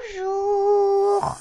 [0.00, 1.36] Bonjour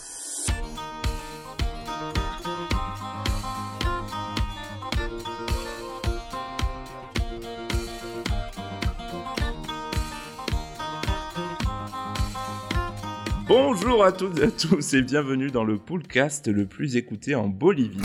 [13.47, 17.47] Bonjour à toutes et à tous et bienvenue dans le Poolcast le plus écouté en
[17.47, 18.01] Bolivie.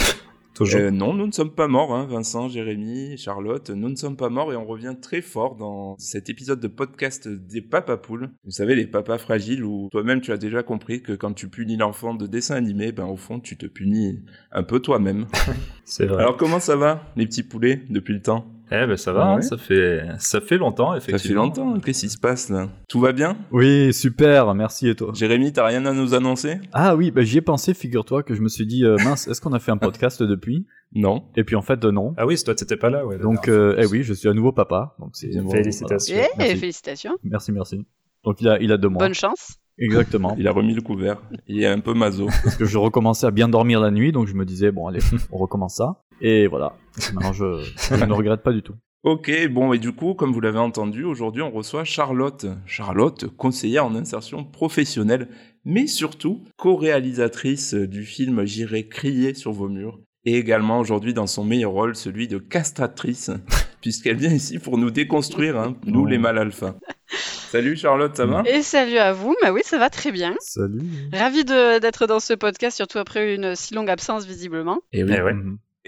[0.55, 0.79] Toujours.
[0.79, 3.69] Euh, non, nous ne sommes pas morts, hein, Vincent, Jérémy, Charlotte.
[3.69, 7.27] Nous ne sommes pas morts et on revient très fort dans cet épisode de podcast
[7.27, 8.29] des Papa Poules.
[8.45, 11.75] Vous savez, les papas fragiles où toi-même tu as déjà compris que quand tu punis
[11.75, 14.23] l'enfant de dessin animé, ben au fond tu te punis
[14.53, 15.27] un peu toi-même.
[15.85, 16.23] C'est vrai.
[16.23, 18.54] Alors comment ça va, les petits poulets, depuis le temps?
[18.71, 19.41] Eh ben ça va, hein, Ouais.
[19.41, 21.43] ça fait ça fait longtemps Ça fait effectivement.
[21.43, 22.67] longtemps, qu'est-ce qui se passe là?
[22.89, 23.37] Tout va bien?
[23.51, 25.11] Oui, super, merci et toi?
[25.13, 26.59] Jérémy, t'as rien à nous annoncer?
[26.73, 29.39] Ah oui, bah, j'y ai pensé, figure-toi, que je me suis dit, euh, mince, est-ce
[29.41, 30.65] qu'on a fait un podcast depuis?
[30.93, 31.23] Non.
[31.35, 32.13] Et puis en fait, euh, non.
[32.17, 33.17] Ah oui, c'est toi t'étais pas là, ouais.
[33.19, 34.95] Donc, euh, eh oui, je suis un nouveau papa.
[34.99, 36.15] Donc c'est Félicitations.
[36.17, 36.55] Eh, Merci.
[36.57, 37.11] félicitations.
[37.11, 37.29] voilà.
[37.31, 37.85] Merci, merci.
[38.23, 38.99] Donc il a, il a deux mois.
[39.03, 39.57] Bonne chance.
[39.77, 40.35] Exactement.
[40.39, 41.17] Il a remis le couvert.
[41.47, 42.27] Il est un peu maso.
[42.43, 44.99] Parce que je recommençais à bien dormir la nuit, donc je me disais, bon allez,
[45.33, 46.01] on recommence ça.
[46.21, 46.77] Et voilà.
[47.13, 48.75] Maintenant, je, je ne regrette pas du tout.
[49.03, 52.47] Ok, bon, et du coup, comme vous l'avez entendu, aujourd'hui, on reçoit Charlotte.
[52.65, 55.27] Charlotte, conseillère en insertion professionnelle,
[55.63, 59.99] mais surtout co-réalisatrice du film J'irai crier sur vos murs.
[60.27, 63.29] Et également, aujourd'hui, dans son meilleur rôle, celui de castratrice,
[63.81, 66.05] puisqu'elle vient ici pour nous déconstruire, hein, nous Non.
[66.05, 66.75] les mâles alpha.
[67.07, 68.41] Salut Charlotte, ça va?
[68.47, 69.35] Et salut à vous.
[69.43, 70.35] Bah oui, ça va très bien.
[70.39, 70.81] Salut.
[71.13, 74.79] Ravi d'être dans ce podcast, surtout après une si longue absence visiblement.
[74.91, 75.33] Et, Eh ouais.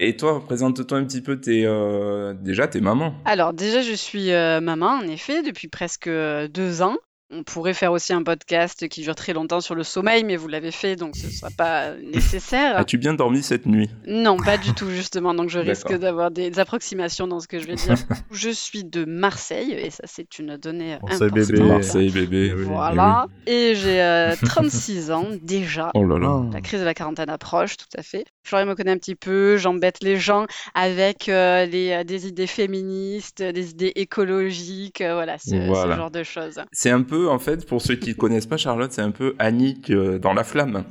[0.00, 1.64] Et toi, présente-toi un petit peu tes...
[1.66, 3.14] euh, Déjà, tes mamans.
[3.24, 6.96] Alors déjà, je suis euh, maman en effet depuis presque euh, deux ans.
[7.30, 10.48] On pourrait faire aussi un podcast qui dure très longtemps sur le sommeil, mais vous
[10.48, 12.78] l'avez fait, donc ce ne sera pas nécessaire.
[12.78, 13.90] As-tu bien dormi cette nuit?
[14.06, 15.34] Non, pas du tout, justement.
[15.34, 17.96] Donc, je risque d'avoir des approximations dans ce que je vais dire.
[18.30, 21.48] je suis de Marseille, et ça, c'est une donnée Marseille importante.
[21.50, 21.60] bébé.
[21.60, 22.48] Marseille, bébé.
[22.50, 22.64] Eh oui.
[22.64, 23.26] Voilà.
[23.46, 25.90] Et j'ai euh, 36 ans déjà.
[25.92, 26.46] Oh là là.
[26.50, 28.24] La crise de la quarantaine approche, tout à fait.
[28.48, 32.46] Florian me connaît un petit peu, j'embête les gens avec euh, les, euh, des idées
[32.46, 36.60] féministes, des idées écologiques, euh, voilà, ce, ce genre de choses.
[36.72, 39.34] C'est un peu, en fait, pour ceux qui ne connaissent pas Charlotte, c'est un peu
[39.38, 40.84] Annick dans La Flamme.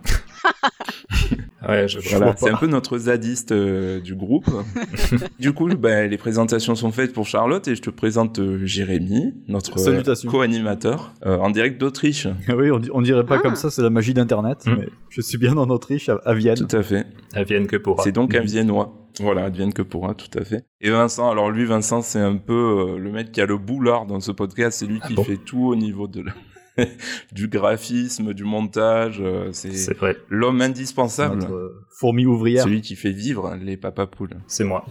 [1.67, 4.45] Ouais, je Voilà, vois c'est un peu notre zadiste euh, du groupe.
[5.39, 9.33] du coup, ben, les présentations sont faites pour Charlotte et je te présente euh, Jérémy,
[9.49, 12.27] notre euh, co-animateur, euh, en direct d'Autriche.
[12.55, 13.41] oui, on, di- on dirait pas Ah.
[13.41, 14.63] comme ça, c'est la magie d'Internet.
[14.65, 16.55] Mais je suis bien en Autriche, à, à Vienne.
[16.55, 17.05] Tout à fait.
[17.33, 18.01] À Vienne que pour.
[18.01, 18.93] C'est donc un Viennois.
[19.19, 20.63] Voilà, advienne que pourra, tout à fait.
[20.79, 24.05] Et Vincent, alors lui, Vincent, c'est un peu euh, le mec qui a le boulard
[24.05, 24.77] dans ce podcast.
[24.79, 26.33] C'est lui qui bon fait tout au niveau de la-
[27.31, 29.19] du graphisme, du montage.
[29.21, 29.71] euh, c'est
[30.29, 31.37] l'homme indispensable.
[31.39, 32.63] Notre euh, fourmi ouvrière.
[32.63, 34.37] Celui qui fait vivre les papapoules.
[34.47, 34.85] c'est moi.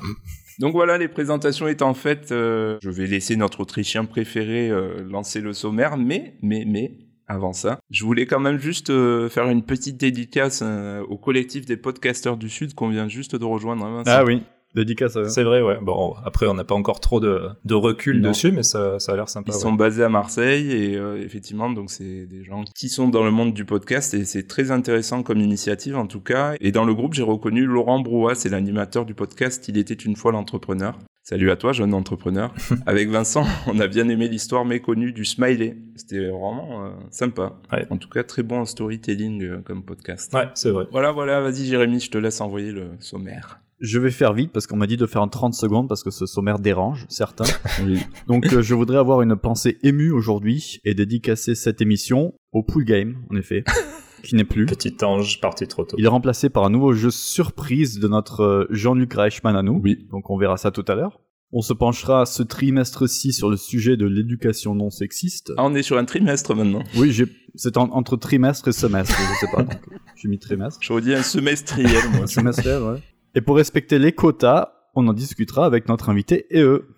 [0.59, 5.41] Donc voilà, les présentations étant faites, euh, je vais laisser notre Autrichien préféré euh, lancer
[5.43, 6.93] le sommaire, mais, mais, mais,
[7.29, 11.67] avant ça, je voulais quand même juste euh, faire une petite dédicace euh, au collectif
[11.67, 13.85] des podcasteurs du Sud qu'on vient juste de rejoindre.
[13.85, 14.03] hein.
[14.07, 14.43] Ah oui,
[14.75, 15.29] dédicace à eux.
[15.29, 15.79] C'est vrai, ouais.
[15.81, 18.31] Bon, après on n'a pas encore trop de, de recul Non.
[18.31, 19.51] dessus, mais ça, ça a l'air sympa.
[19.51, 19.61] Ils ouais.
[19.61, 23.31] sont basés à Marseille et euh, effectivement, donc c'est des gens qui sont dans le
[23.31, 26.55] monde du podcast et c'est très intéressant comme initiative en tout cas.
[26.61, 30.17] Et dans le groupe, j'ai reconnu Laurent Brouat, c'est l'animateur du podcast Il était une
[30.17, 30.99] fois l'entrepreneur.
[31.23, 32.55] Salut à toi, jeune entrepreneur.
[32.87, 35.77] Avec Vincent, on a bien aimé l'histoire méconnue du smiley.
[35.97, 37.59] C'était vraiment euh, sympa.
[37.73, 37.85] Ouais.
[37.91, 40.33] En tout cas, très bon en storytelling euh, comme podcast.
[40.35, 40.85] Ouais, c'est vrai.
[40.93, 43.59] Voilà, voilà, vas-y Jérémy, je te laisse envoyer le sommaire.
[43.81, 46.11] Je vais faire vite parce qu'on m'a dit de faire en 30 secondes parce que
[46.11, 47.45] ce sommaire dérange certains.
[48.27, 52.85] Donc euh, je voudrais avoir une pensée émue aujourd'hui et dédicacer cette émission au pool
[52.85, 53.65] game, en effet,
[54.23, 54.65] qui n'est plus.
[54.67, 55.97] Petit ange parti trop tôt.
[55.99, 59.79] Il est remplacé par un nouveau jeu surprise de notre euh, Jean-Luc Reichmann à nous.
[59.83, 60.07] Oui.
[60.11, 61.21] Donc on verra ça tout à l'heure.
[61.53, 65.53] On se penchera ce trimestre-ci sur le sujet de l'éducation non sexiste.
[65.59, 66.83] Ah, on est sur un trimestre maintenant.
[66.97, 67.27] Oui, j'ai...
[67.55, 69.63] c'est en- entre trimestre et semestre, je sais pas.
[69.65, 69.79] donc,
[70.17, 70.81] j'ai mis trimestre.
[70.83, 72.27] Je redis un semestriel, moi.
[72.27, 73.03] Semestriel, ouais.
[73.37, 76.89] Et pour respecter les quotas, on en discutera avec notre invité et eux.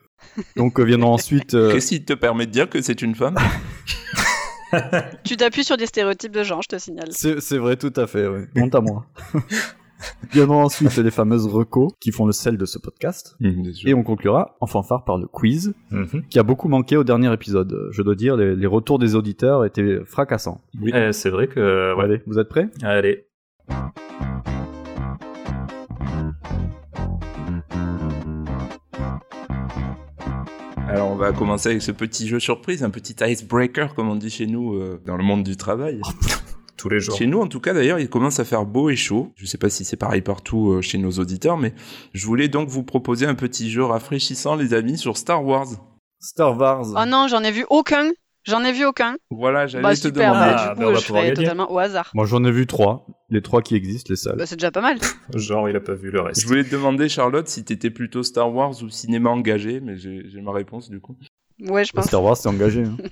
[0.56, 1.52] Donc euh, viendront ensuite.
[1.54, 3.36] euh, Qu'est-ce qui te permet de dire que c'est une femme?
[5.24, 7.08] Tu t'appuies sur des stéréotypes de genre, je te signale.
[7.10, 8.46] C'est c'est vrai, tout à fait, ouais.
[8.54, 9.06] Honte à moi.
[10.30, 13.34] Viendront ensuite les fameuses recos qui font le sel de ce podcast.
[13.86, 16.22] Et on conclura en fanfare par le quiz, Mhm.
[16.28, 17.88] qui a beaucoup manqué au dernier épisode.
[17.92, 20.60] Je dois dire, les, les retours des auditeurs étaient fracassants.
[20.82, 20.92] Oui.
[20.94, 21.94] Eh, c'est vrai que.
[21.96, 22.04] Ouais.
[22.04, 22.68] Allez, vous êtes prêts?
[22.82, 23.24] Allez.
[30.98, 34.30] Alors on va commencer avec ce petit jeu surprise, un petit icebreaker comme on dit
[34.30, 36.00] chez nous euh, dans le monde du travail.
[36.76, 37.16] Tous les jours.
[37.16, 39.30] Chez nous en tout cas d'ailleurs il commence à faire beau et chaud.
[39.36, 41.72] Je sais pas si c'est pareil partout euh, chez nos auditeurs mais
[42.14, 45.68] je voulais donc vous proposer un petit jeu rafraîchissant les amis sur Star Wars.
[46.18, 46.86] Star Wars.
[46.96, 48.10] Oh non, j'en ai vu aucun.
[48.48, 49.16] J'en ai vu aucun.
[49.30, 50.50] Voilà, j'allais Bah te super, demander.
[50.52, 52.10] bah, Ah, bah, on va je totalement au hasard.
[52.14, 54.36] Moi j'en ai vu trois, les trois qui existent, les seuls.
[54.36, 54.98] Bah, c'est déjà pas mal.
[55.34, 56.40] Genre, il a pas vu le reste.
[56.40, 60.22] Je voulais te demander, Charlotte, si t'étais plutôt Star Wars ou cinéma engagé, mais j'ai
[60.28, 61.16] j'ai ma réponse du coup.
[61.60, 62.06] Ouais, je pense.
[62.06, 62.84] Star Wars, c'est engagé.
[62.84, 62.96] hein.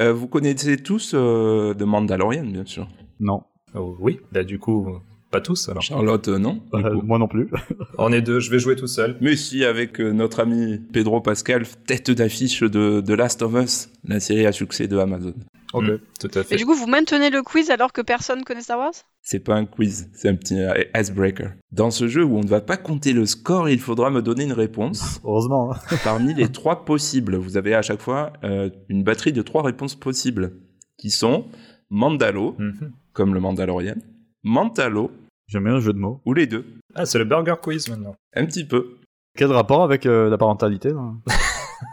[0.00, 2.86] Euh, vous connaissez tous euh, The Mandalorian, bien sûr.
[3.18, 3.42] Non,
[3.74, 5.82] Oh, oui, bah du coup, pas tous alors.
[5.82, 7.48] Charlotte, euh, non Euh, moi non plus.
[7.98, 9.16] On est deux, je vais jouer tout seul.
[9.20, 13.90] Mais si, avec euh, notre ami Pedro Pascal, tête d'affiche de The Last of Us,
[14.04, 15.34] la série à succès de Amazon.
[15.74, 15.98] Ok, Mm.
[16.18, 16.56] tout à Et fait.
[16.56, 18.92] du coup, vous maintenez le quiz alors que personne connaît Star Wars?
[19.20, 20.56] C'est pas un quiz, c'est un petit
[20.96, 21.52] icebreaker.
[21.72, 24.44] Dans ce jeu où on ne va pas compter le score, il faudra me donner
[24.44, 25.72] une réponse Heureusement.
[25.74, 25.78] hein.
[26.04, 27.36] parmi les trois possibles.
[27.36, 30.52] Vous avez à chaque fois euh, une batterie de trois réponses possibles,
[30.96, 31.44] qui sont
[31.90, 32.92] Mandalo, Mhm.
[33.12, 33.96] comme le Mandalorian,
[34.44, 35.10] Mantalo,
[35.48, 36.20] J'aime bien le jeu de mots.
[36.26, 36.66] ou les deux.
[36.94, 38.14] Ah, c'est le burger quiz maintenant.
[38.34, 38.96] Un petit peu.
[39.36, 41.12] Quel rapport avec euh, la parentalité là?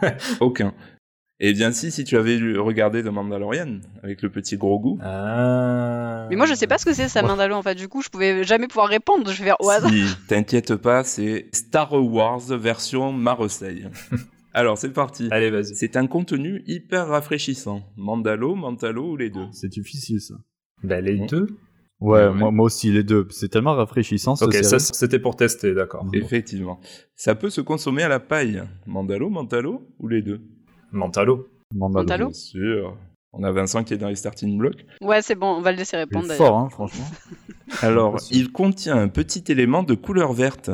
[0.40, 0.74] Aucun.
[1.38, 4.98] Eh bien si, si tu avais regardé The Mandalorian, avec le petit gros goût.
[5.02, 6.26] Ah.
[6.30, 7.22] Mais moi, je sais pas ce que c'est, ça.
[7.22, 7.74] Mandalo, en fait.
[7.74, 9.30] Du coup, je pouvais jamais pouvoir répondre.
[9.30, 9.90] Je vais faire au hasard.
[9.90, 13.88] Si, t'inquiète pas, c'est Star Wars version Marseille.
[14.54, 15.28] Alors c'est parti.
[15.30, 15.74] Allez, vas-y.
[15.76, 17.82] C'est un contenu hyper rafraîchissant.
[17.96, 19.46] Mandalo, Mantalo ou les deux?
[19.52, 20.34] C'est difficile ça.
[20.82, 21.26] Bah, les Bon.
[21.26, 21.46] deux.
[22.00, 22.32] Ouais, Ouais.
[22.34, 23.26] moi, moi aussi, les deux.
[23.30, 24.34] C'est tellement rafraîchissant.
[24.42, 26.04] Ok, ça c'était pour tester, d'accord.
[26.04, 26.14] Mhm.
[26.14, 26.78] Effectivement.
[27.14, 28.62] Ça peut se consommer à la paille.
[28.86, 30.40] Mandalo, Mantalo ou les deux?
[30.92, 31.48] Mentalo.
[31.74, 32.02] Mandalo.
[32.04, 32.26] Mandalo.
[32.26, 32.96] Bien sûr.
[33.32, 34.84] On a Vincent qui est dans les starting blocks.
[35.02, 36.46] Ouais, c'est bon, on va le laisser Il répondre est d'ailleurs.
[36.46, 37.04] fort, hein, franchement.
[37.82, 40.70] Alors, il contient un petit élément de couleur verte.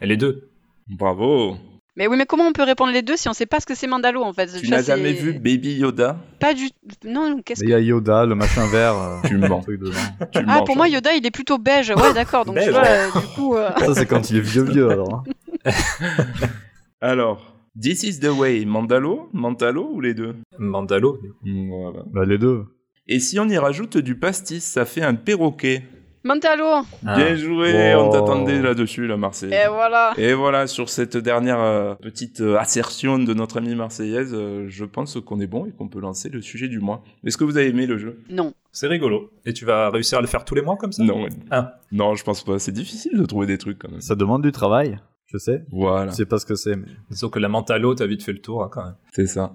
[0.00, 0.50] Et les deux.
[0.88, 1.56] Bravo.
[1.96, 3.74] Mais oui, mais comment on peut répondre les deux si on sait pas ce que
[3.74, 4.46] c'est Mandalo en fait?
[4.58, 6.16] Tu n'as jamais vu Baby Yoda?
[6.40, 6.70] Pas du.
[7.04, 7.70] Non, qu'est-ce Il que.
[7.70, 8.94] y a Yoda, le machin vert.
[8.96, 9.60] euh, Tu mens.
[9.60, 9.92] truc dedans.
[10.32, 10.88] Tu Ah, mens, pour moi.
[10.88, 11.90] Yoda, il est plutôt beige.
[11.90, 12.46] Ouais, d'accord.
[12.46, 12.70] Donc, tu Beige.
[12.70, 13.56] vois, euh, du coup.
[13.56, 15.22] euh, Ça, c'est quand il est vieux, vieux alors.
[15.66, 15.70] hein.
[17.00, 17.48] Alors,
[17.80, 18.64] This is the way.
[18.66, 20.34] Mandalo, Mantalo ou les deux?
[20.58, 21.18] Mandalo.
[21.42, 22.04] Voilà.
[22.12, 22.64] Bah, les deux.
[23.08, 25.82] Et si on y rajoute du pastis, ça fait un perroquet.
[26.24, 27.16] Mandalo Ah.
[27.16, 29.60] Bien joué, on t'attendait là-dessus, la Marseillaise.
[29.64, 34.32] Et voilà Et voilà, sur cette dernière euh, petite euh, assertion de notre amie marseillaise,
[34.32, 37.02] euh, je pense qu'on est bon et qu'on peut lancer le sujet du mois.
[37.24, 38.20] Est-ce que vous avez aimé le jeu?
[38.30, 38.54] Non.
[38.70, 39.30] C'est rigolo.
[39.44, 41.02] Et tu vas réussir à le faire tous les mois comme ça?
[41.02, 41.26] Non.
[41.50, 41.74] Ah.
[41.90, 42.58] Non, je pense pas.
[42.58, 44.00] C'est difficile de trouver des trucs quand même.
[44.00, 45.64] Ça demande du travail, je sais.
[45.72, 46.86] Voilà, Je sais pas ce que c'est, mais.
[47.10, 48.94] Disons que la Mentalo, t'as vite fait le tour hein, quand même.
[49.12, 49.52] c'est ça.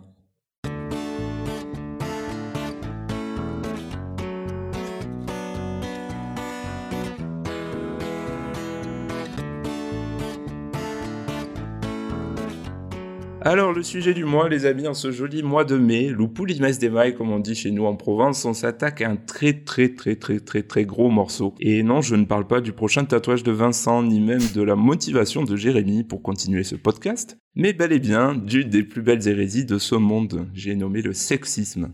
[13.50, 16.90] Alors, le sujet du mois, les amis, en ce joli mois de mai, l'Upulimes des
[16.90, 20.18] mailles, comme on dit chez nous en Provence, on s'attaque à un très très très
[20.18, 21.56] très très très gros morceau.
[21.62, 24.76] Et non, je ne parle pas du prochain tatouage de Vincent, ni même de la
[24.76, 29.26] motivation de Jérémy pour continuer ce podcast, mais bel et bien d'une des plus belles
[29.26, 31.94] hérésies de ce monde, j'ai nommé le sexisme.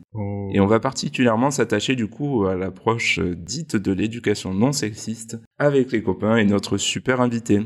[0.52, 5.92] Et on va particulièrement s'attacher du coup à l'approche dite de l'éducation non sexiste avec
[5.92, 7.62] les copains et notre super invité.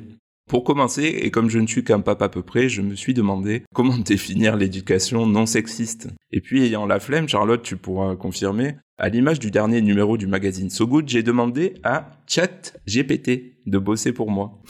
[0.47, 3.13] Pour commencer, et comme je ne suis qu'un pape à peu près, je me suis
[3.13, 6.07] demandé comment définir l'éducation non sexiste.
[6.31, 10.25] Et puis ayant la flemme, Charlotte, tu pourras confirmer, à l'image du dernier numéro du
[10.25, 14.61] magazine So Good, j'ai demandé à ChatGPT de bosser pour moi.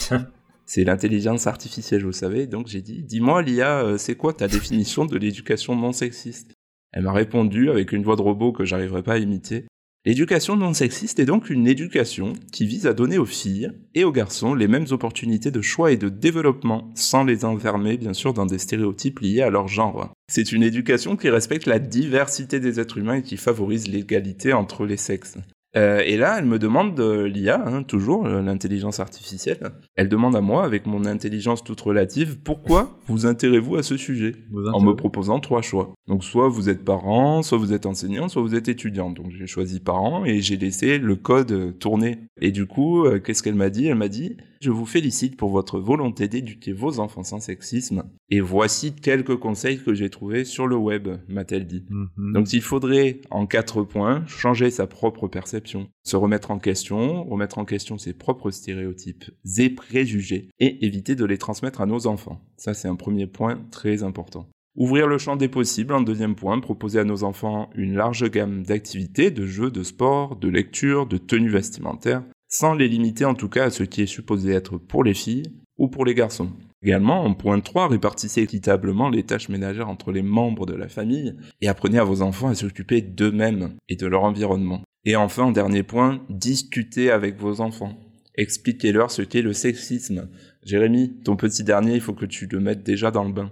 [0.65, 5.05] C'est l'intelligence artificielle, vous savez, donc j'ai dit, dis-moi l'IA, euh, c'est quoi ta définition
[5.05, 6.51] de l'éducation non sexiste?
[6.91, 9.65] Elle m'a répondu avec une voix de robot que j'arriverai pas à imiter.
[10.07, 14.13] L'éducation non sexiste est donc une éducation qui vise à donner aux filles et aux
[14.13, 18.45] garçons les mêmes opportunités de choix et de développement, sans les enfermer bien sûr dans
[18.45, 20.13] des stéréotypes liés à leur genre.
[20.29, 24.85] C'est une éducation qui respecte la diversité des êtres humains et qui favorise l'égalité entre
[24.85, 25.39] les sexes.
[25.75, 30.35] Euh, et là, elle me demande, euh, l'IA, hein, toujours, euh, l'intelligence artificielle, elle demande
[30.35, 34.33] à moi, avec mon intelligence toute relative, pourquoi vous intéressez-vous à ce sujet
[34.73, 35.93] en me proposant trois choix.
[36.07, 39.11] Donc soit vous êtes parent, soit vous êtes enseignant, soit vous êtes étudiant.
[39.11, 42.19] Donc j'ai choisi parent et j'ai laissé le code tourner.
[42.41, 43.87] Et du coup, euh, qu'est-ce qu'elle m'a dit?
[43.87, 48.41] Elle m'a dit "Je vous félicite pour votre volonté d'éduquer vos enfants sans sexisme et
[48.41, 51.85] voici quelques conseils que j'ai trouvés sur le web", m'a-t-elle dit.
[51.89, 52.33] Mhm.
[52.33, 57.57] Donc il faudrait, en quatre points, changer sa propre perception, se remettre en question, remettre
[57.57, 59.25] en question ses propres stéréotypes
[59.57, 62.41] et préjugés, et éviter de les transmettre à nos enfants.
[62.57, 64.47] Ça c'est un premier point très important.
[64.77, 68.61] Ouvrir le champ des possibles, en deuxième point, proposer à nos enfants une large gamme
[68.61, 73.49] d'activités, de jeux, de sports, de lectures, de tenues vestimentaires, sans les limiter en tout
[73.49, 75.43] cas à ce qui est supposé être pour les filles
[75.77, 76.51] ou pour les garçons.
[76.83, 81.35] Également, en point 3, répartissez équitablement les tâches ménagères entre les membres de la famille
[81.61, 84.81] et apprenez à vos enfants à s'occuper d'eux-mêmes et de leur environnement.
[85.05, 87.97] Et enfin, en dernier point, discutez avec vos enfants.
[88.35, 90.29] Expliquez-leur ce qu'est le sexisme.
[90.63, 93.51] Jérémy, ton petit dernier, il faut que tu le mettes déjà dans le bain.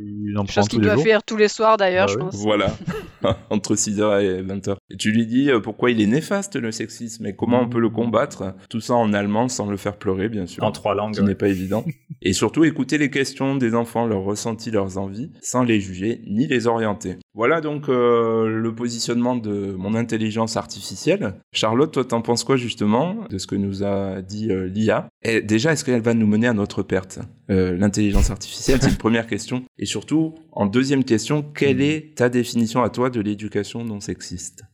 [0.00, 1.02] Il en prend Chose qu'il doit jours.
[1.02, 2.24] faire tous les soirs d'ailleurs, Bah je oui.
[2.24, 2.36] pense.
[2.36, 2.76] Voilà,
[3.50, 4.76] entre 6h et 20h.
[4.90, 7.80] Et tu lui dis euh, pourquoi il est néfaste le sexisme et comment on peut
[7.80, 10.62] le combattre, tout ça en allemand sans le faire pleurer bien sûr.
[10.64, 11.14] En trois langues.
[11.14, 11.84] Ce n'est pas évident.
[12.22, 16.46] Et surtout écouter les questions des enfants, leurs ressentis, leurs envies, sans les juger ni
[16.46, 17.16] les orienter.
[17.34, 21.34] Voilà donc euh, le positionnement de mon intelligence artificielle.
[21.52, 25.08] Charlotte, toi t'en penses quoi justement de ce que nous a dit euh, l'IA?
[25.22, 27.20] Et déjà, est-ce qu'elle va nous mener à notre perte
[27.50, 29.64] Euh, L'intelligence artificielle, c'est une première question.
[29.78, 34.64] Et surtout, en deuxième question, quelle est ta définition à toi de l'éducation non sexiste?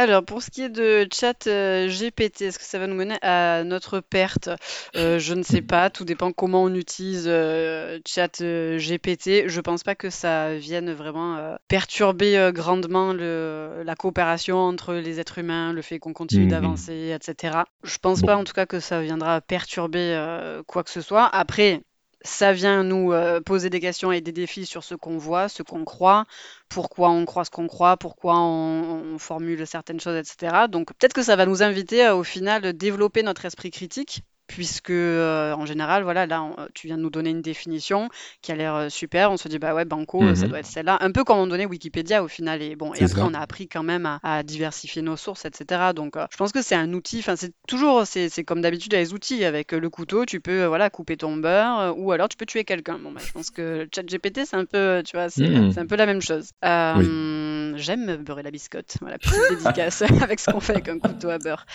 [0.00, 3.16] Alors, pour ce qui est de chat euh, GPT, est-ce que ça va nous mener
[3.20, 4.48] à notre perte?
[4.94, 9.48] Euh, Je ne sais pas, tout dépend comment on utilise euh, chat euh, GPT.
[9.48, 14.94] Je pense pas que ça vienne vraiment euh, perturber euh, grandement le, la coopération entre
[14.94, 16.50] les êtres humains, le fait qu'on continue Mhm.
[16.50, 17.64] d'avancer, etc.
[17.82, 18.26] Je pense Bon.
[18.26, 21.26] pas en tout cas que ça viendra perturber euh, quoi que ce soit.
[21.26, 21.82] Après,
[22.22, 25.62] ça vient nous euh, poser des questions et des défis sur ce qu'on voit, ce
[25.62, 26.26] qu'on croit,
[26.68, 30.66] pourquoi on croit ce qu'on croit, pourquoi on, formule certaines choses, etc.
[30.68, 34.90] Donc peut-être que ça va nous inviter à, au final, développer notre esprit critique, puisque
[34.90, 38.08] euh, en général, voilà, là, on- tu viens de nous donner une définition
[38.42, 39.30] qui a l'air euh, super.
[39.30, 40.48] On se dit, bah ouais, Banco, euh, ça Mhm.
[40.48, 40.98] doit être celle-là.
[41.00, 42.60] Un peu comme on donnait Wikipédia au final.
[42.62, 43.24] Et bon, et après, ça.
[43.26, 45.92] on a appris quand même à, à diversifier nos sources, etc.
[45.94, 47.18] Donc euh, je pense que c'est un outil.
[47.20, 49.44] Enfin, c'est toujours, c'est comme d'habitude les outils.
[49.44, 52.36] Avec euh, le couteau, tu peux, euh, voilà, couper ton beurre, euh, ou alors tu
[52.36, 52.98] peux tuer quelqu'un.
[52.98, 55.96] Bon, bah, je pense que ChatGPT, c'est un peu, tu vois, c'est c'est un peu
[55.96, 56.50] la même chose.
[56.64, 58.96] Euh, J'aime beurrer la biscotte.
[59.00, 61.66] Voilà, petite dédicace avec ce qu'on fait avec un couteau à beurre.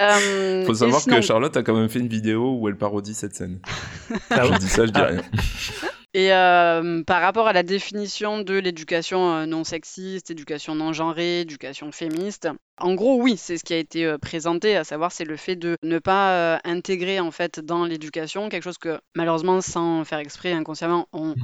[0.00, 3.14] Euh, Faut savoir sinon- que Charlotte a quand même fait une vidéo où elle parodie
[3.14, 3.60] cette scène.
[4.30, 5.22] Ah je dis ça, je dis rien.
[6.14, 11.40] Et euh, par rapport à la définition de l'éducation euh, non sexiste, éducation non genrée,
[11.40, 12.48] éducation féministe,
[12.78, 15.56] en gros, oui, c'est ce qui a été euh, présenté, à savoir c'est le fait
[15.56, 20.52] de ne pas intégrer en fait dans l'éducation quelque chose que malheureusement, sans faire exprès,
[20.52, 21.34] inconsciemment, on,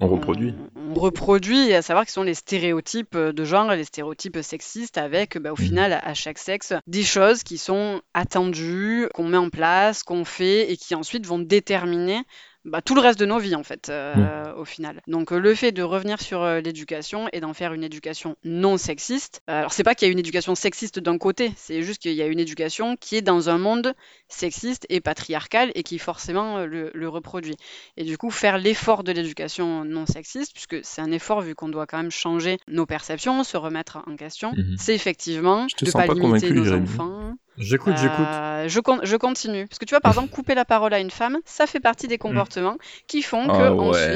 [0.00, 0.52] On reproduit.
[0.76, 3.84] on, on reproduit, et à savoir que ce sont les stéréotypes de genre et les
[3.84, 5.66] stéréotypes sexistes avec, bah, au Mhm.
[5.68, 10.70] final, à chaque sexe, des choses qui sont attendues, qu'on met en place, qu'on fait,
[10.70, 12.20] et qui ensuite vont déterminer
[12.66, 15.00] bah, tout le reste de nos vies, en fait, euh, au final.
[15.06, 18.76] Donc, euh, le fait de revenir sur euh, l'éducation et d'en faire une éducation non
[18.76, 22.02] sexiste, euh, alors c'est pas qu'il y a une éducation sexiste d'un côté, c'est juste
[22.02, 23.94] qu'il y a une éducation qui est dans un monde
[24.28, 27.56] sexiste et patriarcal et qui forcément le, le reproduit.
[27.96, 31.68] Et du coup, faire l'effort de l'éducation non sexiste, puisque c'est un effort vu qu'on
[31.68, 34.76] doit quand même changer nos perceptions, se remettre en question, Mhm.
[34.78, 37.34] c'est effectivement de pas pas limiter nos enfants.
[37.58, 38.26] J'écoute, j'écoute.
[38.26, 39.66] Euh, je, con- je continue.
[39.66, 42.06] Parce que tu vois, par exemple, couper la parole à une femme, ça fait partie
[42.08, 44.06] des comportements qui font que Ah ensuite,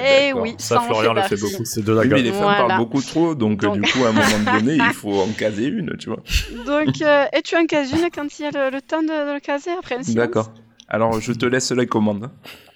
[0.00, 1.64] ouais, eh oui, Ça, en Florian le fait beaucoup.
[1.64, 2.66] C'est de la Oui, mais les femmes Voilà.
[2.66, 5.66] parlent beaucoup trop, donc, Donc- du coup, à un moment donné, il faut en caser
[5.66, 6.22] une, tu vois.
[6.66, 9.08] Donc, euh, et tu en cases une quand il y a le, le temps de,
[9.08, 10.52] de le caser après un D'accord.
[10.88, 12.30] Alors, je te laisse la commande.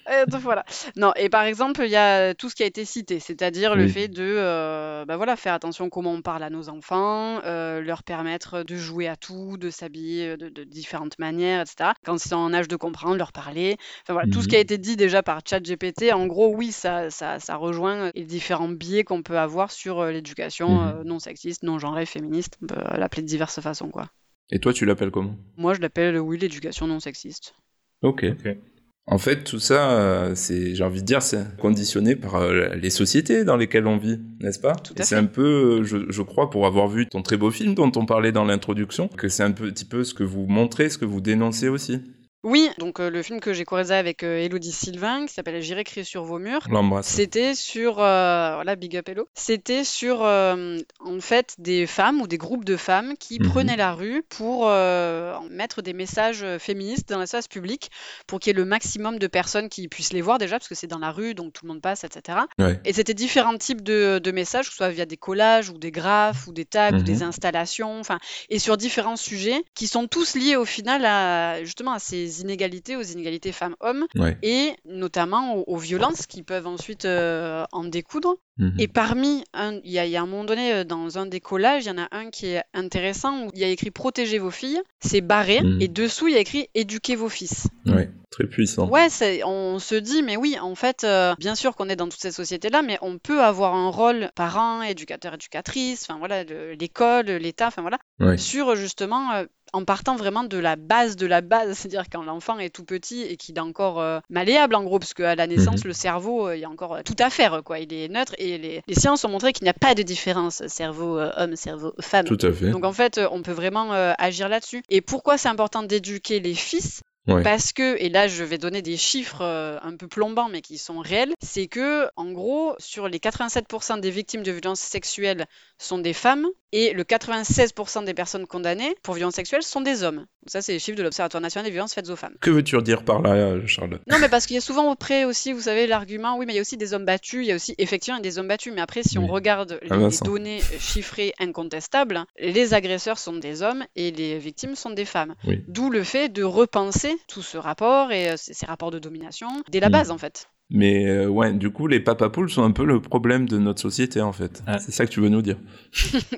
[0.09, 0.65] Euh, donc voilà.
[0.95, 3.83] Non, et par exemple, il y a tout ce qui a été cité, c'est-à-dire le
[3.83, 3.89] Oui.
[3.89, 8.03] fait de euh, bah voilà, faire attention comment on parle à nos enfants, euh, leur
[8.03, 11.93] permettre de jouer à tout, de s'habiller de, de différentes manières, etc.
[12.05, 13.77] Quand ils sont en âge de comprendre, leur parler.
[14.03, 14.63] Enfin voilà, tout ce qui a Mhm.
[14.63, 19.03] été dit déjà par ChatGPT, en gros, oui, ça, ça, ça rejoint les différents biais
[19.03, 20.87] qu'on peut avoir sur euh, l'éducation Mhm.
[20.87, 22.57] euh, non sexiste, non genrée, féministe.
[22.61, 24.07] On peut euh, l'appeler de diverses façons, quoi.
[24.51, 25.35] Et toi, tu l'appelles comment?
[25.55, 27.55] Moi, je l'appelle, oui, l'éducation non sexiste.
[28.01, 28.25] Ok.
[28.29, 28.57] Ok.
[29.05, 32.89] En fait, tout ça, euh, c'est, j'ai envie de dire, c'est conditionné par euh, les
[32.89, 34.75] sociétés dans lesquelles on vit, n'est-ce pas?
[34.75, 37.51] Tout Et c'est un peu, euh, je, je crois, pour avoir vu ton très beau
[37.51, 40.89] film dont on parlait dans l'introduction, que c'est un petit peu ce que vous montrez,
[40.89, 42.01] ce que vous dénoncez aussi.
[42.43, 45.85] Oui, donc euh, le film que j'ai co-réalisé avec euh, Elodie Sylvain, qui s'appelle J'irai
[45.85, 46.67] crier sur vos murs.
[47.07, 49.29] C'était sur, euh, voilà, big up hello.
[49.33, 53.49] C'était sur, euh, en fait, des femmes ou des groupes de femmes qui Mhm.
[53.49, 57.89] prenaient la rue pour euh, mettre des messages féministes dans l'espace public
[58.27, 60.75] pour qu'il y ait le maximum de personnes qui puissent les voir déjà, parce que
[60.75, 62.39] c'est dans la rue, donc tout le monde passe, etc.
[62.59, 62.77] Ouais.
[62.83, 65.91] Et c'était différents types de, de messages, que ce soit via des collages ou des
[65.91, 67.03] graphes ou des tags ou Mhm.
[67.03, 68.19] des installations, enfin,
[68.49, 72.95] et sur différents sujets qui sont tous liés au final à justement à ces inégalités,
[72.95, 74.37] aux inégalités femmes-hommes Ouais.
[74.41, 78.35] et notamment aux, aux violences qui peuvent ensuite euh, en découdre.
[78.57, 78.75] Mhm.
[78.77, 79.43] Et parmi,
[79.83, 81.87] il y, a, il y a un moment donné, euh, dans un des collages, il
[81.87, 84.79] y en a un qui est intéressant où il y a écrit Protégez vos filles,
[84.99, 85.81] c'est barré, Mhm.
[85.81, 87.67] et dessous il y a écrit Éduquez vos fils.
[87.87, 88.11] Ouais.
[88.29, 88.87] Très puissant.
[88.89, 89.07] Ouais,
[89.45, 92.31] on se dit, mais oui, en fait, euh, bien sûr qu'on est dans toutes ces
[92.31, 97.67] sociétés-là, mais on peut avoir un rôle parent, éducateur, éducatrice, enfin voilà, le- l'école, l'État,
[97.67, 98.37] enfin voilà, Ouais.
[98.37, 102.59] sur justement, euh, en partant vraiment de la base de la base, c'est-à-dire quand l'enfant
[102.59, 105.81] est tout petit et qu'il est encore euh, malléable en gros, parce qu'à la naissance,
[105.83, 105.87] Mhm.
[105.87, 108.33] le cerveau, euh, il y a encore euh, tout à faire, quoi, il est neutre,
[108.37, 111.55] et les, les sciences ont montré qu'il n'y a pas de différence cerveau euh, homme,
[111.55, 112.25] cerveau femme.
[112.25, 112.69] Tout à fait.
[112.69, 114.83] Donc en fait, on peut vraiment agir là-dessus.
[114.89, 117.01] Et pourquoi c'est important d'éduquer les fils?
[117.43, 119.41] Parce que, et là je vais donner des chiffres
[119.81, 124.11] un peu plombants mais qui sont réels, c'est que en gros sur les 87% des
[124.11, 125.45] victimes de violences sexuelles
[125.77, 130.25] sont des femmes et le 96% des personnes condamnées pour violences sexuelles sont des hommes.
[130.47, 132.35] ça c'est les chiffres de l'Observatoire national des violences faites aux femmes.
[132.41, 134.01] Que veux-tu dire par là Charlotte?
[134.09, 136.55] Non mais parce qu'il y a souvent auprès aussi, vous savez, l'argument, oui mais il
[136.55, 138.81] y a aussi des hommes battus, il y a aussi effectivement des hommes battus, mais
[138.81, 144.11] après si on regarde les, les données chiffrées incontestables, les agresseurs sont des hommes et
[144.11, 145.35] les victimes sont des femmes.
[145.67, 149.79] D'où le fait de repenser tout ce rapport et euh, ces rapports de domination dès
[149.79, 149.91] la mm.
[149.91, 150.47] base en fait.
[150.69, 154.21] Mais euh, ouais, du coup, les papapoules sont un peu le problème de notre société
[154.21, 154.63] en fait.
[154.79, 155.57] C'est ça que tu veux nous dire.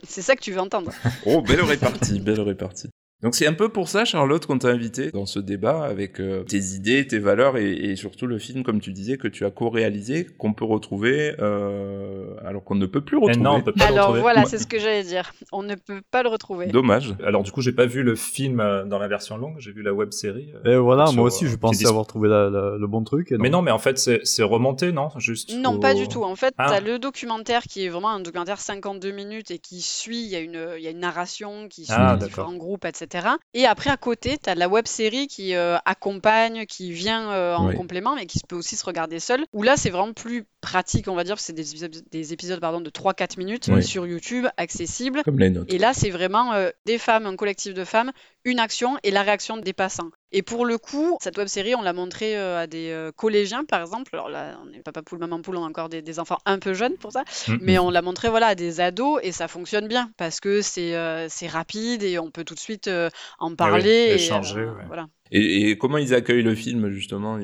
[0.04, 0.92] c'est ça que tu veux entendre.
[1.26, 2.90] oh, belle répartie, belle répartie.
[3.22, 6.44] Donc c'est un peu pour ça, Charlotte, qu'on t'a invité dans ce débat avec euh,
[6.44, 10.28] tes idées, tes valeurs et, surtout le film, comme tu disais, que tu as co-réalisé,
[10.38, 13.44] qu'on peut retrouver, euh, alors qu'on ne peut plus retrouver.
[13.44, 14.22] non, on peut pas alors le retrouver.
[14.22, 15.34] voilà, c'est ce que j'allais dire.
[15.54, 16.68] On ne peut pas le retrouver.
[16.68, 17.16] Dommage.
[17.26, 19.82] Alors du coup, j'ai pas vu le film euh, dans la version longue, j'ai vu
[19.82, 20.52] la web série.
[20.66, 23.34] et voilà, moi aussi, je pensais avoir trouvé le bon truc.
[23.40, 25.10] Mais non, mais en fait, c'est remonté, non?
[25.18, 25.56] Juste.
[25.56, 26.24] Non, pas du tout.
[26.24, 26.68] En fait, ah.
[26.70, 30.26] t'as le documentaire qui est vraiment un documentaire 52 minutes et qui suit.
[30.26, 33.05] Il y a une, il y a une narration qui suit ah, différents groupes, etc.
[33.54, 37.56] Et après à côté, tu as la web série qui euh, accompagne, qui vient euh,
[37.56, 39.46] en complément, mais qui peut aussi se regarder seul.
[39.54, 42.82] Où là, c'est vraiment plus pratique, on va dire, c'est des épisodes, des épisodes pardon,
[42.82, 45.22] de 3-4 minutes sur YouTube, accessibles.
[45.24, 45.72] Comme les notes.
[45.72, 48.12] Et là, c'est vraiment euh, des femmes, un collectif de femmes,
[48.46, 50.10] une action et la réaction des passants.
[50.32, 54.10] Et pour le coup, cette web série, on l'a montré à des collégiens, par exemple.
[54.14, 56.74] Alors là, on n'est pas poule, maman poule, on a encore des, enfants un peu
[56.74, 57.22] jeunes pour ça.
[57.24, 57.60] Mm-hmm.
[57.62, 61.48] Mais on l'a montré voilà, à des ados et ça fonctionne bien parce que c'est
[61.48, 62.90] rapide et on peut tout de suite
[63.40, 64.68] en parler échanger.
[64.88, 65.08] Voilà.
[65.38, 67.38] Et, comment ils accueillent le film justement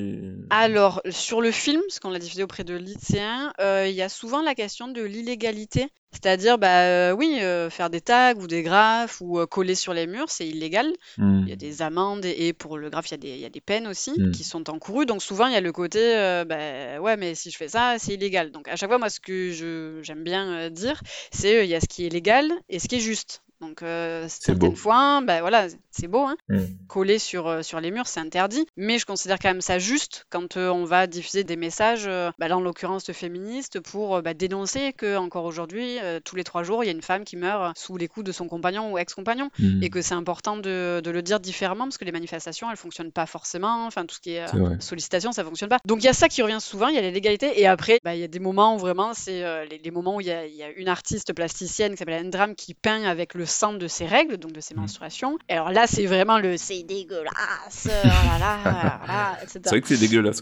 [0.49, 4.07] Alors sur le film, parce qu'on l'a diffusé auprès de lycéens, euh, il y a
[4.07, 5.87] souvent la question de l'illégalité.
[6.13, 10.07] C'est-à-dire, bah euh, oui, euh, faire des tags ou des graphes ou coller sur les
[10.07, 10.91] murs, c'est illégal.
[11.17, 11.41] Hmm.
[11.43, 14.11] Il y a des amendes et, pour le graphe, il y, a des, peines aussi
[14.17, 14.31] hmm.
[14.31, 15.05] qui sont encourues.
[15.05, 15.99] Donc souvent, il y a le côté,
[16.47, 18.51] bah, ouais, mais si je fais ça, c'est illégal.
[18.51, 21.87] Donc à chaque fois, moi, ce que j'aime bien dire, c'est il y a ce
[21.87, 23.41] qui est légal et ce qui est juste.
[23.61, 26.63] Donc euh, certaines fois, ben voilà, c'est beau, hein mm.
[26.87, 28.65] coller sur, euh, sur les murs, c'est interdit.
[28.75, 32.09] Mais je considère quand même ça juste quand euh, on va diffuser des messages,
[32.39, 36.83] bah, là en l'occurrence féministes, pour bah, dénoncer que encore aujourd'hui, tous les trois jours,
[36.83, 39.49] il y a une femme qui meurt sous les coups de son compagnon ou ex-compagnon,
[39.59, 39.83] mm.
[39.83, 43.11] et que c'est important de, de, le dire différemment parce que les manifestations, elles fonctionnent
[43.11, 43.85] pas forcément.
[43.85, 44.45] Enfin, tout ce qui est,
[44.81, 45.77] sollicitation, ça fonctionne pas.
[45.85, 47.99] Donc il y a ça qui revient souvent, il y a les légalités, et après,
[48.03, 50.47] bah, il y a des moments où vraiment, c'est les, moments où il y, a,
[50.47, 54.05] y, a, une artiste plasticienne qui s'appelle Endram qui peint avec le sang de ses
[54.05, 54.79] règles, donc de ses mm.
[54.79, 55.37] menstruations.
[55.49, 59.97] Et alors là, c'est vraiment le c'est dégueulasse, oh là là, C'est vrai que c'est
[59.97, 60.41] dégueulasse.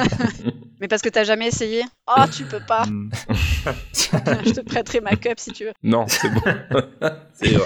[0.80, 1.84] Mais parce que t'as jamais essayé?
[2.08, 2.86] Oh, tu peux pas.
[2.86, 3.10] Mm.
[3.94, 5.72] Je te prêterai ma cup si tu veux.
[5.82, 6.42] Non, c'est bon.
[7.34, 7.56] c'est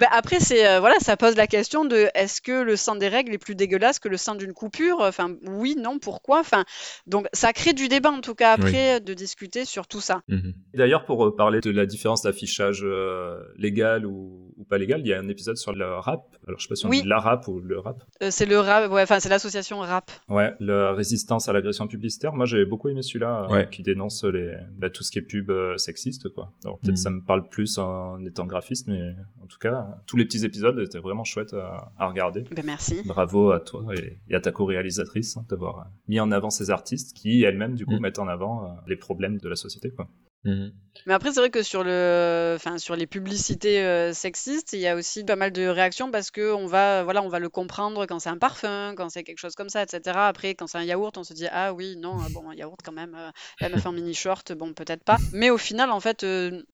[0.00, 3.08] bah, après, c'est euh, voilà, ça pose la question de est-ce que le sang des
[3.08, 4.98] règles est plus dégueulasse que le sang d'une coupure?
[5.00, 6.40] Enfin, oui, non, pourquoi?
[6.40, 6.64] Enfin,
[7.06, 10.22] donc ça crée du débat en tout cas après de discuter sur tout ça.
[10.28, 10.54] Mhm.
[10.74, 15.12] D'ailleurs, pour euh, parler de la différence d'affichage euh, légal ou, pas légal, il y
[15.12, 16.22] a un épisode sur le rap.
[16.46, 18.02] Alors, je sais pas si on dit la rap ou le rap.
[18.30, 20.10] c'est le rap, ouais, enfin, c'est l'association rap.
[20.28, 22.32] Ouais, la résistance à l'agression publicitaire.
[22.32, 26.28] Moi, j'ai beaucoup aimé celui-là qui dénonce les, bah, tout ce qui est pub sexiste,
[26.30, 26.52] quoi.
[26.64, 26.96] Alors, peut-être mhm.
[26.96, 30.78] ça me parle plus en étant graphiste, mais en tout cas tous les petits épisodes
[30.78, 32.44] étaient vraiment chouettes à, regarder.
[32.54, 33.02] Ben merci.
[33.04, 37.42] Bravo à toi et, à ta co-réalisatrice hein, d'avoir mis en avant ces artistes qui
[37.42, 38.00] elles-mêmes du coup mm.
[38.00, 39.90] mettent en avant euh, les problèmes de la société.
[39.90, 40.08] Quoi.
[40.44, 40.72] Mhm.
[41.06, 44.86] Mais après, c'est vrai que sur, le, enfin, sur les publicités euh, sexistes, il y
[44.86, 48.06] a aussi pas mal de réactions parce que on va, voilà, on va le comprendre
[48.06, 50.16] quand c'est un parfum, quand c'est quelque chose comme ça, etc.
[50.20, 52.78] Après, quand c'est un yaourt, on se dit ah oui, non, euh, bon, un yaourt
[52.84, 55.16] quand même, euh, la meuf en mini short, bon, peut-être pas.
[55.32, 56.26] Mais au final, en fait,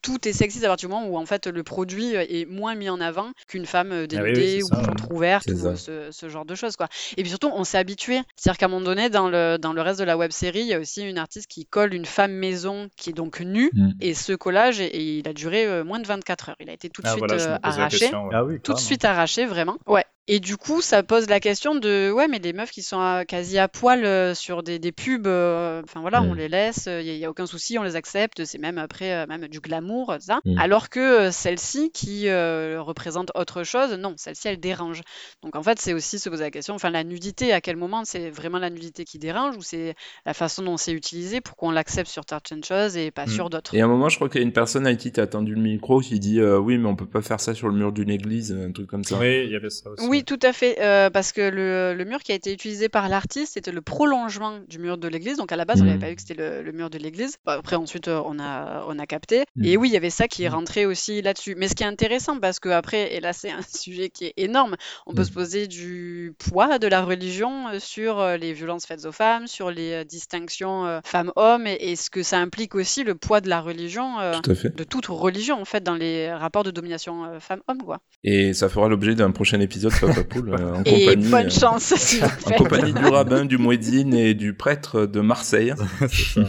[0.03, 2.91] tout est sexiste à partir du moment où en fait le produit est moins mis
[2.91, 6.77] en avant qu'une femme dénudée ah ou contre ouverte ou ce, ce, genre de choses,
[6.77, 6.89] quoi.
[7.17, 8.21] Et puis surtout, on s'est habitué.
[8.37, 10.67] C'est-à-dire qu'à un moment donné, dans le, dans le reste de la web série, il
[10.67, 13.91] y a aussi une artiste qui colle une femme maison qui est donc nue Mm.
[14.01, 16.57] Et ce collage, et, il a duré euh, moins de 24 heures.
[16.61, 18.11] Il a été tout de ah, suite euh, arraché.
[18.13, 19.79] Ah tout de suite arraché, vraiment.
[19.87, 20.05] Ouais.
[20.31, 23.59] Et du coup, ça pose la question de ouais, mais des meufs qui sont quasi
[23.59, 26.37] à poil euh, sur des, des pubs, euh, enfin voilà, on mm.
[26.37, 29.49] les laisse, il n'y a, aucun souci, on les accepte, c'est même après euh, même
[29.49, 30.41] du glamour, ça.
[30.45, 30.59] Mm.
[30.59, 35.01] Alors que celle-ci qui représente autre chose, non, celle-ci elle dérange.
[35.43, 38.03] Donc en fait, c'est aussi se poser la question, enfin la nudité, à quel moment
[38.05, 39.95] c'est vraiment la nudité qui dérange ou c'est
[40.27, 43.31] la façon dont c'est utilisé pour qu'on l'accepte sur certaines choses et pas mm.
[43.31, 43.75] sur d'autres?
[43.75, 45.23] Et à un moment, je crois qu'il y a une personne à qui tu as
[45.23, 47.93] attendu le micro qui dit oui, mais on peut pas faire ça sur le mur
[47.93, 49.19] d'une église, un truc comme ça.
[49.19, 50.07] Oui, il y avait ça aussi.
[50.07, 52.89] Oui, Oui, tout à fait, euh, parce que le, le, mur qui a été utilisé
[52.89, 55.37] par l'artiste, c'était le prolongement du mur de l'église.
[55.37, 56.01] Donc à la base, on n'avait mm.
[56.01, 57.37] pas vu que c'était le, mur de l'église.
[57.47, 59.45] Après, ensuite, euh, on a, on a capté.
[59.55, 59.65] Mm.
[59.65, 61.55] Et oui, il y avait ça qui est rentré aussi là-dessus.
[61.57, 64.35] Mais ce qui est intéressant, parce que après, et là, c'est un sujet qui est
[64.37, 64.77] énorme,
[65.07, 69.47] on peut se poser du poids de la religion sur les violences faites aux femmes,
[69.47, 73.61] sur les distinctions femmes-hommes, et, et, ce que ça implique aussi le poids de la
[73.61, 77.99] religion, de toute religion, en fait, dans les rapports de domination femmes-hommes.
[78.25, 81.29] Et ça fera l'objet d'un prochain épisode Papa Poule euh, en et compagnie.
[81.29, 85.75] bonne euh, chance, En compagnie du rabbin, du muezzin et du prêtre de Marseille.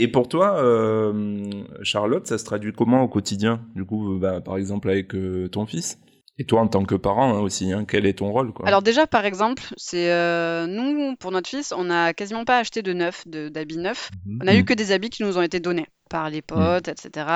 [0.00, 1.50] Et pour toi, euh,
[1.82, 3.62] Charlotte, ça se traduit comment au quotidien?
[3.74, 5.12] Du coup, bah, par exemple avec
[5.50, 5.98] ton fils?
[6.40, 8.68] Et toi, en tant que parent hein, aussi, hein, quel est ton rôle quoi?
[8.68, 10.06] Alors déjà, par exemple, c'est
[10.68, 14.10] nous, pour notre fils, on n'a quasiment pas acheté de neuf, d'habits neufs.
[14.24, 14.38] Mhm.
[14.44, 16.94] On a eu que des habits qui nous ont été donnés par les potes, mhm.
[16.94, 17.26] etc.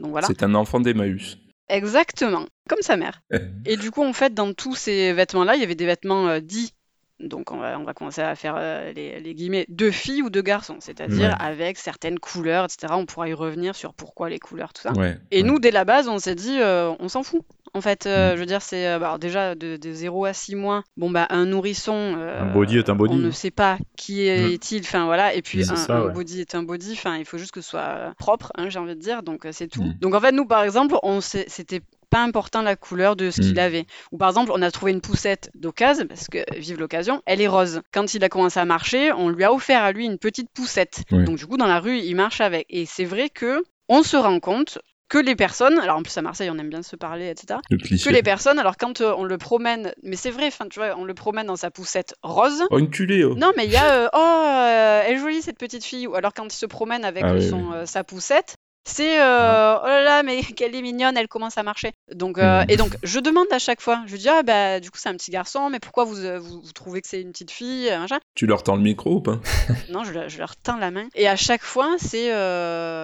[0.00, 0.28] donc voilà.
[0.28, 1.38] C'est un enfant d'Emmaüs.
[1.72, 3.22] Exactement, comme sa mère.
[3.64, 6.40] et du coup, en fait, dans tous ces vêtements-là, il y avait des vêtements euh,
[6.40, 6.74] dits
[7.22, 10.40] donc on va, on va, commencer à faire euh, les, guillemets de filles ou de
[10.40, 12.92] garçons, c'est-à-dire avec certaines couleurs, etc.
[12.96, 14.92] On pourra y revenir sur pourquoi les couleurs, tout ça.
[15.30, 17.42] et nous, dès la base, on s'est dit, euh, on s'en fout.
[17.74, 18.34] En fait, mm.
[18.34, 20.82] je veux dire, c'est bah, déjà de, 0 à 6 mois.
[20.96, 22.16] Bon, bah, un nourrisson.
[22.16, 23.14] un body est un body.
[23.14, 24.52] On ne sait pas qui mm.
[24.52, 24.82] est-il.
[24.82, 25.34] Enfin, voilà.
[25.34, 26.92] Et puis, un, body est un body.
[26.92, 29.22] Enfin, il faut juste que ce soit propre, hein, j'ai envie de dire.
[29.22, 29.82] Donc, c'est tout.
[29.82, 29.94] Mm.
[30.00, 31.82] Donc, en fait, nous, par exemple, on c'était
[32.12, 33.86] pas important la couleur de ce qu'il avait.
[34.12, 37.48] Ou par exemple, on a trouvé une poussette d'occasion, parce que vive l'occasion, elle est
[37.48, 37.80] rose.
[37.90, 41.04] Quand il a commencé à marcher, on lui a offert à lui une petite poussette.
[41.10, 42.66] Donc du coup, dans la rue, il marche avec.
[42.68, 44.78] Et c'est vrai que on se rend compte
[45.12, 47.60] que les personnes, alors en plus à Marseille on aime bien se parler, etc.
[47.68, 50.96] Que les personnes, alors quand euh, on le promène, mais c'est vrai, enfin tu vois,
[50.96, 52.62] on le promène dans sa poussette rose.
[52.70, 53.22] Oh une culée.
[53.22, 53.34] Oh.
[53.34, 56.06] Non mais il y a, euh, oh euh, elle est jolie cette petite fille.
[56.06, 60.02] Ou alors quand il se promène avec ah son, sa poussette, c'est euh, oh là
[60.02, 61.92] là, mais qu'elle est mignonne, elle commence à marcher.
[62.14, 64.98] Donc euh, et donc je demande à chaque fois, je dis ah bah du coup
[65.00, 67.90] c'est un petit garçon, mais pourquoi vous, euh, vous, trouvez que c'est une petite fille
[68.34, 69.38] Tu leur tends le micro ou pas?
[69.90, 71.06] Non, je, je, leur tends la main.
[71.14, 72.28] Et à chaque fois c'est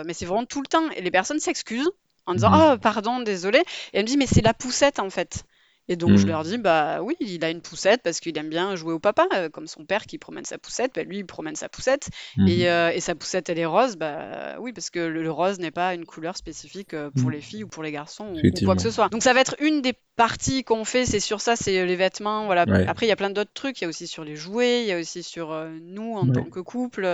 [0.04, 0.90] mais c'est vraiment tout le temps.
[0.96, 1.90] Et les personnes s'excusent
[2.26, 3.58] en disant ah pardon désolé.
[3.92, 5.44] Et elle me dit mais c'est la poussette en fait.
[5.88, 6.28] Et donc je hmm.
[6.28, 9.26] leur dis bah oui, il a une poussette parce qu'il aime bien jouer au papa,
[9.34, 12.46] euh, comme son père qui promène sa poussette, bah, lui il promène sa poussette hmm.
[12.46, 15.94] euh, et, sa poussette elle est rose, bah oui parce que le, rose n'est pas
[15.94, 17.32] une couleur spécifique euh, pour hmm.
[17.32, 19.08] les filles ou pour les garçons ou, quoi que ce soit.
[19.08, 22.46] Donc ça va être une des parties qu'on fait, c'est sur ça, c'est les vêtements,
[22.46, 22.66] voilà.
[22.86, 24.88] Après il y a plein d'autres trucs, il y a aussi sur les jouets, il
[24.88, 27.04] y a aussi sur nous en tant que couple.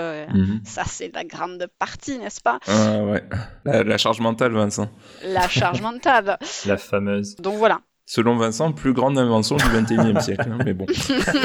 [0.64, 2.58] Ça c'est la grande partie, n'est-ce pas?
[2.66, 3.22] Ah, ouais.
[3.64, 4.90] la charge mentale, Vincent.
[5.22, 6.38] La charge mentale.
[6.66, 7.36] la fameuse.
[7.36, 7.80] Donc voilà.
[8.06, 10.48] Selon Vincent, plus grande invention du 21e siècle.
[10.50, 10.86] Hein, mais bon.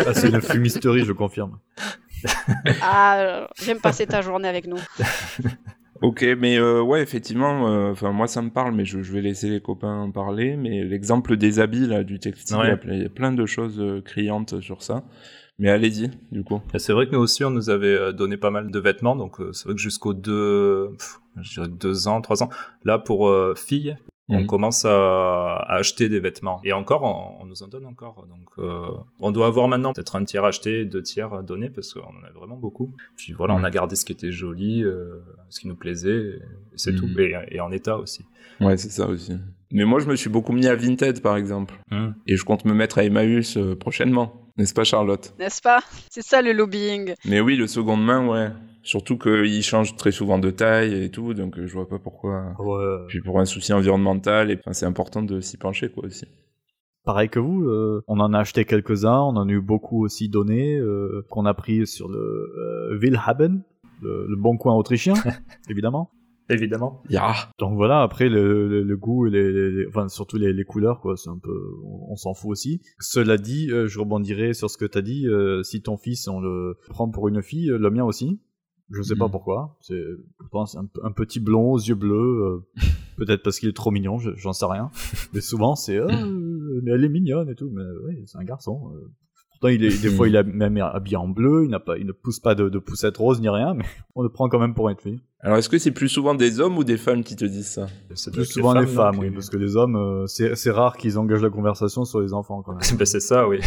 [0.05, 1.59] Ah, c'est une fumisterie, je confirme.
[2.81, 4.79] ah, j'aime passer ta journée avec nous.
[6.01, 9.21] Ok, mais euh, ouais, effectivement, euh, enfin moi ça me parle, mais je, je, vais
[9.21, 10.55] laisser les copains en parler.
[10.55, 14.61] Mais l'exemple des habits là, du textile, il y a plein de choses euh, criantes
[14.61, 15.03] sur ça.
[15.57, 16.61] Mais allez-y, du coup.
[16.77, 19.65] C'est vrai que nous aussi, on nous avait donné pas mal de vêtements, donc c'est
[19.65, 20.95] vrai que jusqu'au deux,
[21.41, 22.49] je dirais deux ans, trois ans.
[22.85, 23.97] Là, pour filles,
[24.29, 26.61] on commence à, acheter des vêtements.
[26.63, 27.03] Et encore,
[27.39, 28.25] on, nous en donne encore.
[28.27, 28.87] Donc, euh,
[29.19, 32.31] on doit avoir maintenant peut-être un tiers acheté, deux tiers donné, parce qu'on en a
[32.33, 32.93] vraiment beaucoup.
[33.15, 36.41] Puis voilà, on a gardé ce qui était joli, euh, ce qui nous plaisait, et
[36.75, 37.07] c'est tout.
[37.07, 37.45] Mhm.
[37.49, 38.25] Et, en état aussi.
[38.61, 39.33] Ouais, c'est ça aussi.
[39.71, 41.75] Mais moi, je me suis beaucoup mis à Vinted, par exemple.
[41.91, 42.15] Hum.
[42.27, 44.47] Et je compte me mettre à Emmaüs euh, prochainement.
[44.57, 45.33] N'est-ce pas, Charlotte?
[45.39, 45.79] N'est-ce pas?
[46.09, 47.13] C'est ça le lobbying.
[47.25, 48.49] Mais oui, le seconde main, ouais.
[48.89, 52.55] Surtout qu'il change très souvent de taille et tout, donc euh, je vois pas pourquoi.
[52.57, 53.05] Ouais.
[53.07, 56.25] Puis pour un souci environnemental, et c'est important de s'y pencher quoi aussi.
[57.05, 60.27] Pareil que vous, euh, on en a acheté quelques-uns, on en a eu beaucoup aussi
[60.27, 63.61] donnés, euh, qu'on a pris sur le Willhaben,
[64.01, 65.13] le, bon coin autrichien,
[65.69, 66.09] évidemment.
[66.49, 67.03] Évidemment.
[67.11, 67.35] Yeah.
[67.59, 71.29] Donc voilà, après le, le, goût, les, les, enfin surtout les, les couleurs, quoi, c'est
[71.29, 71.55] un peu,
[72.09, 72.81] on, s'en fout aussi.
[72.97, 75.27] Cela dit, je rebondirai sur ce que t'as dit.
[75.61, 78.39] si ton fils, on le prend pour une fille, le mien aussi.
[78.91, 79.31] Je sais pas mm.
[79.31, 79.77] pourquoi.
[79.81, 80.01] C'est
[80.37, 82.65] pourtant c'est un, petit blond aux yeux bleus.
[82.75, 82.83] Euh,
[83.17, 84.89] peut-être parce qu'il est trop mignon, j'en sais rien.
[85.33, 87.69] Mais souvent c'est euh, mais elle est mignonne et tout.
[87.71, 88.91] Mais oui, c'est un garçon.
[88.93, 89.11] Euh.
[89.51, 91.65] Pourtant il est des fois il est même habillé en bleu.
[91.65, 93.73] Il n'a pas, il ne pousse pas de, de poussette rose ni rien.
[93.73, 95.19] Mais on le prend quand même pour une fille.
[95.41, 97.87] Alors est-ce que c'est plus souvent des hommes ou des femmes qui te disent ça?
[98.15, 101.49] C'est plus souvent des femmes, oui, parce que les hommes, c'est rare qu'ils engagent la
[101.49, 102.97] conversation sur les enfants quand même.
[102.97, 103.59] ben, c'est ça, oui.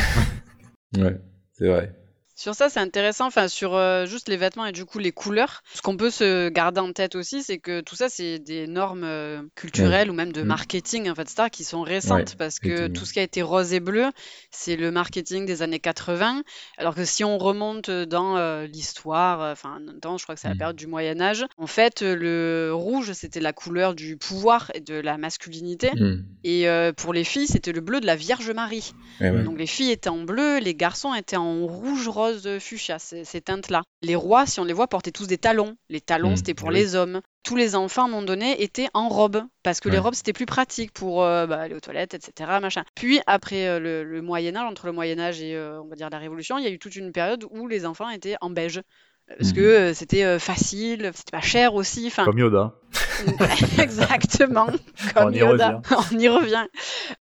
[0.98, 1.18] ouais,
[1.52, 2.01] c'est vrai.
[2.34, 5.62] Sur ça, c'est intéressant, enfin sur euh, juste les vêtements et du coup les couleurs.
[5.74, 9.04] Ce qu'on peut se garder en tête aussi, c'est que tout ça, c'est des normes
[9.04, 10.46] euh, culturelles ou même de Mm.
[10.46, 13.42] marketing, en fait, etc., qui sont récentes Ouais, parce que tout ce qui a été
[13.42, 14.06] rose et bleu,
[14.50, 16.42] c'est le marketing des années 80.
[16.78, 20.54] Alors que si on remonte dans euh, l'histoire, enfin, dans, je crois que c'est la
[20.54, 20.58] Mm.
[20.58, 24.94] période du Moyen Âge, en fait, le rouge, c'était la couleur du pouvoir et de
[24.94, 25.90] la masculinité.
[25.94, 26.22] Hmm.
[26.44, 26.66] Et
[26.96, 28.92] pour les filles, c'était le bleu de la Vierge Marie.
[29.20, 29.42] Eh ouais.
[29.42, 33.40] Donc les filles étaient en bleu, les garçons étaient en rouge, rose, fuchsia, ces, ces
[33.40, 33.82] teintes-là.
[34.02, 35.76] Les rois, si on les voit, portaient tous des talons.
[35.88, 36.74] Les talons, Mm, c'était pour oui.
[36.74, 37.20] les hommes.
[37.44, 40.32] Tous les enfants, à un moment donné, étaient en robe, parce que les robes, c'était
[40.32, 42.50] plus pratique pour euh, bah, aller aux toilettes, etc.
[42.60, 42.84] Machin.
[42.94, 46.18] Puis, après euh, le, le Moyen-Âge, entre le Moyen-Âge et, euh, on va dire, la
[46.18, 48.78] Révolution, il y a eu toute une période où les enfants étaient en beige.
[48.78, 49.54] Euh, Parce Mhm.
[49.56, 52.06] que euh, c'était facile, c'était pas cher aussi.
[52.08, 52.74] Enfin, Comme Yoda.
[53.78, 54.66] Exactement.
[55.14, 55.80] Comme On y Yoda.
[55.80, 55.80] revient.
[56.12, 56.66] On y revient.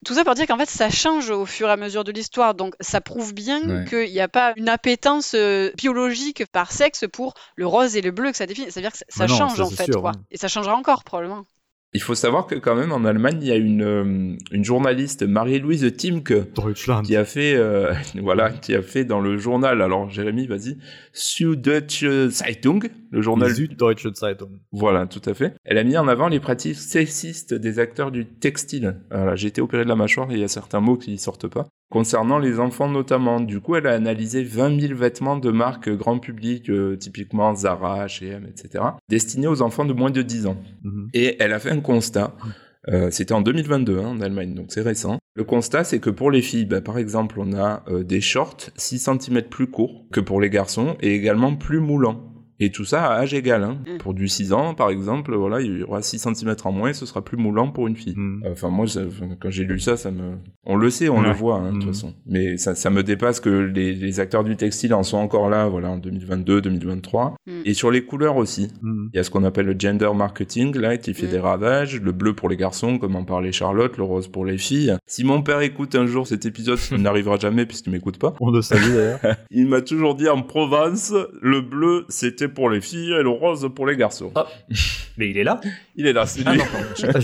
[0.06, 2.56] Tout ça pour dire qu'en fait, ça change au fur et à mesure de l'histoire.
[2.56, 3.86] Donc, ça prouve bien Ouais.
[3.86, 8.12] qu'il n'y a pas une appétence euh, biologique par sexe pour le rose et le
[8.12, 8.72] bleu que ça définit.
[8.72, 9.92] C'est-à-dire que ça, ça non, change ça, en fait.
[9.92, 10.12] sûr, quoi.
[10.12, 10.18] ouais.
[10.32, 11.44] Et ça changera encore probablement.
[11.93, 15.23] Il faut savoir que quand même en Allemagne, il y a une, euh, une journaliste,
[15.23, 16.54] Marie-Louise Timke,
[17.04, 19.82] qui a fait, euh, voilà, qui a fait dans le journal.
[19.82, 20.78] Alors Jérémy, vas-y,
[21.13, 23.56] Süddeutsche Zeitung, le journal.
[23.56, 24.52] Süddeutsche Zeitung.
[24.71, 25.56] Voilà, tout à fait.
[25.65, 29.02] Elle a mis en avant les pratiques sexistes des acteurs du textile.
[29.10, 31.47] Voilà, j'ai été opéré de la mâchoire et il y a certains mots qui sortent
[31.47, 31.69] pas.
[31.91, 33.39] Concernant les enfants notamment.
[33.39, 38.06] Du coup, elle a analysé 20 000 vêtements de marque grand public, euh, typiquement Zara,
[38.06, 40.58] H&M, etc., destinés aux enfants de moins de 10 ans.
[40.84, 41.10] Mhm.
[41.15, 42.36] Et elle a fait un constat.
[42.88, 45.20] Euh, C'était en 2022 hein, en Allemagne, donc c'est récent.
[45.36, 48.72] Le constat, c'est que pour les filles, bah, par exemple, on a euh, des shorts
[48.76, 52.38] 6 cm plus courts que pour les garçons et également plus moulants.
[52.60, 53.63] Et tout ça à âge égal.
[53.63, 53.78] Hein.
[53.88, 53.98] Mm.
[54.00, 57.06] Pour du 6 ans, par exemple, voilà, il y aura 6 cm en moins, ce
[57.06, 58.13] sera plus moulant pour une fille.
[58.17, 58.43] Mhm.
[58.52, 59.02] Enfin, moi, ça-
[59.39, 60.34] quand j'ai lu ça, ça me...
[60.65, 61.28] On le sait, on Ouais.
[61.28, 61.93] le voit, hein, de toute Mhm.
[61.93, 62.13] façon.
[62.26, 65.67] Mais ça, ça me dépasse que les, les acteurs du textile en sont encore là,
[65.67, 67.36] voilà, en 2022, 2023.
[67.48, 67.62] Mhm.
[67.65, 68.72] Et sur les couleurs aussi.
[68.84, 71.32] Il y a ce qu'on appelle le gender marketing, là, qui fait Mm.
[71.32, 72.02] des ravages.
[72.02, 74.95] Le bleu pour les garçons, comme en parlait Charlotte, le rose pour les filles.
[75.08, 78.52] Si mon père écoute un jour cet épisode, qui n'arrivera jamais puisqu'il m'écoute pas, On
[78.52, 79.19] le salue d'ailleurs.
[79.52, 83.70] il m'a toujours dit en Provence, le bleu, c'était pour les filles et le rose
[83.74, 84.34] pour les garçons.
[85.18, 85.60] Mais il est là
[85.96, 86.62] Il est là, c'est Ah lui.
[86.62, 87.20] Ah,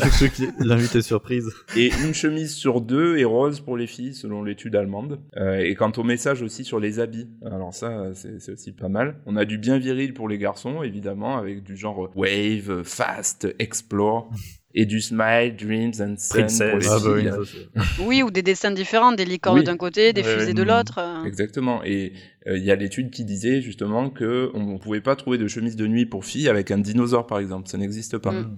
[0.59, 1.49] l'invité surprise.
[1.77, 5.19] Et une chemise sur deux est rose pour les filles, selon l'étude allemande.
[5.37, 8.89] Euh, et quant au message aussi sur les habits, alors ça, c'est c'est aussi pas
[8.89, 9.21] mal.
[9.25, 14.29] On a du bien viril pour les garçons, évidemment, avec du genre wave, fast, explore.
[14.77, 17.27] Et du smile, dreams and sun Ah bah oui,
[17.99, 19.63] Oui, ou des dessins différents, des licornes Oui.
[19.63, 20.99] d'un côté, des fusées de l'autre.
[20.99, 21.23] euh.
[21.23, 21.81] Exactement.
[21.85, 22.11] Et
[22.47, 25.47] euh, il y a l'étude qui disait justement que on ne pouvait pas trouver de
[25.47, 27.69] chemise de nuit pour filles avec un dinosaure, par exemple.
[27.69, 28.33] Ça n'existe pas.
[28.33, 28.57] Mm.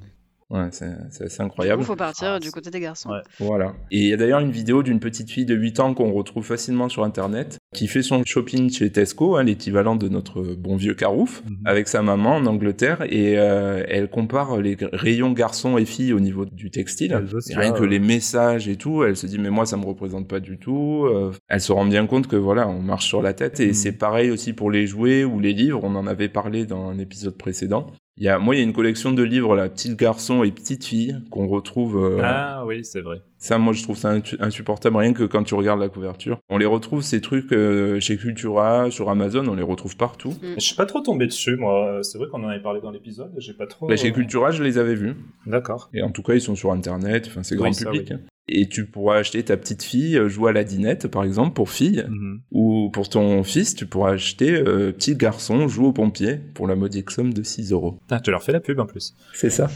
[0.50, 0.86] Ouais, c'est
[1.26, 1.84] assez Il incroyable.
[1.84, 3.10] faut partir Ah, du côté des garçons.
[3.10, 3.20] Ouais.
[3.40, 3.74] Voilà.
[3.92, 6.46] Et il y a d'ailleurs une vidéo d'une petite fille de 8 ans qu'on retrouve
[6.46, 10.94] facilement sur Internet, qui fait son shopping chez Tesco, hein, l'équivalent de notre bon vieux
[10.94, 11.58] Carouf, Mhm.
[11.66, 16.22] avec sa maman en Angleterre, et euh, elle compare les rayons garçons et filles au
[16.22, 17.12] niveau du textile.
[17.50, 20.30] Et rien que les messages et tout, elle se dit mais moi ça me représente
[20.30, 21.06] pas du tout.
[21.08, 23.74] Euh, elle se rend bien compte que voilà, on marche sur la tête et Mhm.
[23.74, 25.82] c'est pareil aussi pour les jouets ou les livres.
[25.84, 27.88] On en avait parlé dans un épisode précédent.
[28.20, 30.52] Il y a, moi, il y a une collection de livres, là, Petit garçon et
[30.52, 33.22] Petite fille, qu'on retrouve euh, Ah oui, c'est vrai.
[33.38, 36.40] ça, moi, je trouve ça insupportable, rien que quand tu regardes la couverture.
[36.50, 40.34] On les retrouve, ces trucs, euh, chez Cultura, sur Amazon, on les retrouve partout.
[40.42, 42.00] Je suis pas trop tombé dessus, moi.
[42.02, 43.32] C'est vrai qu'on en avait parlé dans l'épisode.
[43.38, 43.88] J'ai pas trop.
[43.88, 45.14] Là, chez euh, Cultura, je les avais vus.
[45.46, 45.90] D'accord.
[45.94, 48.08] Et en tout cas, ils sont sur Internet, enfin, c'est Oui, grand ça, public.
[48.10, 48.16] oui.
[48.16, 48.28] hein.
[48.50, 51.70] Et tu pourras acheter ta petite fille, euh, jouer à la dinette, par exemple, pour
[51.70, 52.06] fille.
[52.08, 52.42] Mhm.
[52.52, 56.76] Ou pour ton fils, tu pourras acheter euh, petit garçon, joue au pompier, pour la
[56.76, 58.00] modique somme de 6 euros.
[58.10, 59.16] Ah, tu leur fais la pub en plus.
[59.34, 59.70] C'est ça.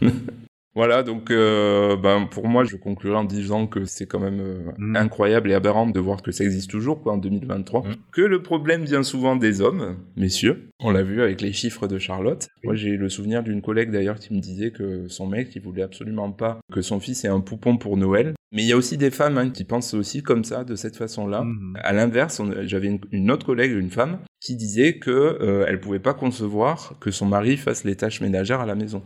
[0.76, 4.56] Voilà, donc euh, ben, pour moi, je conclurai en disant que c'est quand même euh,
[4.78, 4.96] Mm.
[4.96, 7.82] incroyable et aberrant de voir que ça existe toujours quoi, en 2023.
[7.82, 7.96] Mm.
[8.12, 10.68] Que le problème vient souvent des hommes, messieurs.
[10.80, 12.48] On l'a vu avec les chiffres de Charlotte.
[12.64, 15.82] Moi, j'ai le souvenir d'une collègue d'ailleurs qui me disait que son mec, il voulait
[15.82, 18.34] absolument pas que son fils ait un poupon pour Noël.
[18.52, 20.96] Mais il y a aussi des femmes hein, qui pensent aussi comme ça, de cette
[20.96, 21.42] façon-là.
[21.42, 21.78] Mhm.
[21.82, 25.98] À l'inverse, j'avais une, une autre collègue, une femme, qui disait que euh, elle pouvait
[25.98, 29.02] pas concevoir que son mari fasse les tâches ménagères à la maison.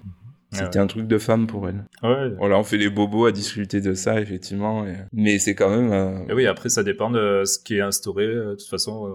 [0.52, 1.84] C'était un truc de femme pour elle.
[2.02, 2.30] Ouais.
[2.38, 4.84] Voilà, on fait les bobos à discuter de ça, effectivement.
[4.86, 5.92] et- Mais c'est quand même...
[5.92, 9.06] euh, Et oui, après, ça dépend de ce qui est instauré, euh, de toute façon,
[9.06, 9.10] euh,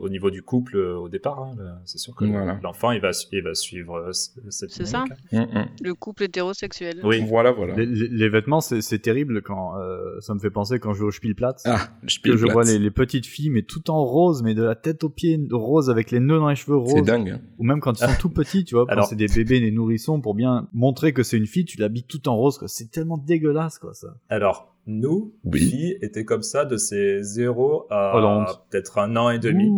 [0.00, 1.40] au niveau du couple euh, au départ.
[1.42, 1.52] hein.
[1.84, 2.58] C'est sûr que Voilà.
[2.62, 5.04] l'enfant, il va, il va suivre euh, cette C'est ça.
[5.32, 5.46] hein.
[5.52, 7.00] mm, Le couple hétérosexuel.
[7.04, 7.24] Oui.
[7.28, 7.76] Voilà, voilà.
[7.76, 11.00] Les, les- les vêtements, c'est c'est terrible quand euh, ça me fait penser quand je
[11.00, 11.62] vais au Spielplatz.
[11.66, 14.62] Ah, je que je vois les, les petites filles, mais tout en rose, mais de
[14.62, 17.06] la tête aux pieds rose avec les nœuds dans les cheveux C'est roses.
[17.06, 17.30] dingue.
[17.30, 17.40] hein.
[17.58, 19.70] Ou même quand ils sont tout petits, tu vois, quand Alors- c'est des bébés, des
[19.70, 22.58] nourrissons, pour bien montrer que c'est une fille, tu l'habilles tout en rose.
[22.66, 24.08] C'est tellement dégueulasse, quoi, ça.
[24.28, 29.70] Alors, nous, filles, étaient comme ça de ces 0 à peut-être un an et demi.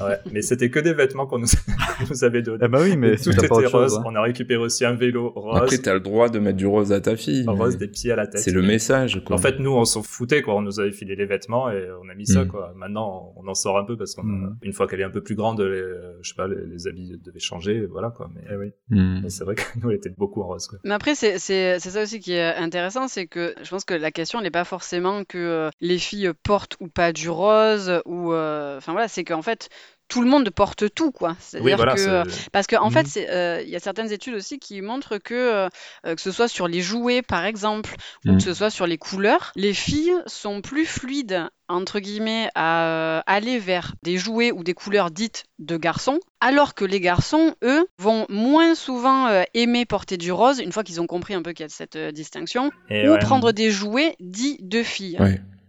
[0.00, 1.46] Ouais, mais c'était que des vêtements qu'on nous,
[2.10, 2.64] nous, avait donnés.
[2.64, 3.96] Eh bah oui, mais tout était rose.
[3.96, 4.02] Hein.
[4.04, 5.56] On a récupéré aussi un vélo rose.
[5.56, 7.44] Après, t'as le droit de mettre du rose à ta fille.
[7.46, 8.40] Rose des pieds à la tête.
[8.40, 9.36] C'est le message, quoi.
[9.36, 10.56] En fait, nous, on s'en foutait, quoi.
[10.56, 12.48] On nous avait filé les vêtements et on a mis ça, mm.
[12.48, 12.72] quoi.
[12.76, 14.72] Maintenant, on en sort un peu parce qu'une mm.
[14.72, 15.82] fois qu'elle est un peu plus grande, les,
[16.22, 18.30] je sais pas, les, habits devaient changer, voilà, quoi.
[18.34, 18.72] Mais, eh oui.
[18.90, 19.28] Mm.
[19.28, 20.78] c'est vrai que nous, elle était beaucoup en rose, quoi.
[20.84, 24.40] Mais après, c'est ça aussi qui est intéressant, c'est que je pense que la question
[24.50, 29.08] pas forcément que euh, les filles portent ou pas du rose ou euh, enfin voilà
[29.08, 29.68] c'est qu'en fait
[30.08, 31.36] tout le monde porte tout, quoi.
[31.40, 33.26] C'est-à-dire que parce qu'en en fait, mhm.
[33.28, 35.68] euh, il y a certaines études aussi qui montrent que
[36.04, 37.94] que ce soit sur les jouets, par exemple,
[38.24, 38.40] ou que mhm.
[38.40, 43.92] ce soit sur les couleurs, les filles sont plus fluides entre guillemets à aller vers
[44.02, 48.74] des jouets ou des couleurs dites de garçons, alors que les garçons, eux, vont moins
[48.74, 51.68] souvent aimer porter du rose une fois qu'ils ont compris un peu qu'il y a
[51.68, 55.18] cette distinction, ou prendre des jouets dits de filles.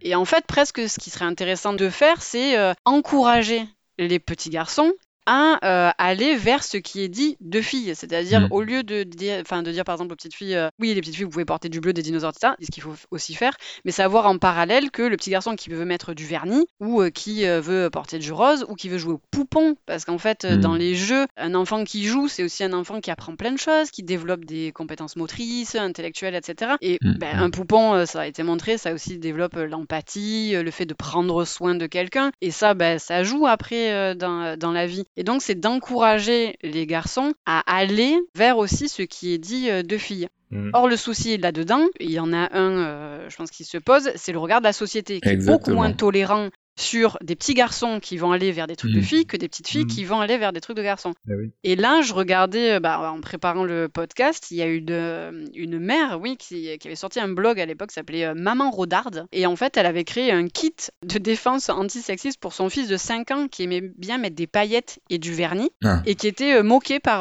[0.02, 3.65] Et en fait, presque ce qui serait intéressant de faire, c'est euh, encourager
[4.07, 4.93] les petits garçons
[5.25, 7.93] à euh, aller vers ce qui est dit de filles.
[7.95, 8.47] C'est-à-dire, mm.
[8.51, 11.15] au lieu de dire, de dire par exemple aux petites filles, euh, oui, les petites
[11.15, 13.55] filles, vous pouvez porter du bleu, des dinosaures, etc., ce qu'il faut aussi faire,
[13.86, 17.10] mais savoir en parallèle que le petit garçon qui veut mettre du vernis, ou euh,
[17.10, 20.73] qui veut porter du rose, ou qui veut jouer au poupon, parce qu'en fait, dans
[20.73, 20.77] mm.
[20.77, 23.91] les jeux, un enfant qui joue, c'est aussi un enfant qui apprend plein de choses,
[23.91, 26.73] qui développe des compétences motrices, intellectuelles, etc.
[26.82, 27.17] Et mm.
[27.17, 31.45] ben, un poupon, ça a été montré, ça aussi développe l'empathie, le fait de prendre
[31.45, 35.05] soin de quelqu'un, et ça, ben, ça joue après dans, dans la vie.
[35.19, 39.84] Et donc, c'est d'encourager les garçons à aller vers aussi ce qui est dit euh,
[39.84, 40.29] de filles.
[40.49, 40.69] Mm.
[40.71, 44.12] Or, le souci là-dedans, il y en a un, euh, je pense, qui se pose,
[44.15, 46.47] c'est le regard de la société, qui est beaucoup moins tolérant
[46.79, 49.03] sur des petits garçons qui vont aller vers des trucs de mm.
[49.03, 49.87] filles que des petites filles mm.
[49.87, 51.13] qui vont aller vers des trucs de garçons.
[51.29, 54.77] Eh et là, je regardais, euh, bah, en préparant le podcast, il y a eu
[54.77, 59.25] une, une mère, oui, qui, avait sorti un blog à l'époque, s'appelait euh, Maman Rodarde.
[59.31, 60.73] Et en fait, elle avait créé un kit
[61.05, 64.99] de défense antisexiste pour son fils de 5 ans qui aimait bien mettre des paillettes
[65.09, 66.01] et du vernis ah.
[66.05, 67.19] et qui était euh, moqué par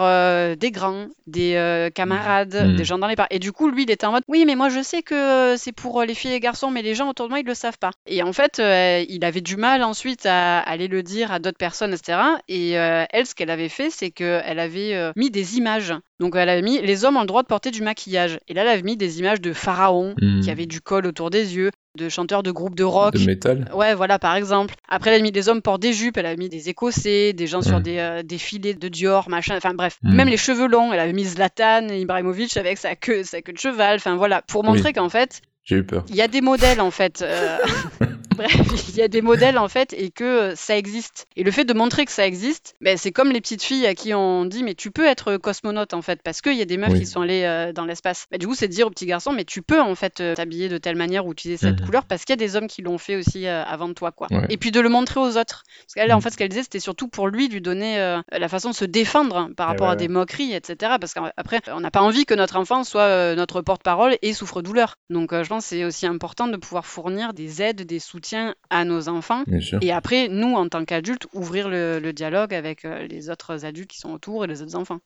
[0.56, 2.76] des grands, des camarades, mm.
[2.76, 3.32] des gens dans les parcs.
[3.32, 5.72] Et du coup, lui, il était en mode, oui, mais moi, je sais que c'est
[5.72, 7.78] pour les filles et les garçons, mais les gens autour de moi, ils le savent
[7.78, 7.90] pas.
[8.06, 8.58] Et en fait,
[9.08, 12.18] il avait du mal ensuite à aller le dire à d'autres personnes, etc.
[12.48, 15.94] Et euh, elle, ce qu'elle avait fait, c'est qu'elle avait euh, mis des images.
[16.20, 18.38] Donc elle avait mis les hommes ont le droit de porter du maquillage.
[18.46, 20.40] Et là, elle avait mis des images de pharaons hmm.
[20.40, 23.14] qui avaient du col autour des yeux, de chanteurs de groupes de rock.
[23.14, 23.70] De métal.
[23.74, 24.74] Ouais, voilà, par exemple.
[24.86, 27.46] Après, elle a mis des hommes portent des jupes, elle a mis des écossais, des
[27.46, 27.82] gens sur hmm.
[27.82, 29.56] des, euh, des, filets de Dior, machin.
[29.56, 30.14] Enfin bref, hmm.
[30.14, 30.92] même les cheveux longs.
[30.92, 33.96] Elle avait mis Zlatan Ibrahimovic avec sa queue, sa queue de cheval.
[33.96, 36.04] Enfin voilà, pour montrer qu'en fait, j'ai eu peur.
[36.08, 37.22] Il y a des modèles en fait.
[37.22, 37.58] Euh,
[38.38, 41.26] bref, il y a des modèles en fait et que euh, ça existe.
[41.36, 43.94] Et le fait de montrer que ça existe, ben, c'est comme les petites filles à
[43.94, 46.76] qui on dit mais tu peux être cosmonaute en fait parce qu'il y a des
[46.76, 48.26] meufs qui sont allées euh, dans l'espace.
[48.30, 50.68] Ben, du coup, c'est de dire aux petits garçons mais tu peux en fait t'habiller
[50.68, 51.86] de telle manière ou utiliser cette mhm.
[51.86, 54.28] couleur parce qu'il y a des hommes qui l'ont fait aussi avant toi quoi.
[54.48, 55.64] Et puis de le montrer aux autres.
[55.80, 56.22] Parce qu'elle en mhm.
[56.22, 59.50] fait ce qu'elle disait c'était surtout pour lui lui donner la façon de se défendre
[59.56, 60.94] par rapport à des moqueries etc.
[61.00, 64.96] Parce qu'après on n'a pas envie que notre enfant soit notre porte-parole et souffre douleur.
[65.10, 68.27] Donc je pense c'est aussi important de pouvoir fournir des aides, des soutiens
[68.70, 69.44] à nos enfants.
[69.80, 73.98] Et après, nous, en tant qu'adultes, ouvrir le, dialogue avec euh, les autres adultes qui
[73.98, 75.00] sont autour et les autres enfants.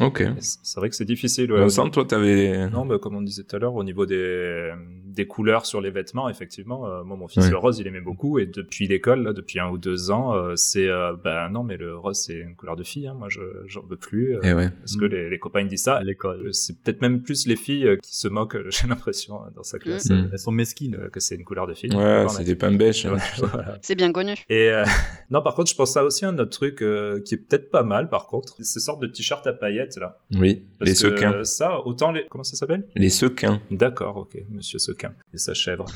[0.00, 0.24] Ok.
[0.38, 1.52] C'est vrai que c'est difficile.
[1.52, 1.60] Ouais.
[1.60, 2.68] Vincent, toi, t'avais.
[2.68, 4.72] Non, bah, comme on disait tout à l'heure, au niveau des,
[5.18, 8.38] des couleurs sur les vêtements, effectivement, euh, moi, mon fils, le rose, il aimait beaucoup.
[8.38, 11.76] Et depuis l'école, là, depuis un ou deux ans, euh, c'est, euh, bah, non, mais
[11.76, 13.08] le rose, c'est une couleur de fille.
[13.08, 13.14] Hein.
[13.18, 14.38] Moi, je, j'en veux plus.
[14.44, 14.70] Et ouais.
[14.70, 15.96] Parce que les, les, copains disent ça.
[15.96, 16.54] À l'école.
[16.54, 20.08] C'est peut-être même plus les filles qui se moquent, j'ai l'impression, dans sa classe.
[20.08, 20.30] Mm.
[20.32, 21.08] Elles sont mesquines.
[21.12, 21.92] que c'est une couleur de fille.
[21.92, 23.04] Ouais, c'est des pains bêches.
[23.06, 23.16] Hein.
[23.82, 24.34] C'est bien connu.
[24.48, 24.70] Et,
[25.30, 26.76] non, par contre, je pense à aussi un autre truc
[27.24, 28.54] qui est peut-être pas mal, par contre.
[28.60, 30.18] Ces sortes de t-shirts à paillettes, là.
[30.34, 31.44] Oui les sequins.
[31.44, 32.26] ça, autant les.
[32.28, 32.86] Comment ça s'appelle?
[32.94, 33.60] Les sequins.
[33.70, 35.12] D'accord, ok, monsieur sequin.
[35.34, 35.86] Et sa chèvre.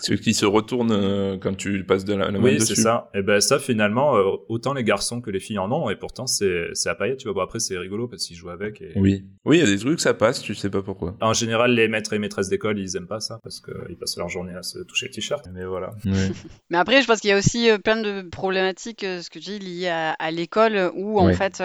[0.00, 2.72] Ceux qui se retournent euh, quand tu passes de la, la oui, dessus.
[2.72, 3.10] Oui, c'est ça.
[3.14, 6.26] Et ben ça, finalement, euh, autant les garçons que les filles en ont, et pourtant,
[6.26, 7.34] c'est à paillettes, tu vois.
[7.34, 8.80] Bon, après, c'est rigolo parce qu'ils jouent avec.
[8.82, 8.92] Et...
[8.96, 9.24] Oui.
[9.44, 11.16] Oui, il y a des trucs, ça passe, tu sais pas pourquoi.
[11.20, 14.28] En général, les maîtres et maîtresses d'école, ils aiment pas ça parce qu'ils passent leur
[14.28, 15.48] journée à se toucher le t-shirt.
[15.52, 15.90] Mais voilà.
[16.70, 19.50] Mais après, je pense qu'il y a aussi euh, plein de problématiques, ce que tu
[19.50, 21.62] dis, liées à, l'école, où en fait,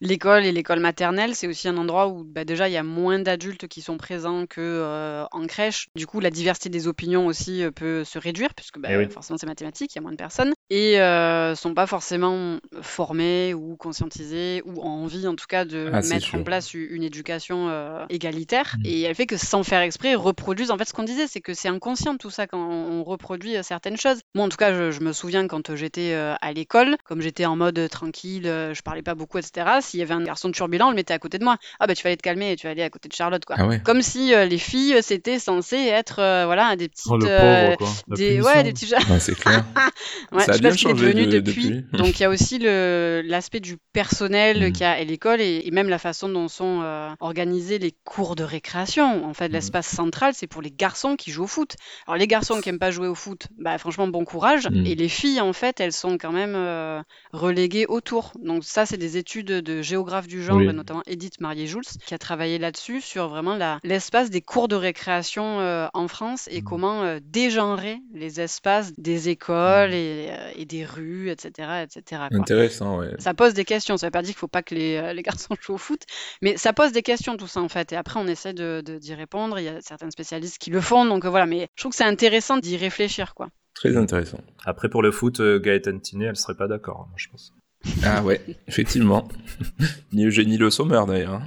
[0.00, 3.18] l'école et l'école maternelle, c'est aussi un endroit où bah, déjà il y a moins
[3.18, 5.88] d'adultes qui sont présents que euh, en crèche.
[5.96, 9.38] Du coup, la diversité des opinions aussi euh, peut se réduire puisque bah, eh forcément
[9.38, 13.76] c'est mathématique, il y a moins de personnes et euh, sont pas forcément formés ou
[13.76, 18.04] conscientisés ou en envie en tout cas de ah, mettre en place une éducation euh,
[18.08, 18.76] égalitaire.
[18.78, 18.86] Mmh.
[18.86, 20.70] Et elle fait que sans faire exprès, reproduisent.
[20.70, 23.96] En fait, ce qu'on disait, c'est que c'est inconscient tout ça quand on reproduit certaines
[23.96, 24.20] choses.
[24.34, 27.56] Moi, en tout cas, je, je me souviens quand j'étais à l'école, comme j'étais en
[27.56, 29.78] mode tranquille, je parlais pas beaucoup, etc.
[29.80, 31.56] S'il y avait un garçon turbulent, on le à côté de moi.
[31.80, 33.56] Ah bah tu fallait te calmer et tu allais à côté de Charlotte quoi.
[33.58, 37.06] Ah Comme si euh, les filles c'était censé être euh, voilà, des petites.
[37.10, 37.88] Oh, le euh, pauvre, quoi.
[38.08, 38.92] La des, ouais, des petits.
[38.94, 39.64] Ouais, c'est clair.
[40.32, 41.68] Ouais, Ça a je sais pas bien ce qu'il est changé devenu de- depuis.
[41.70, 41.84] depuis.
[41.98, 44.72] Donc il y a aussi le l'aspect du personnel Mhm.
[44.72, 47.92] qu'il y a à l'école et, et même la façon dont sont euh, organisés les
[48.04, 49.24] cours de récréation.
[49.24, 51.74] En fait, l'espace central, c'est pour les garçons qui jouent au foot.
[52.06, 54.68] Alors les garçons qui aiment pas jouer au foot, bah franchement bon courage.
[54.68, 54.86] Mhm.
[54.86, 57.02] Et les filles, en fait, elles sont quand même euh,
[57.32, 58.32] reléguées autour.
[58.42, 60.64] Donc ça, c'est des études de géographe du genre, Oui.
[60.64, 65.60] et notamment Edith Marié-Jules, qui a travaillé là-dessus sur vraiment l'espace des cours de récréation
[65.60, 66.64] euh, en France et Mhm.
[66.64, 72.22] comment euh, dégenrer les espaces des écoles et, euh, et des rues, etc., etc.
[72.30, 72.38] quoi.
[72.40, 73.14] Intéressant, ouais.
[73.18, 73.96] Ça pose des questions.
[73.96, 76.02] Ça veut pas dire qu'il faut pas que les, euh, les garçons jouent au foot,
[76.42, 77.92] mais ça pose des questions tout ça en fait.
[77.92, 79.58] Et après, on essaie de de- d'y répondre.
[79.58, 81.46] Il y a certains spécialistes qui le font, donc euh, voilà.
[81.46, 83.48] Mais je trouve que c'est intéressant d'y réfléchir, quoi.
[83.74, 84.38] Très intéressant.
[84.64, 87.52] Après, pour le foot, Gaëtan Tiné, elle serait pas d'accord, moi, je pense.
[88.02, 89.28] Ah ouais, effectivement.
[90.12, 91.34] Ni Eugénie Le Sommer d'ailleurs.
[91.34, 91.44] hein.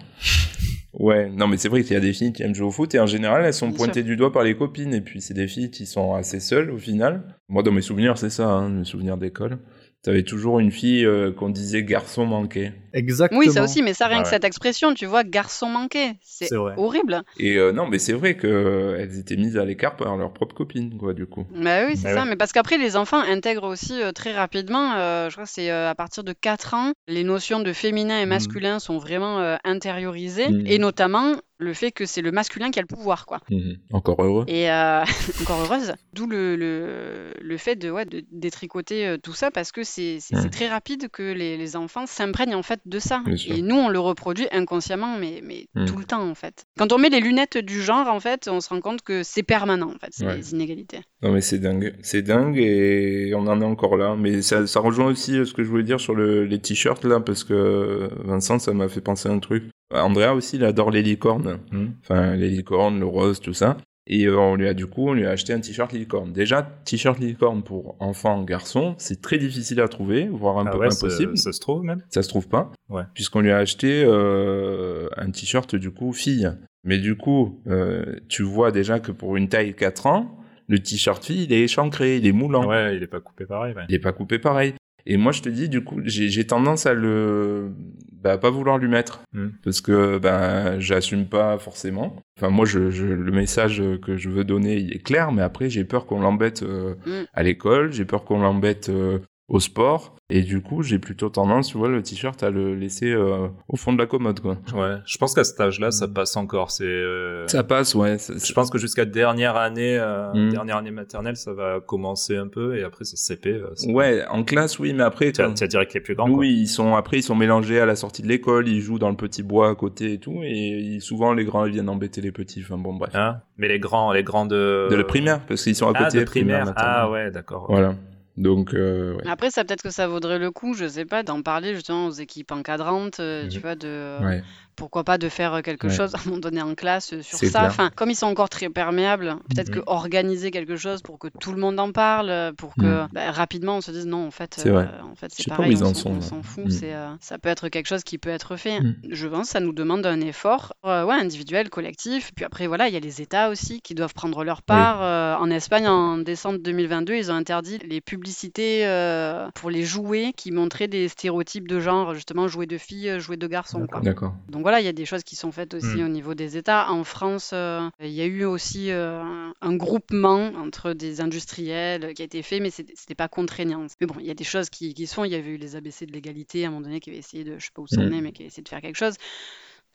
[0.94, 2.96] Ouais, non mais c'est vrai qu'il y a des filles qui aiment jouer au foot
[2.96, 5.36] et en général elles sont Bien pointées du doigt par les copines et puis c'est
[5.36, 7.36] des filles qui sont assez seules au final.
[7.50, 9.60] Moi dans mes souvenirs c'est ça, hein, mes souvenirs d'école.
[10.08, 12.72] T'avais toujours une fille euh, qu'on disait garçon manqué.
[12.94, 13.42] Exactement.
[13.42, 16.50] Oui, ça aussi, mais ça, rien Ah que cette expression, tu vois, garçon manqué, c'est
[16.56, 17.22] horrible.
[17.38, 20.56] Et euh, non mais c'est vrai que euh, étaient mises à l'écart par leurs propres
[20.56, 21.46] copines quoi du coup.
[21.54, 22.24] Bah oui, c'est Bah ça.
[22.24, 22.30] ouais.
[22.30, 25.70] Mais parce qu'après, les enfants intègrent aussi euh, très rapidement, euh, je crois que c'est
[25.70, 28.30] euh, à partir de 4 ans, les notions de féminin et Mhm.
[28.30, 30.64] masculin sont vraiment euh, intériorisées, Mhm.
[30.68, 33.40] et notamment le fait que c'est le masculin qui a le pouvoir, quoi.
[33.50, 33.78] Mhm.
[33.92, 34.46] Encore heureux.
[34.48, 35.04] Et euh,
[35.42, 35.94] encore heureuse.
[36.14, 40.18] D'où le, le, le fait de, ouais, de détricoter euh, tout ça parce que c'est
[40.32, 40.40] Mm.
[40.42, 43.22] c'est très rapide que les, les enfants s'imprègnent en fait de ça.
[43.48, 45.86] Et nous, on le reproduit inconsciemment, mais, mais Mm.
[45.86, 46.66] tout le temps en fait.
[46.78, 49.44] Quand on met les lunettes du genre, en fait, on se rend compte que c'est
[49.44, 50.38] permanent en fait, c'est Ouais.
[50.38, 51.00] les inégalités.
[51.22, 54.16] Non mais c'est dingue, c'est dingue et on en est encore là.
[54.18, 57.04] Mais ça, ça rejoint aussi euh, ce que je voulais dire sur le, les t-shirts
[57.06, 59.64] là, parce que Vincent, ça m'a fait penser à un truc.
[59.94, 61.60] Andrea aussi, il adore les licornes.
[61.72, 61.88] Hmm.
[62.02, 63.78] Enfin, les licornes, le rose, tout ça.
[64.10, 66.32] Et euh, on lui a du coup, on lui a acheté un t-shirt licorne.
[66.32, 70.78] Déjà, t-shirt licorne pour enfants, garçons, c'est très difficile à trouver, voire un Ah peu
[70.78, 71.38] ouais, impossible.
[71.38, 72.02] ça se trouve même.
[72.10, 72.72] Ça se trouve pas.
[72.90, 73.04] Ouais.
[73.14, 76.50] Puisqu'on lui a acheté euh, un t-shirt du coup fille.
[76.86, 80.38] Mais du coup, euh, tu vois déjà que pour une taille 4 ans,
[80.70, 82.66] le t-shirt fille, il est échancré, il est moulant.
[82.66, 83.74] Ouais, il est pas coupé pareil.
[83.76, 83.84] ouais.
[83.90, 84.74] Il est pas coupé pareil.
[85.10, 87.72] Et moi, je te dis, du coup, j'ai tendance à le,
[88.12, 89.22] bah, pas vouloir lui mettre.
[89.34, 89.48] Mm.
[89.64, 92.18] Parce que, ben, j'assume pas forcément.
[92.38, 95.70] Enfin, moi, je, je- le message que je veux donner, il est clair, mais après,
[95.70, 97.24] j'ai peur qu'on l'embête euh, Mm.
[97.34, 99.20] à l'école, j'ai peur qu'on l'embête euh,
[99.50, 100.14] au sport.
[100.30, 103.78] Et du coup, j'ai plutôt tendance, tu vois, le t-shirt à le laisser euh, au
[103.78, 104.58] fond de la commode, quoi.
[104.76, 106.70] Ouais, je pense qu'à cet âge-là, ça passe encore.
[106.70, 106.84] C'est.
[106.84, 108.18] euh, Ça passe, ouais.
[108.18, 110.50] ça- Je pense que jusqu'à dernière année, euh, Mm.
[110.52, 113.52] dernière année maternelle, ça va commencer un peu, et après c'est CP.
[113.54, 116.28] euh, c'est- Ouais, en classe, oui, mais après, Tu as, direct les plus grands.
[116.28, 116.36] quoi.
[116.40, 119.10] Oui, ils sont après ils sont mélangés à la sortie de l'école, ils jouent dans
[119.10, 122.20] le petit bois à côté et tout, et ils- souvent les grands ils viennent embêter
[122.20, 122.64] les petits.
[122.66, 123.16] Enfin bon bref.
[123.16, 123.38] Hein?
[123.58, 124.88] Mais les grands, les grands de.
[124.90, 126.20] De la primaire parce qu'ils sont à Ah, côté.
[126.20, 126.66] de primaire.
[126.66, 126.94] maternelle.
[126.98, 127.68] Ah ouais, d'accord.
[127.70, 127.96] Voilà.
[128.38, 129.28] Donc euh, ouais.
[129.28, 132.12] Après, ça peut-être que ça vaudrait le coup, je sais pas, d'en parler justement aux
[132.12, 134.44] équipes encadrantes, euh, tu vois, de ouais.
[134.78, 135.94] Pourquoi pas de faire quelque Ouais.
[135.94, 137.48] chose à un moment donné en classe euh, sur ça.
[137.50, 137.64] clair.
[137.66, 139.76] Enfin, comme ils sont encore très perméables, peut-être Mhm.
[139.76, 143.32] que organiser quelque chose pour que tout le monde en parle, euh, pour que bah,
[143.32, 145.88] rapidement on se dise non, en fait, euh, en fait, c'est pas pareil, ils on
[145.88, 146.66] en s'en- sont, fout.
[146.84, 148.80] Euh, ça peut être quelque chose qui peut être fait.
[148.80, 148.96] Mhm.
[149.10, 152.32] Je pense que ça nous demande un effort, euh, ouais, individuel, collectif.
[152.36, 155.02] Puis après, voilà, il y a les États aussi qui doivent prendre leur part.
[155.02, 160.34] Euh, en Espagne, en décembre 2022, ils ont interdit les publicités euh, pour les jouets
[160.36, 163.86] qui montraient des stéréotypes de genre, justement, jouets de filles, euh, jouets de garçons.
[164.04, 164.34] D'accord.
[164.50, 166.06] Donc voilà, il y a des choses qui sont faites aussi Mm.
[166.06, 166.92] au niveau des États.
[166.92, 172.14] En France, euh, il y a eu aussi euh, un, un groupement entre des industriels
[172.14, 173.86] qui a été fait, mais c'était pas contraignant.
[174.02, 175.24] Mais bon, il y a des choses qui, qui se font.
[175.24, 177.44] Il y avait eu les ABC de l'égalité à un moment donné qui avaient essayé
[177.46, 178.14] de, je sais pas où ça en Mm.
[178.14, 179.16] est, mais qui avaient essayé de faire quelque chose.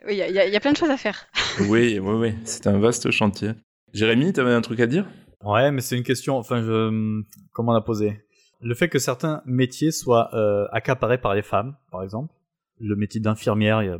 [0.06, 1.26] Oui, il y, a- il y a- il y a plein de choses à faire.
[1.70, 2.34] oui, oui, oui.
[2.44, 3.50] C'est un vaste chantier.
[3.92, 5.06] Jérémy, t'avais un truc à dire?
[5.44, 7.22] Ouais, mais c'est une question, enfin, je...
[7.52, 8.24] comment la poser?
[8.62, 12.32] Le fait que certains métiers soient euh, accaparés par les femmes, par exemple.
[12.80, 13.98] Le métier d'infirmière, il y a...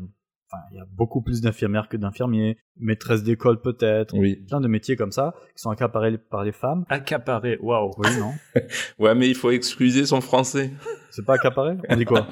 [0.53, 2.59] Enfin, il y a beaucoup plus d'infirmières que d'infirmiers.
[2.79, 4.15] Maîtresse d'école peut-être.
[4.15, 4.37] Oui.
[4.49, 6.85] Plein de métiers comme ça qui sont accaparés par les femmes.
[6.91, 7.91] Accaparé, waouh.
[7.97, 8.33] Oui, non
[8.99, 10.71] Ouais, mais il faut excuser son français.
[11.11, 11.77] C'est pas accaparé?
[11.89, 12.27] On dit quoi?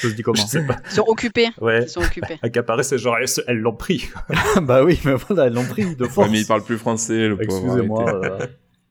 [0.00, 0.34] Ça se dit comment?
[0.40, 0.76] Je sais pas.
[0.86, 1.48] Ils sont occupés.
[1.60, 1.82] Ouais.
[1.82, 2.38] Ils sont occupés.
[2.42, 3.16] Accaparé, c'est genre,
[3.46, 4.08] elles, l'ont pris.
[4.62, 6.30] Bah oui, mais voilà, elles l'ont pris de Ouais, force.
[6.30, 7.58] mais il parle plus français, le pauvre.
[7.64, 8.24] Excusez-moi.
[8.24, 8.46] euh,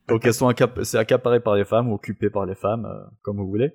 [0.08, 3.04] Donc elles sont accap- c'est accaparé par les femmes ou occupé par les femmes, euh,
[3.22, 3.72] comme vous voulez.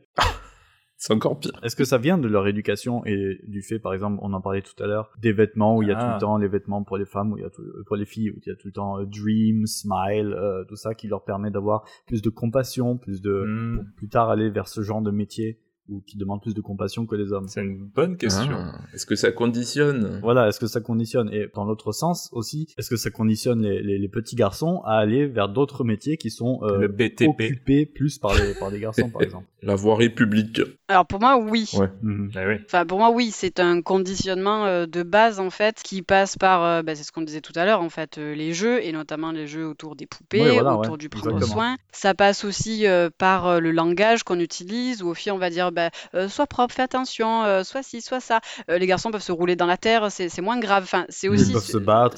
[1.06, 1.52] C'est encore pire.
[1.64, 4.62] Est-ce que ça vient de leur éducation et du fait, par exemple, on en parlait
[4.62, 6.14] tout à l'heure, des vêtements où il y a tout Ah.
[6.14, 8.30] le temps les vêtements pour les femmes, où il y a tout- pour les filles,
[8.32, 11.26] où il y a tout le temps euh, dream, smile, euh, tout ça qui leur
[11.26, 13.76] permet d'avoir plus de compassion, plus de Hmm.
[13.76, 15.60] pour plus tard aller vers ce genre de métier?
[15.90, 18.56] Ou qui demandent plus de compassion que les hommes C'est une bonne question.
[18.56, 20.20] Ah, est-ce que ça conditionne?
[20.22, 21.30] Voilà, est-ce que ça conditionne?
[21.34, 24.94] Et dans l'autre sens aussi, est-ce que ça conditionne les, les, les petits garçons à
[24.98, 27.28] aller vers d'autres métiers qui sont euh, Le BTP.
[27.30, 29.46] occupés plus par les, par garçons, par exemple?
[29.62, 30.62] La voirie publique.
[30.88, 31.70] Alors pour moi, oui.
[31.78, 31.88] Ouais.
[32.02, 32.32] Mhm.
[32.36, 32.56] Ah oui.
[32.66, 36.64] Enfin, pour moi, oui, c'est un conditionnement euh, de base en fait qui passe par,
[36.64, 38.92] euh, bah, c'est ce qu'on disait tout à l'heure en fait, euh, les jeux et
[38.92, 41.54] notamment les jeux autour des poupées, Ouais, voilà, autour ouais, du prendre exactement.
[41.62, 41.76] soin.
[41.92, 45.50] Ça passe aussi euh, par euh, le langage qu'on utilise où au fil on va
[45.50, 48.40] dire, bah, euh, sois propre, fais attention, euh, soit ci, soit ça.
[48.70, 50.84] Euh, les garçons peuvent se rouler dans la terre, c'est moins grave.
[50.84, 52.18] Enfin, c'est aussi Ils peuvent se battre,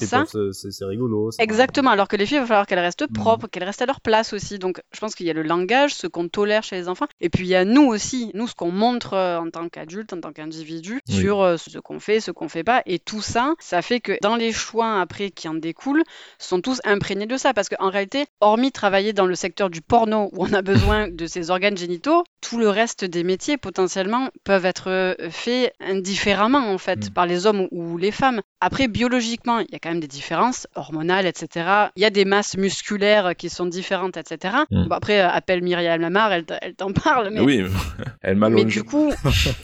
[0.52, 1.30] c'est rigolo.
[1.38, 3.12] Exactement, alors que les filles, il va falloir qu'elles restent Mm.
[3.12, 4.58] propres, qu'elles restent à leur place aussi.
[4.58, 7.28] Donc, je pense qu'il y a le langage, ce qu'on tolère chez les enfants, et
[7.28, 10.20] puis il y a nous aussi, nous, ce qu'on montre euh, en tant qu'adulte, en
[10.20, 11.14] tant qu'individu, Oui.
[11.14, 12.82] sur euh, ce qu'on fait, ce qu'on fait pas.
[12.86, 16.02] Et tout ça, ça fait que dans les choix après qui en découlent,
[16.38, 17.54] sont tous imprégnés de ça.
[17.54, 20.62] Parce qu'en réalité, hormis travailler dans le secteur du porno où on a
[20.96, 25.72] besoin de ses organes génitaux, tout le reste des métiers potentiellement peuvent être euh, faits
[25.80, 27.10] indifféremment en fait Mm.
[27.10, 28.40] par les hommes ou, les femmes.
[28.60, 31.88] Après, biologiquement, il y a quand même des différences hormonales, etc.
[31.96, 34.54] Il y a des masses musculaires qui sont différentes, etc.
[34.70, 34.84] Mm.
[34.88, 37.30] Bon, après, euh, appelle Myriam Lamar, elle, elle t'en parle.
[37.32, 37.40] Mais...
[37.40, 37.64] Oui,
[38.22, 38.66] elle Mais m'allonge.
[38.72, 39.12] du coup,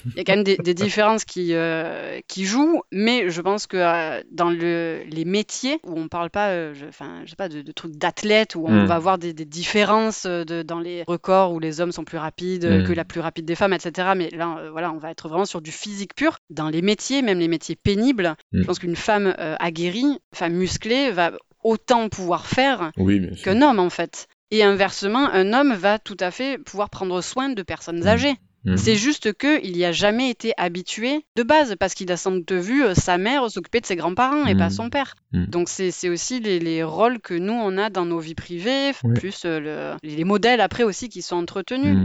[0.07, 3.67] il y a quand même des, des différences qui, euh, qui jouent, mais je pense
[3.67, 6.87] que euh, dans le, les métiers où on parle pas, euh, je,
[7.25, 8.87] je sais pas, de, de trucs d'athlètes, où on Mm.
[8.87, 12.19] va avoir des, des différences euh, de, dans les records où les hommes sont plus
[12.19, 12.87] rapides euh, Mm.
[12.87, 14.13] que la plus rapide des femmes, etc.
[14.17, 16.39] Mais là, euh, voilà, on va être vraiment sur du physique pur.
[16.51, 18.61] Dans les métiers, même les métiers pénibles, Mm.
[18.63, 21.33] je pense qu'une femme euh, aguerrie, femme musclée, va
[21.65, 24.27] autant pouvoir faire Oui, qu'un homme en fait.
[24.51, 28.09] Et inversement, un homme va tout à fait pouvoir prendre soin de personnes Mm.
[28.09, 28.35] âgées.
[28.77, 32.53] C'est juste qu'il n'y a jamais été habitué de base, parce qu'il a sans doute
[32.53, 35.17] vu euh, sa mère s'occuper de ses grands-parents et pas son père.
[35.33, 39.45] Donc c'est aussi les, les rôles que nous, on a dans nos vies privées, plus
[39.45, 41.97] le- les modèles après aussi qui sont entretenus.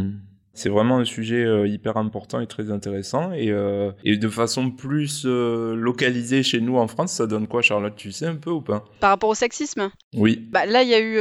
[0.57, 3.31] C'est vraiment un sujet euh, hyper important et très intéressant.
[3.31, 7.61] Et, euh, et de façon plus euh, localisée chez nous en France, ça donne quoi,
[7.61, 7.93] Charlotte?
[7.95, 8.83] Tu sais un peu ou pas?
[8.99, 10.47] Par rapport au sexisme, Oui.
[10.49, 11.17] bah, là il y a eu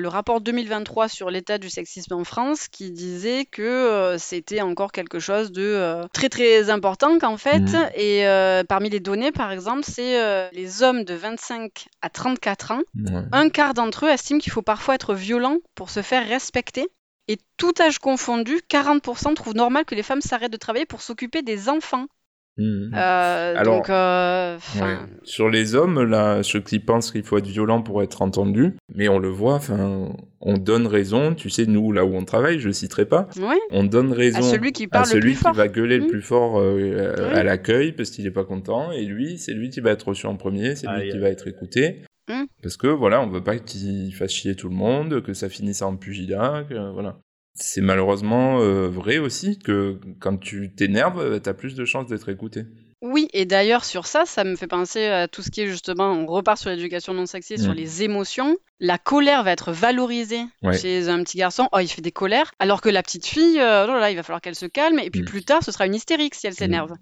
[0.00, 5.20] le rapport 2023 sur l'état du sexisme en France qui disait que c'était encore quelque
[5.20, 7.60] chose de très très important qu'en fait.
[7.60, 7.88] Mhm.
[7.94, 8.24] Et
[8.68, 12.82] parmi les données, par exemple, c'est les hommes de 25 à 34 ans.
[13.30, 16.88] Un quart d'entre eux estiment qu'il faut parfois être violent pour se faire respecter.
[17.28, 21.42] Et tout âge confondu, 40% trouvent normal que les femmes s'arrêtent de travailler pour s'occuper
[21.42, 22.06] des enfants.
[22.58, 22.90] Mhm.
[22.94, 24.96] Euh, Alors, donc, euh, Ouais.
[25.22, 29.08] Sur les hommes, là, ceux qui pensent qu'il faut être violent pour être entendu, mais
[29.08, 30.10] on le voit, enfin,
[30.42, 33.84] on donne raison, tu sais, nous, là où on travaille, je citerai pas, ouais, on
[33.84, 35.54] donne raison à celui qui à parle le celui plus qui fort.
[35.54, 36.08] va gueuler le Mm.
[36.08, 37.38] plus fort euh, Oui.
[37.38, 40.26] à l'accueil parce qu'il est pas content, et lui, c'est lui qui va être reçu
[40.26, 42.02] en premier, c'est lui qui va être écouté.
[42.28, 42.44] Mm.
[42.62, 45.82] Parce que voilà, on veut pas qu'il fasse chier tout le monde, que ça finisse
[45.82, 47.18] en pugilat, que voilà.
[47.54, 52.28] C'est malheureusement euh, vrai aussi que quand tu t'énerves, euh, t'as plus de chances d'être
[52.30, 52.64] écouté.
[53.02, 56.12] Oui, et d'ailleurs sur ça, ça me fait penser à tout ce qui est justement,
[56.12, 57.76] on repart sur l'éducation non sexiste, sur Mm.
[57.76, 58.56] les émotions.
[58.78, 60.78] La colère va être valorisée Ouais.
[60.78, 61.68] chez un petit garçon.
[61.72, 62.52] Oh, il fait des colères.
[62.60, 65.00] Alors que la petite fille, euh, oh là là, il va falloir qu'elle se calme.
[65.00, 65.26] Et puis Mm.
[65.26, 66.92] plus tard, ce sera une hystérique si elle s'énerve.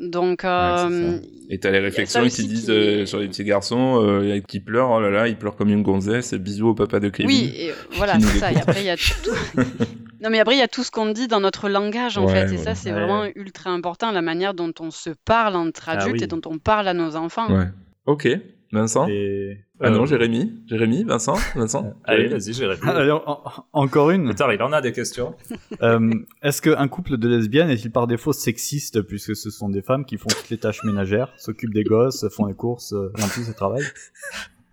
[0.00, 1.18] Donc, Ouais, euh,
[1.48, 4.58] c'est Et t'as les réflexions qui disent qui- euh, sur les petits garçons euh, qui
[4.60, 7.28] pleurent, oh là là, il pleure comme une gonzesse, bisous au papa de Kevin.
[7.28, 8.50] Oui, et euh, voilà, c'est ça.
[8.52, 9.30] Et après, il y a tout.
[10.20, 12.32] non, mais après, il y a tout ce qu'on dit dans notre langage, en Ouais,
[12.32, 12.48] fait.
[12.54, 12.64] Et ouais.
[12.64, 12.98] ça, c'est Ouais.
[12.98, 16.24] vraiment ultra important, la manière dont on se parle entre Ah adultes oui.
[16.24, 17.48] et dont on parle à nos enfants.
[17.54, 17.66] Ouais.
[18.06, 18.28] Ok.
[18.74, 19.58] Vincent Et...
[19.80, 22.80] Ah non, Euh, Jérémy Jérémy Vincent Vincent Allez, vas-y, Jérémy.
[22.84, 24.28] Allez, en- en- encore une.
[24.28, 25.34] Putain, il en a des questions.
[25.82, 26.10] Euh,
[26.42, 30.16] Est-ce qu'un couple de lesbiennes est-il par défaut sexiste puisque ce sont des femmes qui
[30.16, 33.54] font toutes les tâches ménagères, s'occupent des gosses, font les courses euh, en plus elles
[33.54, 33.82] travaillent?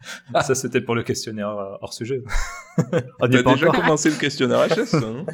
[0.42, 2.22] Ça, c'était pour le questionnaire euh, hors sujet.
[2.78, 2.84] On
[3.20, 3.74] pas déjà encore.
[3.76, 5.26] commencé le questionnaire HS, non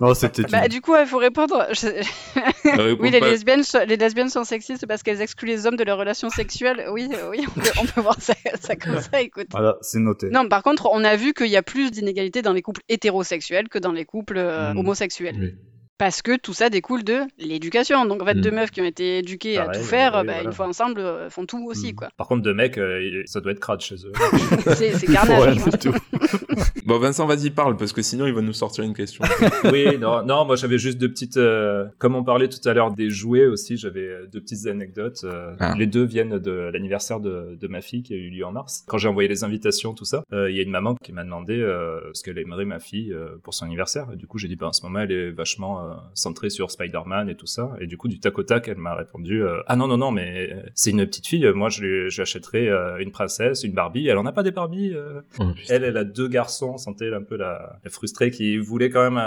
[0.00, 1.66] Non, c'était Bah, une- du coup, il faut répondre.
[1.72, 1.86] je-
[2.64, 5.84] Réponds Oui, les lesbiennes, so- les lesbiennes sont sexistes parce qu'elles excluent les hommes de
[5.84, 6.86] leurs relations sexuelles.
[6.90, 9.46] Oui, euh, oui, on peut, on peut voir ça, ça comme ça, écoute.
[9.52, 10.28] Voilà, c'est noté.
[10.30, 13.68] Non, par contre, on a vu qu'il y a plus d'inégalités dans les couples hétérosexuels
[13.68, 14.78] que dans les couples euh, Mm.
[14.78, 15.36] homosexuels.
[15.38, 15.54] Oui.
[16.02, 18.04] Parce que tout ça découle de l'éducation.
[18.06, 18.40] Donc, en fait, Mm.
[18.40, 20.42] deux meufs qui ont été éduquées à Pareil, tout faire, oui, bah, voilà.
[20.48, 21.94] une fois ensemble, euh, font tout aussi, Mm.
[21.94, 22.08] quoi.
[22.16, 24.12] Par contre, deux mecs, euh, ça doit être crade chez eux.
[24.74, 25.58] C'est carnage.
[26.86, 29.24] Bon, Vincent, vas-y, parle, parce que sinon, il va nous sortir une question.
[29.72, 31.36] oui, non, non, moi j'avais juste deux petites.
[31.36, 35.20] euh, comme on parlait tout à l'heure des jouets aussi, j'avais deux petites anecdotes.
[35.22, 35.74] euh, Ah.
[35.78, 38.82] Les deux viennent de l'anniversaire de, de ma fille qui a eu lieu en mars.
[38.88, 41.22] Quand j'ai envoyé les invitations, tout ça, euh, il y a une maman qui m'a
[41.22, 44.08] demandé euh, ce qu'elle aimerait ma fille euh, pour son anniversaire.
[44.12, 46.70] Et du coup, j'ai dit, ben, en ce moment, elle est vachement euh, centré sur
[46.70, 47.72] Spider-Man et tout ça.
[47.80, 50.54] Et du coup, du tac au tac, elle m'a répondu ah non non non, mais
[50.74, 51.46] c'est une petite fille.
[51.54, 52.68] Moi, je lui, j'achèterais
[53.00, 54.08] une princesse, une Barbie.
[54.08, 54.94] Elle en a pas des Barbie.
[55.38, 56.76] Oh, elle, elle a deux garçons.
[56.76, 59.22] Sentait un peu la, la frustrée qui voulait quand même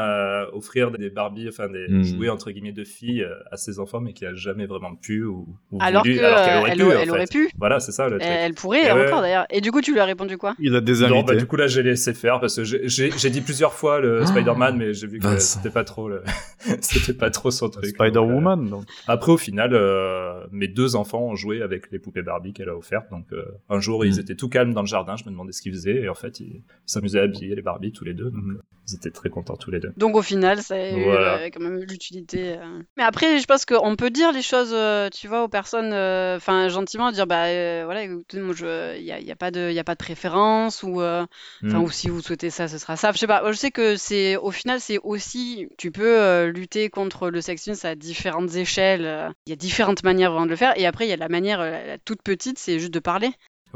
[0.54, 2.04] offrir des Barbie, enfin des hmm.
[2.04, 5.48] jouets entre guillemets de filles à ses enfants, mais qui a jamais vraiment pu ou,
[5.80, 7.50] alors qu'elle aurait, pu, elle aurait pu.
[7.58, 8.06] Voilà, c'est ça.
[8.10, 8.32] Le truc.
[8.32, 9.46] Elle pourrait encore d'ailleurs.
[9.50, 10.56] Et du coup, tu lui as répondu quoi?
[10.60, 13.42] Il a des Non, bah, du coup là, j'ai laissé faire parce que j'ai dit
[13.42, 14.26] plusieurs fois le ah.
[14.26, 16.24] Spider-Man, mais j'ai vu que c'était pas trop le...
[16.82, 17.86] c'était pas trop son truc.
[17.86, 18.70] Spider-Woman.
[18.70, 22.70] Donc, Après, au final, euh, mes deux enfants ont joué avec les poupées Barbie qu'elle
[22.70, 23.10] a offertes.
[23.12, 24.20] Donc euh, un jour, ils mm.
[24.20, 25.16] étaient tout calmes dans le jardin.
[25.16, 27.92] Je me demandais ce qu'ils faisaient et en fait, ils s'amusaient à habiller les Barbie
[27.92, 28.32] tous les deux.
[28.32, 28.62] Donc, mm.
[28.88, 29.92] ils étaient très contents tous les deux.
[29.98, 32.58] Donc au final, ça a eu quand même l'utilité.
[32.98, 34.76] Mais après, je pense qu'on peut dire les choses,
[35.14, 37.46] tu vois, aux personnes, enfin gentiment, dire bah
[37.86, 38.56] voilà, écoutez, moi,
[38.98, 41.28] il y a, y a, pas de, il y a pas de préférence ou, enfin
[41.62, 41.82] mm.
[41.82, 43.12] ou si vous souhaitez ça, ce sera ça.
[43.12, 43.44] Je sais pas.
[43.52, 47.96] Je sais que c'est au final, c'est aussi, tu peux lutter contre le sexisme à
[47.96, 49.34] différentes échelles.
[49.46, 50.78] Il y a différentes manières de le faire.
[50.78, 53.32] Et après, il y a la manière la toute petite, c'est juste de parler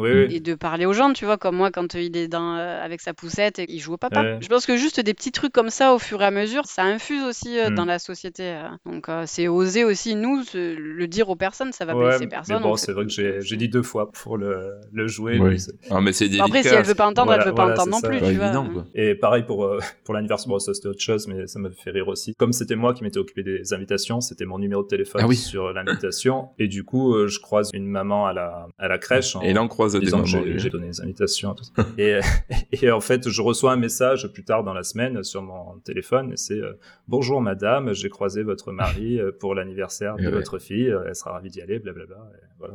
[0.06, 3.02] et de parler aux gens, tu vois, comme moi quand il est dans, euh, avec
[3.02, 4.40] sa poussette et il joue au papa.
[4.40, 6.84] Je pense que juste des petits trucs comme ça au fur et à mesure, ça
[6.84, 7.90] infuse aussi euh, dans mm.
[7.90, 8.44] la société.
[8.44, 8.68] Euh.
[8.86, 12.62] Donc c'est oser aussi, nous, le dire aux personnes, ça va blesser personne.
[12.62, 15.40] Bon, c'est vrai que j'ai dit deux fois pour le, le jouer.
[15.90, 18.20] Ah, mais c'est Après, si elle veut pas entendre, elle veut pas entendre non plus,
[18.20, 18.86] tu vois.
[18.96, 19.70] Et pareil pour,
[20.04, 22.34] pour l'anniversaire, bon, ça c'était autre chose, mais ça m'a fait rire aussi.
[22.36, 25.74] Comme c'était moi qui m'étais occupé des invitations, c'était mon numéro de téléphone ah sur
[25.74, 26.50] l'invitation.
[26.58, 29.36] Et du coup, je croise une maman à la, à la crèche.
[29.44, 29.54] Et
[29.88, 31.54] des j'ai donné des invitations.
[31.54, 31.88] Tout ça.
[31.98, 32.20] et,
[32.72, 36.34] et, en fait, je reçois un message plus tard dans la semaine sur mon téléphone.
[36.34, 36.74] Et c'est euh,
[37.08, 40.94] Bonjour madame, j'ai croisé votre mari euh, pour l'anniversaire de votre fille.
[41.06, 42.18] Elle sera ravie d'y aller, blablabla.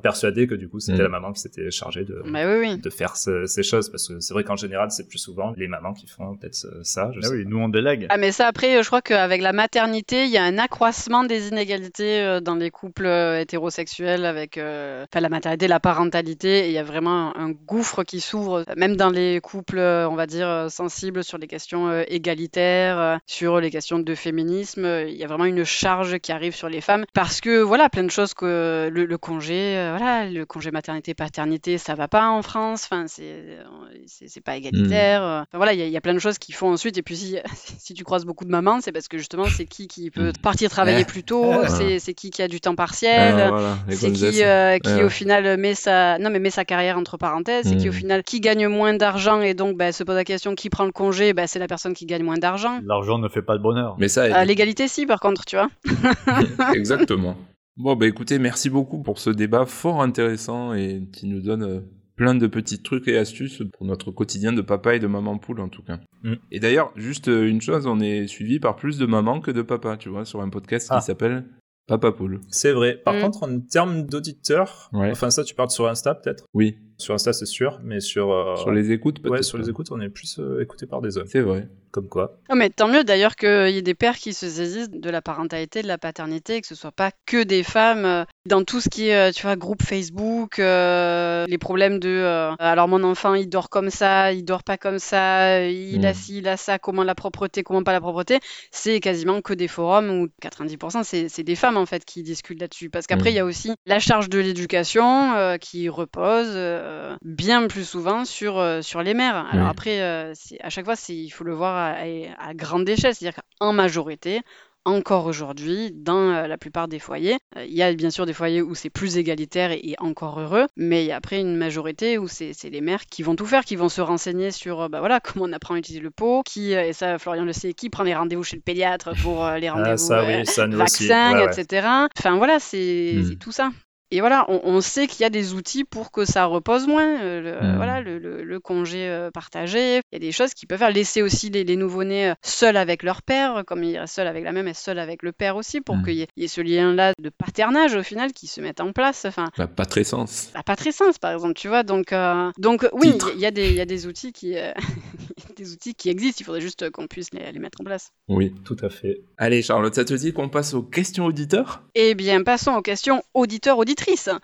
[0.03, 1.03] Persuadé que du coup, c'était mm.
[1.03, 3.91] la maman qui s'était chargée de, bah de faire ces choses.
[3.91, 7.11] Parce que c'est vrai qu'en général, c'est plus souvent les mamans qui font peut-être ça.
[7.15, 8.07] Je ah oui, nous on délègue.
[8.11, 11.49] Ah, mais ça, après, je crois qu'avec la maternité, il y a un accroissement des
[11.49, 16.67] inégalités euh, dans les couples hétérosexuels avec enfin, la maternité, la parentalité.
[16.67, 20.15] Et il y a vraiment un gouffre qui s'ouvre, même dans les couples, euh, on
[20.15, 24.85] va dire, euh, sensibles sur les questions euh, égalitaires, sur les questions de féminisme.
[25.09, 28.05] Il y a vraiment une charge qui arrive sur les femmes parce que, voilà, plein
[28.05, 32.87] de choses que le, congé, voilà, le congé maternité-paternité, ça va pas en France.
[32.91, 33.59] Enfin, c'est,
[34.07, 35.21] c'est, pas égalitaire.
[35.23, 35.43] Hmm.
[35.43, 36.99] Enfin, voilà, il y, a plein de choses qui font ensuite.
[36.99, 37.37] Et puis, si,
[37.79, 40.43] si tu croises beaucoup de mamans, c'est parce que justement, c'est qui qui peut hmm.
[40.43, 43.53] partir travailler plus tôt, c'est, qui qui a du temps partiel,
[43.91, 44.43] c'est qui,
[44.83, 47.93] qui au final met sa, non, mais met sa carrière entre parenthèses c'est qui au
[47.93, 47.97] hmm.
[47.97, 50.93] final qui gagne moins d'argent et donc bah, se pose la question qui prend le
[50.93, 52.81] congé, bah, c'est la personne qui gagne moins d'argent.
[52.85, 53.97] L'argent ne fait pas le bonheur.
[53.99, 55.69] Mais ça, euh, l'égalité si par contre, tu vois.
[56.75, 57.37] Exactement.
[57.77, 61.81] Bon bah écoutez, merci beaucoup pour ce débat fort intéressant et qui nous donne euh,
[62.15, 65.61] plein de petits trucs et astuces pour notre quotidien de papa et de maman poule
[65.61, 65.99] en tout cas.
[66.23, 66.35] Hmm.
[66.53, 69.63] Et d'ailleurs, juste euh, une chose, on est suivi par plus de mamans que de
[69.63, 71.01] papas, tu vois, sur un podcast qui ah.
[71.01, 71.47] s'appelle
[71.89, 72.41] Papa Poule.
[72.49, 72.97] C'est vrai.
[73.05, 73.21] Par hmm.
[73.21, 76.45] contre, en termes d'auditeurs, enfin ça, tu parles sur Insta peut-être?
[76.55, 76.79] Oui.
[76.97, 78.33] Sur Insta, c'est sûr, mais sur...
[78.33, 81.01] Euh, sur les écoutes peut-être Ouais, sur les écoutes, on est plus euh, écouté par
[81.01, 81.27] des hommes.
[81.27, 81.69] C'est vrai.
[81.91, 82.39] Comme quoi.
[82.51, 85.23] Oh, mais tant mieux d'ailleurs qu'il y ait des pères qui se saisissent de la
[85.23, 88.05] parentalité, de la paternité, que ce soit pas que des femmes.
[88.05, 92.53] Euh, dans tout ce qui est, tu vois, groupe Facebook, les problèmes de...
[92.59, 96.15] alors mon enfant, il dort comme ça, il dort pas comme ça, il a hmm.
[96.15, 98.41] ci, il a ça, comment la propreté, comment pas la propreté,
[98.71, 102.91] c'est quasiment que des forums où 90% c'est des femmes en fait qui discutent là-dessus.
[102.91, 103.49] Parce qu'après, il y a hmm.
[103.49, 106.55] aussi la charge de l'éducation qui repose
[106.85, 109.37] euh, bien plus souvent sur, euh, sur les mères.
[109.51, 111.97] Alors après, euh, à chaque fois, il faut le voir
[112.39, 114.43] à, grande échelle, c'est-à-dire qu'en majorité,
[114.85, 117.39] encore aujourd'hui, dans la plupart des foyers.
[117.57, 121.05] Il y a bien sûr des foyers où c'est plus égalitaire et, encore heureux, mais
[121.05, 123.77] il y a après une majorité où c'est les mères qui vont tout faire, qui
[123.77, 126.93] vont se renseigner sur bah voilà, comment on apprend à utiliser le pot, qui, et
[126.93, 130.77] ça Florian le sait, qui prend les rendez-vous chez le pédiatre pour les ah, rendez-vous
[130.77, 131.89] vaccins, etc.
[132.19, 133.37] Enfin voilà, c'est hmm.
[133.37, 133.71] tout ça.
[134.11, 137.21] Et voilà, on, sait qu'il y a des outils pour que ça repose moins.
[137.21, 137.77] Euh, le, mmh.
[137.77, 139.97] Voilà, le, congé euh, partagé.
[139.97, 143.03] Il y a des choses qui peuvent faire laisser aussi les, nouveau-nés euh, seuls avec
[143.03, 145.81] leur père, comme ils restent seuls avec la même et seuls avec le père aussi,
[145.81, 146.05] pour mmh.
[146.05, 149.25] qu'il y, ait ce lien-là de paternage au final qui se mette en place.
[149.25, 150.51] Enfin, la patrescence.
[150.55, 151.83] La patrescence, par exemple, tu vois.
[151.83, 152.15] Donc,
[152.59, 154.55] donc oui, il y, a des, y a des outils qui,
[155.57, 156.39] des outils qui existent.
[156.41, 158.11] Il faudrait juste qu'on puisse les, les, mettre en place.
[158.29, 159.23] Oui, tout à fait.
[159.39, 161.83] Allez, Charlotte, ça te dit qu'on passe aux questions auditeurs?
[161.95, 163.94] Eh bien, passons aux questions auditeurs-auditeurs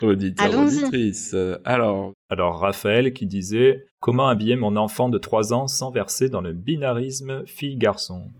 [0.03, 1.35] auditrice.
[1.65, 2.13] Alors.
[2.29, 6.53] Alors, Raphaël qui disait Comment habiller mon enfant de 3 ans sans verser dans le
[6.53, 8.31] binarisme fille-garçon?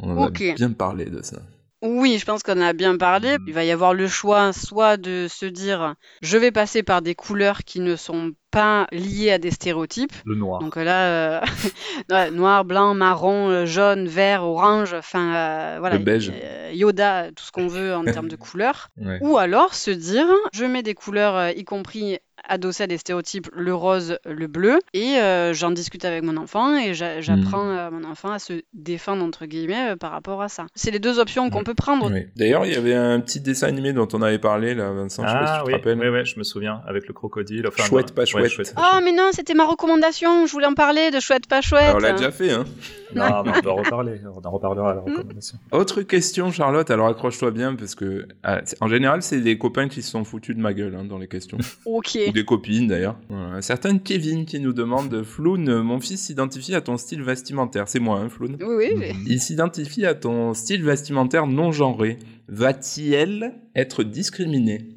[0.00, 1.42] On a bien parlé de ça.
[1.82, 3.36] Oui, je pense qu'on a bien parlé.
[3.46, 7.14] Il va y avoir le choix soit de se dire je vais passer par des
[7.14, 10.12] couleurs qui ne sont pas liés à des stéréotypes.
[10.24, 10.60] Le noir.
[10.60, 11.42] Donc là,
[12.30, 15.98] noir, blanc, marron, jaune, vert, orange, enfin voilà.
[15.98, 16.32] Le beige.
[16.72, 18.88] Yoda, tout ce qu'on veut en termes de couleurs.
[19.20, 23.74] Ou alors se dire, je mets des couleurs, y compris adossé à des stéréotypes, le
[23.74, 27.78] rose, le bleu, et euh, j'en discute avec mon enfant et j'apprends hmm.
[27.78, 30.66] à mon enfant à se défendre entre guillemets euh, par rapport à ça.
[30.74, 32.10] C'est les deux options qu'on peut prendre.
[32.36, 35.22] D'ailleurs, il y avait un petit dessin animé dont on avait parlé là, Vincent.
[35.22, 35.98] je sais pas si tu ah oui, te rappelles.
[35.98, 37.68] Oui, oui, je me souviens avec le crocodile.
[37.76, 38.43] chouette, pas chouette.
[38.76, 40.46] Oh, mais non, c'était ma recommandation.
[40.46, 41.82] Je voulais en parler de chouette, pas chouette.
[41.82, 42.64] Alors, on l'a déjà fait, hein.
[43.14, 44.20] non, mais on peut en reparler.
[44.24, 45.58] On en reparlera à la recommandation.
[45.72, 46.90] Autre question, Charlotte.
[46.90, 50.56] Alors accroche-toi bien parce que ah, en général, c'est des copains qui se sont foutus
[50.56, 51.58] de ma gueule hein, dans les questions.
[51.84, 52.18] ok.
[52.28, 53.16] Ou des copines d'ailleurs.
[53.30, 57.88] Un certain Kevin qui nous demande Floun, mon fils s'identifie à ton style vestimentaire.
[57.88, 59.12] C'est moi, hein, Floun Oui, oui.
[59.26, 62.18] Il s'identifie à ton style vestimentaire non genré.
[62.48, 64.94] Va-t-il être discriminé?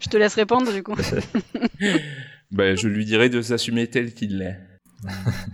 [0.00, 0.94] Je te laisse répondre du coup.
[2.50, 4.58] ben, je lui dirai de s'assumer tel qu'il est.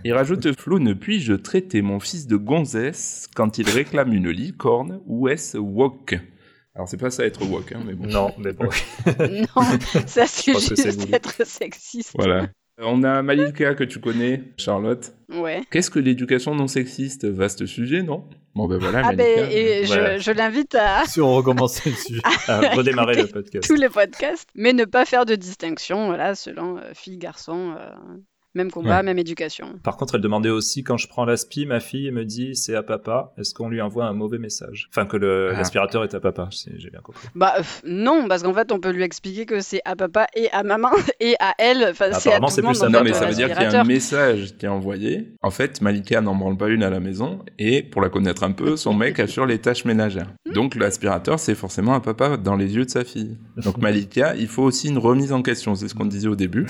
[0.03, 5.27] Il rajoute Floun, puis-je traiter mon fils de gonzesse quand il réclame une licorne ou
[5.27, 6.19] est-ce wok?
[6.73, 8.07] Alors c'est pas ça être woke, hein, mais bon.
[8.07, 8.65] Non, mais bon.
[9.19, 9.63] non,
[10.07, 12.11] ça c'est juste être sexiste.
[12.15, 12.49] Voilà.
[12.77, 15.13] On a Malika que tu connais, Charlotte.
[15.29, 15.63] Ouais.
[15.71, 18.27] Qu'est-ce que l'éducation non sexiste Vaste sujet, non?
[18.53, 19.01] Bon ben voilà.
[19.03, 21.03] Ah ben, et je, l'invite à.
[21.07, 23.67] Si on recommençait le sujet, à redémarrer le podcast.
[23.67, 27.75] Tous les podcasts, mais ne pas faire de distinction, voilà, selon euh, fille, garçon.
[27.77, 27.89] Euh,
[28.55, 29.75] même combat, même éducation.
[29.83, 32.83] Par contre, elle demandait aussi, quand je prends l'aspi, ma fille me dit c'est à
[32.83, 34.87] papa, est-ce qu'on lui envoie un mauvais message?
[34.89, 35.57] Enfin, que ah.
[35.57, 37.27] l'aspirateur est à papa, j'ai bien compris.
[37.35, 40.63] Bah non, parce qu'en fait, on peut lui expliquer que c'est à papa et à
[40.63, 40.89] maman
[41.19, 41.87] et à elle.
[41.91, 42.75] Enfin, c'est le monde.
[42.89, 45.33] Non, mais ça veut dire qu'il y a un message qui est envoyé.
[45.41, 48.51] En fait, Malika n'en branle pas une à la maison et pour la connaître un
[48.51, 50.31] peu, son mec assure les tâches ménagères.
[50.45, 50.53] Hmm.
[50.53, 53.37] Donc l'aspirateur, c'est forcément un papa dans les yeux de sa fille.
[53.57, 56.67] Donc Malika, il faut aussi une remise en question, c'est ce qu'on disait au début.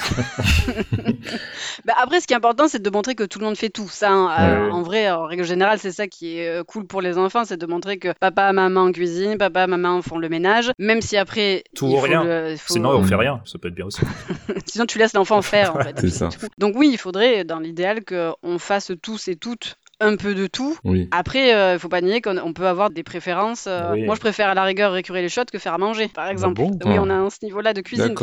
[1.83, 3.89] Bah, après, ce qui est important, c'est de montrer que tout le monde fait tout.
[3.89, 4.29] Ça, hein.
[4.39, 7.43] euh, en vrai, en règle générale, c'est ça qui est euh, cool pour les enfants,
[7.45, 11.63] c'est de montrer que papa, maman cuisine, papa, maman font le ménage, même si après.
[11.75, 12.55] Tout ou rien.
[12.67, 13.41] Sinon, on fait rien.
[13.45, 14.01] Ça peut être bien aussi.
[14.65, 15.99] Sinon, tu laisses l'enfant faire, en fait.
[15.99, 16.29] c'est ça.
[16.57, 20.77] Donc oui, il faudrait, dans l'idéal, qu'on fasse tous et toutes un peu de tout.
[21.11, 23.65] Après, il euh, ne faut pas nier qu'on peut avoir des préférences.
[23.67, 26.27] Euh, moi, je préfère à la rigueur récurer les shots que faire à manger, par
[26.27, 26.61] exemple.
[26.65, 28.15] Ah oui, on a ce niveau-là de cuisine.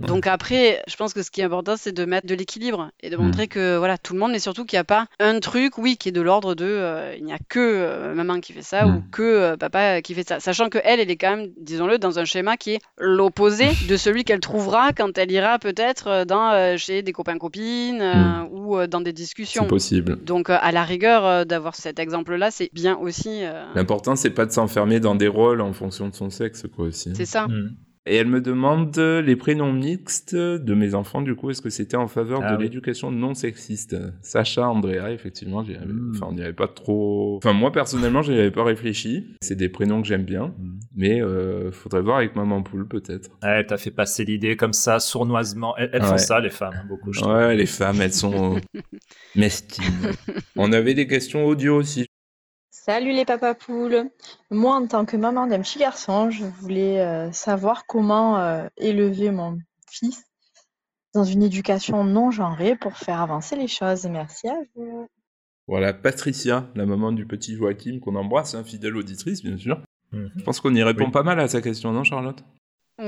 [0.00, 3.10] Donc après, je pense que ce qui est important, c'est de mettre de l'équilibre et
[3.10, 3.22] de hmm.
[3.22, 5.96] montrer que voilà, tout le monde, mais surtout qu'il n'y a pas un truc, oui,
[5.96, 8.90] qui est de l'ordre de euh, il n'y a que maman qui fait ça ou
[8.90, 9.02] hmm.
[9.12, 10.40] que papa qui fait ça.
[10.40, 13.96] Sachant que elle, elle est quand même, disons-le, dans un schéma qui est l'opposé de
[13.96, 18.48] celui qu'elle trouvera quand elle ira peut-être dans chez des copains-copines hmm.
[18.52, 19.64] ou dans des discussions.
[19.64, 20.24] C'est possible.
[20.24, 23.44] Donc à la rigueur, euh, d'avoir cet exemple-là, c'est bien aussi.
[23.44, 26.86] Euh, L'important, c'est pas de s'enfermer dans des rôles en fonction de son sexe, quoi,
[26.86, 27.12] aussi.
[27.14, 27.46] C'est ça.
[27.48, 27.76] Mm.
[28.10, 31.96] Et elle me demande les prénoms mixtes de mes enfants, du coup, est-ce que c'était
[31.96, 33.96] en faveur ah de l'éducation non sexiste?
[34.20, 36.14] Sacha, Andrea, effectivement, hmm.
[36.16, 37.36] enfin, on n'y avait pas trop...
[37.36, 39.36] Enfin, moi, personnellement, je n'y avais pas réfléchi.
[39.40, 40.80] C'est des prénoms que j'aime bien, hmm.
[40.96, 43.30] mais euh, faudrait voir avec Maman Poule, peut-être.
[43.42, 45.76] elle t'a fait passer l'idée comme ça, sournoisement.
[45.76, 48.60] Elles, font ça, les femmes, hein, beaucoup, je Ouais, les femmes, elles sont
[49.36, 49.84] mestines.
[50.56, 52.09] on avait des questions audio aussi.
[52.92, 54.10] Salut les papapoules.
[54.50, 59.30] Moi, en tant que maman d'un petit garçon, je voulais euh, savoir comment euh, élever
[59.30, 60.24] mon fils
[61.14, 64.06] dans une éducation non genrée pour faire avancer les choses.
[64.06, 65.06] Merci à vous.
[65.68, 69.80] Voilà, Patricia, la maman du petit Joachim qu'on embrasse, hein, fidèle auditrice, bien sûr.
[70.10, 70.32] Mhm.
[70.34, 72.42] Je pense qu'on y répond pas mal à sa question, non, Charlotte?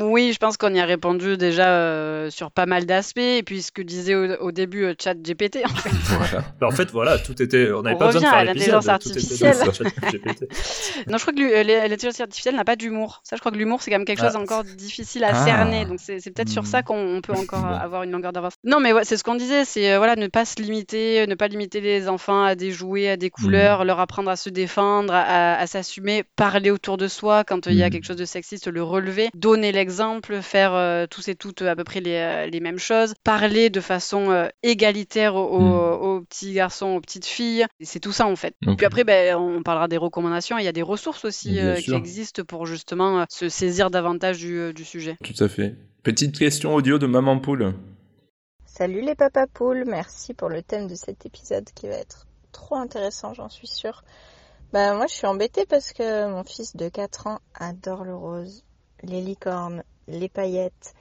[0.01, 3.19] Oui, je pense qu'on y a répondu déjà euh, sur pas mal d'aspects.
[3.19, 5.91] Et puis ce que disait au, début euh, Chat GPT, en fait.
[6.17, 6.45] voilà.
[6.61, 7.71] Bah, en fait, voilà, tout était.
[7.73, 9.57] On n'avait pas besoin de faire l'intelligence artificielle.
[11.09, 13.21] non, je crois que euh, l'intelligence artificielle n'a pas d'humour.
[13.25, 14.41] Ça, je crois que l'humour, c'est quand même quelque chose ah.
[14.41, 15.83] encore difficile à cerner.
[15.83, 15.89] Ah.
[15.89, 18.55] Donc c'est peut-être sur ça qu'on peut encore avoir une longueur d'avance.
[18.65, 19.65] Non, mais ouais, c'est ce qu'on disait.
[19.65, 23.17] C'est voilà, ne pas se limiter, ne pas limiter les enfants à des jouets, à
[23.17, 23.87] des couleurs, mm.
[23.87, 27.89] leur apprendre à se défendre, à, s'assumer, parler autour de soi quand il y a
[27.89, 27.91] mm.
[27.91, 31.77] quelque chose de sexiste, le relever, donner les exemple, faire euh, tous et toutes à
[31.77, 36.03] peu près les, euh, les mêmes choses, parler de façon euh, égalitaire aux, hmm.
[36.03, 37.67] aux, petits garçons, aux petites filles.
[37.83, 38.55] C'est tout ça en fait.
[38.77, 40.57] Puis après, ben, on parlera des recommandations.
[40.57, 44.85] Il y a des ressources aussi qui existent pour justement se saisir davantage du, du,
[44.85, 45.17] sujet.
[45.23, 45.77] Tout à fait.
[46.03, 47.75] Petite question audio de Maman Poule.
[48.65, 52.77] Salut les papas poules, merci pour le thème de cet épisode qui va être trop
[52.77, 54.03] intéressant, j'en suis sûre.
[54.73, 58.65] Bah moi je suis embêtée parce que mon fils de 4 ans adore le rose
[59.03, 60.95] les licornes, les paillettes.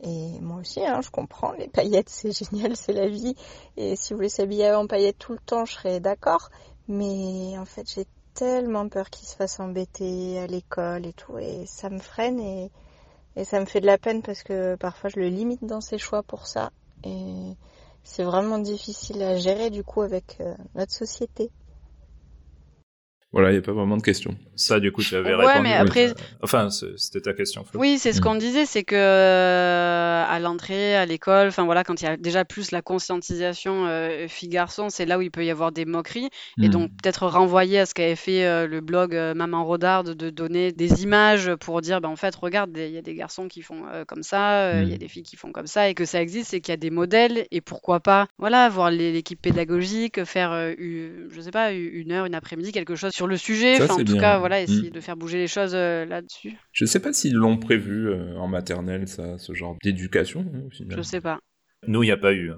[0.00, 3.34] Et moi aussi, hein, je comprends, les paillettes, c'est génial, c'est la vie.
[3.76, 6.50] Et si vous voulez s'habiller en paillettes tout le temps, je serais d'accord.
[6.86, 11.38] Mais en fait, j'ai tellement peur qu'il se fasse embêter à l'école et tout.
[11.38, 12.70] Et ça me freine et,
[13.36, 15.98] et ça me fait de la peine parce que parfois je le limite dans ses
[15.98, 16.70] choix pour ça.
[17.04, 17.56] Et
[18.04, 20.38] c'est vraiment difficile à gérer du coup avec
[20.74, 21.50] notre société.
[23.32, 24.34] Voilà, il n'y a pas vraiment de questions.
[24.56, 25.68] Ça, du coup, tu avais ouais, répondu.
[25.68, 26.14] mais après...
[26.42, 27.62] Enfin, c'était ta question.
[27.62, 27.78] Flo.
[27.78, 28.22] Oui, c'est ce mm.
[28.22, 32.16] qu'on disait, c'est que euh, à l'entrée, à l'école, enfin voilà, quand il y a
[32.16, 36.30] déjà plus la conscientisation euh, fille-garçon, c'est là où il peut y avoir des moqueries.
[36.62, 36.70] Et mm.
[36.70, 41.02] donc, peut-être renvoyer à ce qu'avait fait euh, le blog Maman Rodarde, de donner des
[41.02, 44.22] images pour dire, ben, en fait, regarde, il y a des garçons qui font comme
[44.22, 44.98] ça, il y a mm.
[44.98, 46.90] des filles qui font comme ça, et que ça existe, et qu'il y a des
[46.90, 52.34] modèles, et pourquoi pas, voilà, voir l'équipe pédagogique, faire, je sais pas, une heure, une
[52.34, 53.82] après-midi, quelque chose sur le sujet.
[53.90, 54.94] en tout cas, voilà, essayer mm.
[54.94, 56.56] de faire bouger les choses euh, là-dessus.
[56.72, 60.46] Je sais pas s'ils l'ont prévu euh, en maternelle, ça, ce genre d'éducation.
[60.54, 61.40] Hein, je sais pas.
[61.86, 62.50] Nous, il n'y a pas eu.
[62.50, 62.56] Hein.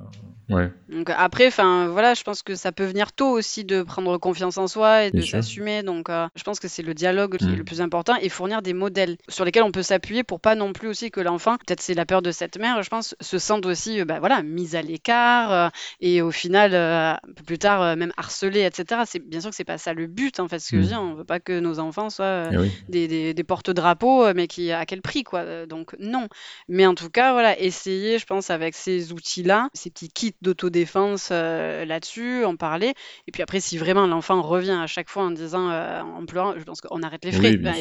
[0.89, 4.59] Donc après, enfin voilà, je pense que ça peut venir tôt aussi de prendre confiance
[4.59, 5.83] en soi et de s'assumer.
[5.83, 7.65] Donc euh, je pense que c'est le dialogue qui est le mm.
[7.65, 10.89] plus important et fournir des modèles sur lesquels on peut s'appuyer pour pas non plus
[10.89, 14.05] aussi que l'enfant, peut-être c'est la peur de cette mère, je pense, se sente aussi,
[14.05, 15.69] bah, voilà, mise à l'écart euh,
[16.01, 19.03] et au final un peu plus tard même harcelé, etc.
[19.07, 20.59] C'est bien sûr que c'est pas ça le but en fait.
[20.59, 20.89] Ce que je mm.
[20.89, 24.73] dis, on veut pas que nos enfants soient eh des, des, des porte-drapeaux, mais qui
[24.73, 25.67] à quel prix quoi.
[25.67, 26.29] Donc non.
[26.69, 31.29] Mais en tout cas, voilà, essayer, je pense, avec ces outils-là, ces petits kits d'autodéfense
[31.33, 32.95] euh, là-dessus, en parler.
[33.27, 36.55] Et puis après, si vraiment l'enfant revient à chaque fois en disant, euh, en pleurant,
[36.57, 37.75] je pense qu'on arrête les frais ben,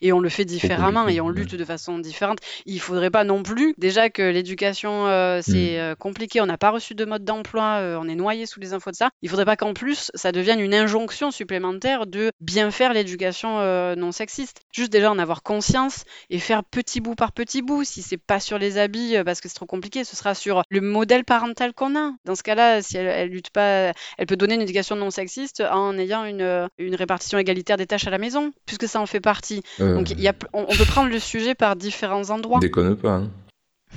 [0.00, 2.38] et, on le fait différemment et on lutte de façon différente.
[2.66, 5.96] Il faudrait pas non plus, déjà que l'éducation euh, c'est mm.
[5.96, 8.96] compliqué, on n'a pas reçu de mode d'emploi, on est noyé sous les infos de
[8.96, 9.10] ça.
[9.22, 13.58] Il faudrait pas qu'en plus ça devienne une injonction supplémentaire de bien faire l'éducation
[13.96, 14.60] non sexiste.
[14.72, 17.84] Juste déjà en avoir conscience et faire petit bout par petit bout.
[17.84, 20.80] Si c'est pas sur les habits parce que c'est trop compliqué, ce sera sur le
[20.80, 24.60] modèle parental qu'on a dans ce cas-là, si elle, lutte pas, elle peut donner une
[24.60, 28.88] éducation non sexiste en ayant une, une répartition égalitaire des tâches à la maison, puisque
[28.88, 29.62] ça en fait partie.
[29.80, 29.94] Euh.
[29.94, 32.58] Donc y a, on, peut prendre le sujet par différents endroits.
[32.58, 33.22] Déconne pas.
[33.22, 33.30] Hein.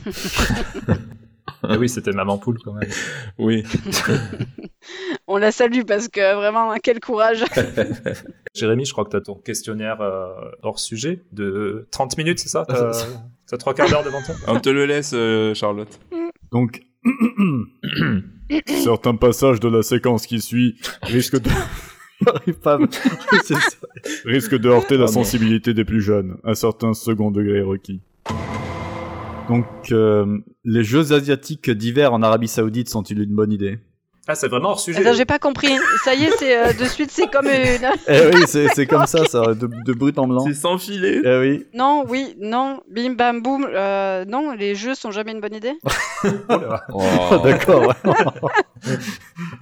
[1.63, 2.89] Ah oui, c'était maman poule quand même.
[3.37, 3.63] Oui.
[5.27, 7.43] On la salue parce que vraiment, quel courage.
[8.53, 12.49] Jérémy, je crois que tu as ton questionnaire euh, hors sujet de 30 minutes, c'est
[12.49, 12.65] ça?
[12.67, 14.35] Tu as trois quarts d'heure devant toi?
[14.47, 15.99] On te le laisse, euh, Charlotte.
[16.51, 16.81] Donc,
[18.67, 21.49] Certains passages de la séquence qui suit risquent de...
[24.25, 26.37] risque de heurter la sensibilité des plus jeunes.
[26.43, 28.01] Un certain second degré requis.
[29.49, 33.79] Donc, euh, les Jeux asiatiques d'hiver en Arabie Saoudite sont-ils une bonne idée?
[34.29, 35.13] Ah, c'est vraiment hors sujet.
[35.13, 35.73] J'ai pas compris.
[36.03, 37.89] Ça y est, c'est euh, de suite, c'est comme une.
[38.07, 40.43] eh oui, c'est comme ça, ça, de, de brut en blanc.
[40.45, 41.21] C'est sans filet.
[41.23, 41.65] Eh oui.
[41.73, 43.67] Non, oui, non, bim bam boum.
[43.71, 45.73] Euh, non, les jeux sont jamais une bonne idée.
[46.49, 47.37] oh.
[47.43, 47.93] D'accord.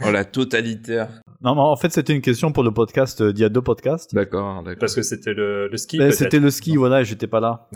[0.04, 1.10] oh la totalitaire.
[1.42, 3.62] Non, mais en fait, c'était une question pour le podcast euh, d'il y a deux
[3.62, 4.16] podcasts.
[4.16, 4.80] D'accord, d'accord.
[4.80, 6.00] Parce que c'était le, le ski.
[6.02, 7.68] Eh, c'était le ski, voilà, et j'étais pas là.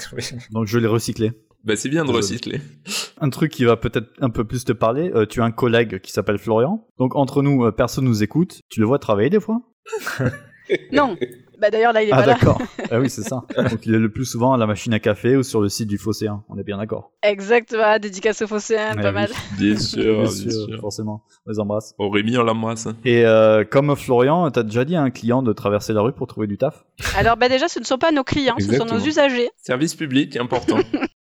[0.51, 1.33] Donc je l'ai recyclé.
[1.63, 2.61] Bah, c'est bien de recycler.
[3.19, 5.99] Un truc qui va peut-être un peu plus te parler, euh, tu as un collègue
[5.99, 6.87] qui s'appelle Florian.
[6.97, 8.61] Donc entre nous, euh, personne nous écoute.
[8.69, 9.61] Tu le vois travailler des fois?
[10.91, 11.15] Non.
[11.59, 12.37] Bah d'ailleurs là il est ah, pas là.
[12.37, 12.61] Ah d'accord.
[12.91, 13.43] ah oui c'est ça.
[13.57, 15.87] Donc il est le plus souvent à la machine à café ou sur le site
[15.87, 16.43] du Phocéen.
[16.47, 17.11] On est bien d'accord.
[17.21, 17.99] Exactement.
[17.99, 19.29] Dédicace au Phocéen, pas mal.
[19.57, 21.23] Bien sûr, bien, sûr, forcément.
[21.45, 21.95] On les embrasse.
[21.99, 22.87] Rémi on l'embrasse.
[23.03, 26.27] Et euh, comme Florian, t'as déjà dit à un client de traverser la rue pour
[26.27, 26.85] trouver du taf?
[27.17, 29.49] Alors bah déjà ce ne sont pas nos clients, ce sont nos usagers.
[29.57, 30.77] Service public important.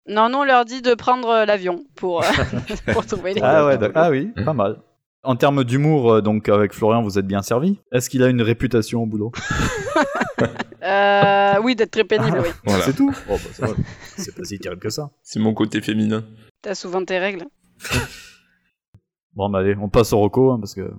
[0.09, 2.27] Non, non, on leur dit de prendre euh, l'avion pour, euh,
[2.93, 4.81] pour trouver les ah, ouais, ah oui, pas mal.
[5.23, 7.79] En termes d'humour, euh, donc avec Florian, vous êtes bien servi.
[7.93, 9.33] Est-ce qu'il a une réputation au boulot?
[11.61, 12.73] Oui, d'être très pénible, oui.
[12.83, 13.69] C'est tout oh, bah,
[14.17, 15.11] C'est pas si terrible que ça.
[15.23, 16.25] C'est mon côté féminin.
[16.63, 17.45] T'as souvent tes règles.
[19.35, 20.91] bon, bah allez, on passe au reco, hein, parce que...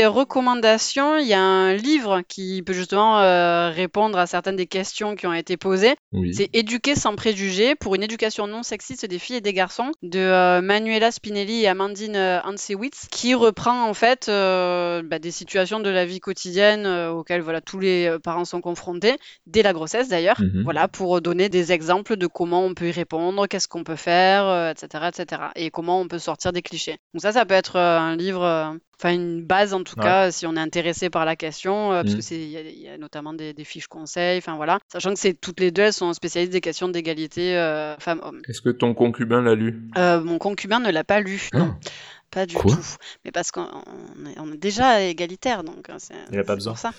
[0.00, 4.66] des recommandations, il y a un livre qui peut justement euh, répondre à certaines des
[4.66, 5.94] questions qui ont été posées.
[6.32, 10.18] C'est Éduquer sans préjugés pour une éducation non sexiste des filles et des garçons de
[10.18, 15.90] euh, Manuela Spinelli et Amandine euh, Hansewitz, qui reprend en fait bah, des situations de
[15.90, 20.40] la vie quotidienne auxquelles voilà tous les parents sont confrontés dès la grossesse d'ailleurs.
[20.40, 20.62] Mhm.
[20.64, 24.70] Voilà pour donner des exemples de comment on peut y répondre, qu'est-ce qu'on peut faire,
[24.70, 25.42] etc., etc.
[25.56, 26.96] Et comment on peut sortir des clichés.
[27.12, 30.56] Donc ça, ça peut être un livre enfin une base en tout cas si on
[30.56, 32.16] est intéressé par la question euh, parce mm.
[32.16, 34.78] que c'est il y, a notamment des, fiches conseils enfin voilà.
[34.88, 38.60] Sachant que c'est toutes les deux elles sont spécialistes des questions d'égalité euh, femmes-hommes est-ce
[38.60, 39.82] que ton concubin l'a lu?
[39.96, 41.48] Euh, mon concubin ne l'a pas lu.
[41.52, 41.58] Ah.
[41.58, 41.74] non
[42.30, 42.68] pas du tout.
[43.24, 46.76] Mais parce qu'on est, on est déjà égalitaire donc hein, c'est il a pas besoin.
[46.76, 46.92] ça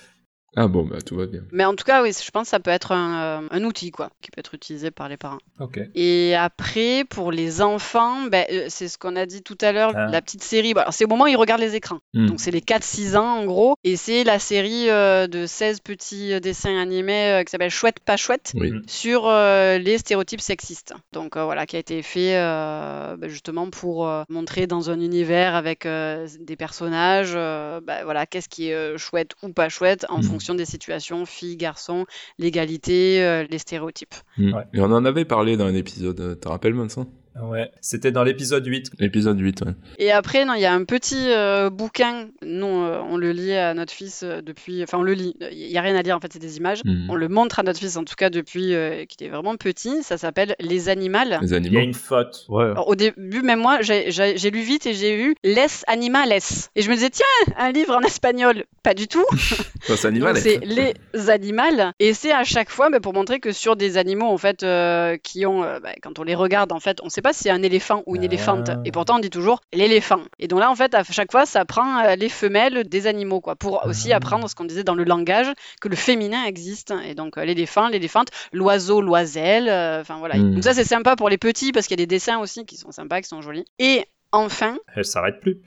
[0.54, 1.40] Ah bon, bah tout va bien.
[1.50, 4.10] Mais en tout cas, oui, je pense que ça peut être un, un outil, quoi,
[4.20, 5.38] qui peut être utilisé par les parents.
[5.60, 5.80] Ok.
[5.94, 9.92] Et après, pour les enfants, ben, euh, c'est ce qu'on a dit tout à l'heure,
[9.96, 10.08] Ah.
[10.10, 10.74] la petite série.
[10.74, 12.00] bah, alors, c'est au moment où ils regardent les écrans.
[12.12, 12.26] Hmm.
[12.26, 13.76] Donc, c'est les 4-6 ans, en gros.
[13.82, 18.00] Et c'est la série euh, de 16 petits euh, dessins animés euh, qui s'appelle Chouette,
[18.00, 18.52] pas chouette.
[18.54, 18.72] Oui.
[18.72, 18.82] Mhm.
[18.86, 20.92] sur euh, les stéréotypes sexistes.
[21.12, 25.00] Donc euh, voilà, qui a été fait euh, bah, justement pour euh, montrer dans un
[25.00, 29.68] univers avec euh, des personnages, euh, bah, voilà, qu'est-ce qui est euh, chouette ou pas
[29.70, 30.22] chouette en Mhm.
[30.42, 32.04] Fonction des situations, filles, garçons,
[32.38, 34.14] l'égalité, euh, les stéréotypes.
[34.38, 34.54] Mm.
[34.54, 34.64] Ouais.
[34.74, 37.06] Et on en avait parlé dans un épisode, euh, te rappelles Vincent?
[37.40, 37.70] Ouais.
[37.80, 38.92] C'était dans l'épisode 8.
[38.98, 39.72] L'épisode 8, ouais.
[39.98, 43.54] Et après, non, il y a un petit euh, bouquin, non, euh, on le lit
[43.54, 46.16] à notre fils euh, depuis, enfin on le lit, il n'y a rien à lire
[46.16, 46.82] en fait, c'est des images.
[46.84, 47.08] Mm.
[47.10, 50.02] On le montre à notre fils en tout cas depuis euh, qu'il est vraiment petit,
[50.02, 51.38] ça s'appelle Les Animales.
[51.40, 51.80] Les Il y a animaux.
[51.80, 52.44] une faute.
[52.48, 52.64] Ouais.
[52.64, 56.32] Alors, au début, même moi, j'ai lu vite et j'ai eu Les Animales.
[56.76, 57.24] Et je me disais, tiens,
[57.56, 58.64] un livre en espagnol.
[58.82, 59.24] Pas du tout.
[59.82, 60.34] C'est animal.
[60.34, 60.94] Donc, c'est Les
[61.30, 61.92] Animales.
[61.98, 65.16] Et c'est à chaque fois bah, pour montrer que sur des animaux, en fait, euh,
[65.22, 67.42] qui ont, euh, bah, quand on les regarde, en fait, on ne sait pas si
[67.44, 68.26] c'est un éléphant ou une Ah.
[68.26, 68.70] éléphante.
[68.84, 70.20] Et pourtant, on dit toujours l'éléphant.
[70.38, 73.40] Et donc là, en fait, à chaque fois, ça prend euh, les femelles des animaux,
[73.40, 74.16] quoi, pour aussi Ah.
[74.16, 75.46] apprendre ce qu'on disait dans le langage,
[75.80, 76.92] que le féminin existe.
[77.04, 79.68] Et donc, euh, l'éléphant, l'éléphante, l'oiseau, l'oiselle.
[79.68, 80.36] euh, Enfin, voilà.
[80.36, 80.54] Mm.
[80.54, 82.76] Donc ça, c'est sympa pour les petits parce qu'il y a des dessins aussi qui
[82.76, 83.64] sont sympas, qui sont jolis.
[83.78, 85.58] Et enfin, Elle s'arrête plus.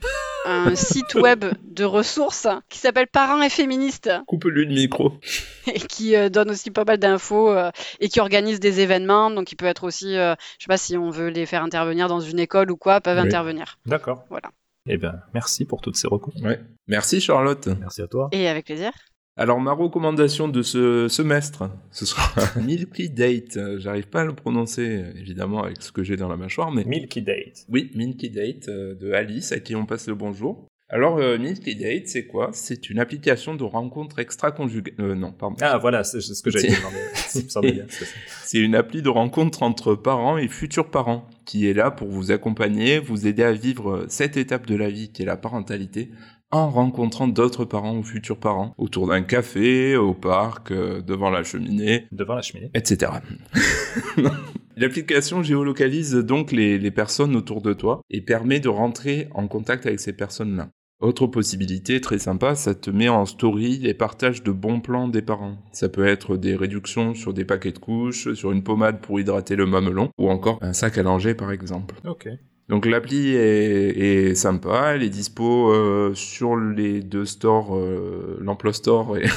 [0.44, 5.12] un site web de ressources qui s'appelle Parents et féministes Coupe-lui le micro.
[5.66, 9.30] et qui euh, donne aussi pas mal d'infos euh, et qui organise des événements.
[9.30, 12.08] Donc, il peut être aussi, euh, je sais pas si on veut les faire intervenir
[12.08, 13.24] dans une école ou quoi, peuvent Oui.
[13.26, 13.78] intervenir.
[13.86, 14.24] D'accord.
[14.30, 14.50] Voilà.
[14.88, 16.34] Eh ben, merci pour toutes ces recours.
[16.42, 16.60] Ouais.
[16.86, 17.66] Merci Charlotte.
[17.80, 18.28] Merci à toi.
[18.30, 18.92] Et avec plaisir.
[19.38, 22.30] Alors ma recommandation de ce semestre, ce sera
[22.62, 23.58] Milky Date.
[23.58, 26.72] Euh, J'arrive pas à le prononcer euh, évidemment avec ce que j'ai dans la mâchoire,
[26.72, 27.66] mais Milky Date.
[27.68, 30.66] oui, Milky Date euh, de Alice à qui on passe le bonjour.
[30.88, 32.50] Alors euh, Milky Date, c'est quoi?
[32.52, 34.94] C'est une application de rencontre extra-conjugale.
[35.00, 35.56] Euh, non, pardon.
[35.60, 37.86] Ah, voilà, c'est ce que semblait bien,
[38.44, 42.30] c'est une appli de rencontre entre parents et futurs parents qui est là pour vous
[42.30, 46.10] accompagner, vous aider à vivre cette étape de la vie qui est la parentalité
[46.56, 51.42] en rencontrant d'autres parents ou futurs parents autour d'un café, au parc, euh, devant la
[51.44, 52.70] cheminée, Devant la cheminée.
[52.74, 53.12] etc.
[54.76, 59.86] L'application géolocalise donc les, les personnes autour de toi et permet de rentrer en contact
[59.86, 60.68] avec ces personnes-là.
[61.00, 65.20] Autre possibilité très sympa, ça te met en story les partages de bons plans des
[65.20, 65.58] parents.
[65.72, 69.56] Ça peut être des réductions sur des paquets de couches, sur une pommade pour hydrater
[69.56, 71.96] le mamelon, ou encore un sac à langer par exemple.
[72.06, 72.28] Ok.
[72.68, 78.72] Donc l'appli est, est sympa, elle est dispo euh, sur les deux stores, euh, l'Emploi
[78.72, 79.26] Store et...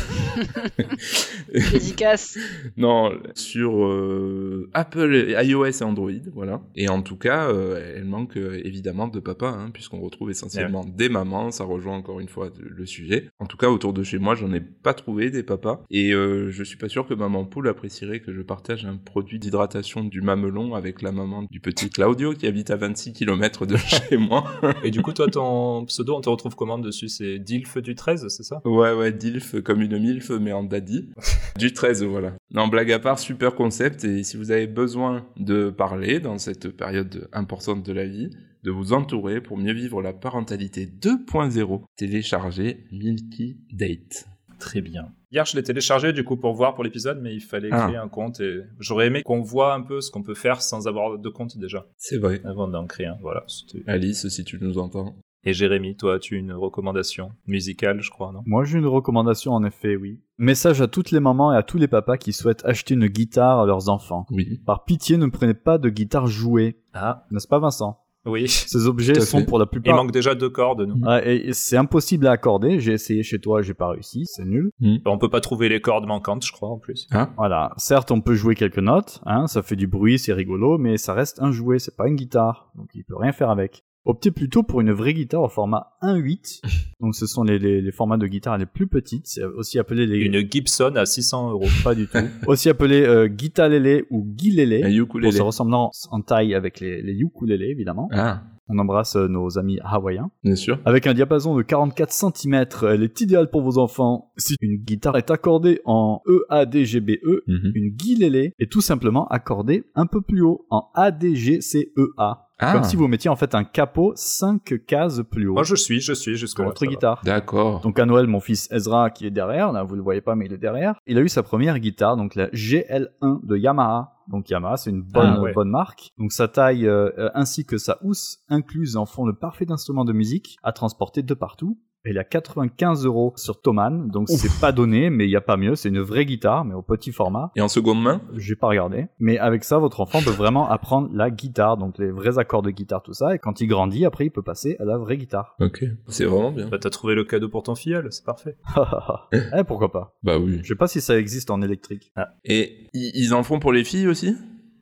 [1.54, 2.38] Efficace.
[2.78, 6.62] non, sur euh, Apple, iOS et Android, voilà.
[6.76, 11.10] Et en tout cas, euh, elle manque évidemment de papa, hein, puisqu'on retrouve essentiellement des
[11.10, 13.30] mamans, ça rejoint encore une fois le sujet.
[13.40, 16.50] En tout cas, autour de chez moi, j'en ai pas trouvé des papas, et euh,
[16.52, 20.22] je suis pas sûr que maman poule apprécierait que je partage un produit d'hydratation du
[20.22, 24.46] mamelon avec la maman du petit Claudio qui habite à 26 km de chez moi.
[24.84, 27.10] Et du coup, toi, ton pseudo, on te retrouve comment dessus?
[27.10, 28.62] C'est Dilf du 13, c'est ça?
[28.64, 31.10] Ouais, ouais, DILF comme une MILF, mais en daddy.
[31.58, 32.34] du 13, voilà.
[32.52, 34.06] Non, blague à part, super concept.
[34.06, 38.30] Et si vous avez besoin de parler dans cette période importante de la vie,
[38.64, 44.28] de vous entourer pour mieux vivre la parentalité 2.0, téléchargez Milky Date.
[44.60, 45.12] Très bien.
[45.32, 47.86] Hier, je l'ai téléchargé du coup pour voir pour l'épisode, mais il fallait Ah.
[47.88, 50.88] créer un compte et j'aurais aimé qu'on voit un peu ce qu'on peut faire sans
[50.88, 52.42] avoir de compte déjà, C'est vrai.
[52.46, 53.18] avant d'en créer un.
[53.22, 53.46] Voilà.
[53.88, 55.16] Alice, si tu nous entends.
[55.46, 58.42] Et Jérémy, toi, tu as une recommandation musicale, je crois, non?
[58.46, 60.20] Moi, j'ai une recommandation, en effet, oui.
[60.38, 63.62] Message à toutes les mamans et à tous les papas qui souhaitent acheter une guitare
[63.62, 64.26] à leurs enfants.
[64.32, 64.60] Oui.
[64.66, 66.82] Par pitié, ne prenez pas de guitare jouée.
[66.94, 67.98] Ah, N'est-ce pas, Vincent?
[68.26, 68.48] Oui.
[68.48, 69.96] Ces objets sont pour la Il plupart...
[69.96, 71.02] manque déjà deux cordes, nous.
[71.06, 72.80] Ah, et c'est impossible à accorder.
[72.80, 74.72] J'ai essayé chez toi, j'ai pas réussi, c'est nul.
[75.06, 77.08] On peut pas trouver les cordes manquantes, je crois, en plus.
[77.12, 77.72] Ah, Voilà.
[77.78, 81.14] Certes, on peut jouer quelques notes, hein, ça fait du bruit, c'est rigolo, mais ça
[81.14, 83.84] reste un jouet, c'est pas une guitare, donc il peut rien faire avec.
[84.06, 86.62] Optez plutôt pour une vraie guitare au format 1.8.
[87.02, 90.06] Donc ce sont les, les, les formats de guitare les plus petites, c'est aussi appelé
[90.08, 91.68] les Une Gibson à 600 euros.
[91.84, 92.18] pas du tout.
[92.48, 94.78] aussi appelé euh, guitalélé ou guilélé.
[94.84, 95.32] un Pour ukulélé.
[95.38, 98.10] sa ressemblance en taille avec les, les ukulélés, évidemment.
[98.12, 100.30] Ah, On embrasse euh, nos amis hawaïens.
[100.44, 100.80] bien sûr.
[100.86, 104.32] Avec un diapason de 44 cm, elle est idéale pour vos enfants.
[104.38, 107.72] Si une guitare est accordée en EADGBE, Mhm.
[107.76, 112.46] une guilélé est tout simplement accordée un peu plus haut, en ADGCEA.
[112.62, 115.76] Ah, Comme si vous mettiez en fait un capot 5 cases plus haut Moi, je
[115.76, 117.22] suis, je suis jusque votre guitare.
[117.24, 117.80] d'accord.
[117.82, 120.46] Donc à Noël, mon fils Ezra, qui est derrière, là vous le voyez pas mais
[120.46, 124.14] il est derrière, il a eu sa première guitare, donc la GL1 de Yamaha.
[124.28, 125.54] Donc Yamaha, c'est une bonne, Ah, ouais.
[125.54, 126.10] bonne marque.
[126.20, 130.06] Donc sa taille euh, euh, ainsi que sa housse incluse en font le parfait instrument
[130.06, 131.80] de musique à transporter de partout.
[132.06, 135.42] Elle est à 95 euros sur Thomann, donc c'est pas donné, mais il y a
[135.42, 135.76] pas mieux.
[135.76, 137.52] C'est une vraie guitare, mais au petit format.
[137.58, 138.22] Et en seconde main?
[138.38, 139.08] J'ai pas regardé.
[139.20, 142.72] Mais avec ça, votre enfant peut vraiment apprendre la guitare, donc les vrais accords de
[142.72, 143.36] guitare, tout ça.
[143.36, 145.56] Et quand il grandit, après, il peut passer à la vraie guitare.
[145.60, 146.68] Ok, c'est vraiment bien.
[146.70, 148.56] Bah, t'as trouvé le cadeau pour ton filleul, c'est parfait.
[149.34, 150.16] eh, pourquoi pas?
[150.24, 150.60] Bah oui.
[150.64, 152.14] Je sais pas si ça existe en électrique.
[152.46, 154.36] Et i- ils en font pour les filles aussi?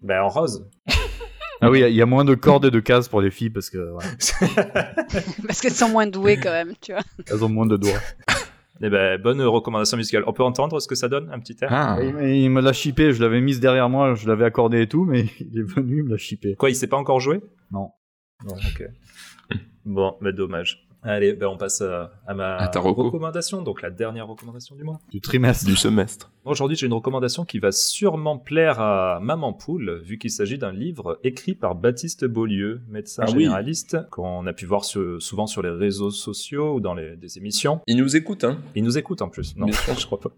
[0.04, 0.70] Bah, en rose.
[1.62, 3.70] Ah oui, il y a moins de cordes et de cases pour les filles parce
[3.70, 4.06] que ouais,
[5.48, 7.02] Parce qu'elles sont moins douées quand même, tu vois.
[7.30, 8.00] elles ont moins de doigts.
[8.80, 10.24] Eh ben, bonne recommandation musicale.
[10.28, 11.70] On peut entendre ce que ça donne, un petit air?
[11.72, 14.88] Ah, et il me l'a chippé, je l'avais mise derrière moi, je l'avais accordé et
[14.88, 16.54] tout, mais il est venu, il me l'a chippé.
[16.56, 17.42] Quoi, il s'est pas encore joué?
[17.72, 17.90] Non.
[18.46, 18.84] Non, ok.
[19.84, 20.87] bon, mais dommage.
[21.08, 23.04] Allez, ben on passe à, à ma À ta reco.
[23.04, 25.00] recommandation, donc la dernière recommandation du mois.
[25.10, 25.66] Du trimestre.
[25.66, 26.32] du semestre.
[26.46, 30.72] Aujourd'hui, j'ai une recommandation qui va sûrement plaire à Maman Poule, vu qu'il s'agit d'un
[30.72, 33.44] livre écrit par Baptiste Beaulieu, médecin Ah oui.
[33.44, 37.38] généraliste, qu'on a pu voir sur- souvent sur les réseaux sociaux ou dans les, des
[37.38, 37.82] émissions.
[37.88, 39.94] Ils nous écoutent, hein Il nous écoute en plus, non, Bien sûr.
[40.00, 40.32] je crois pas.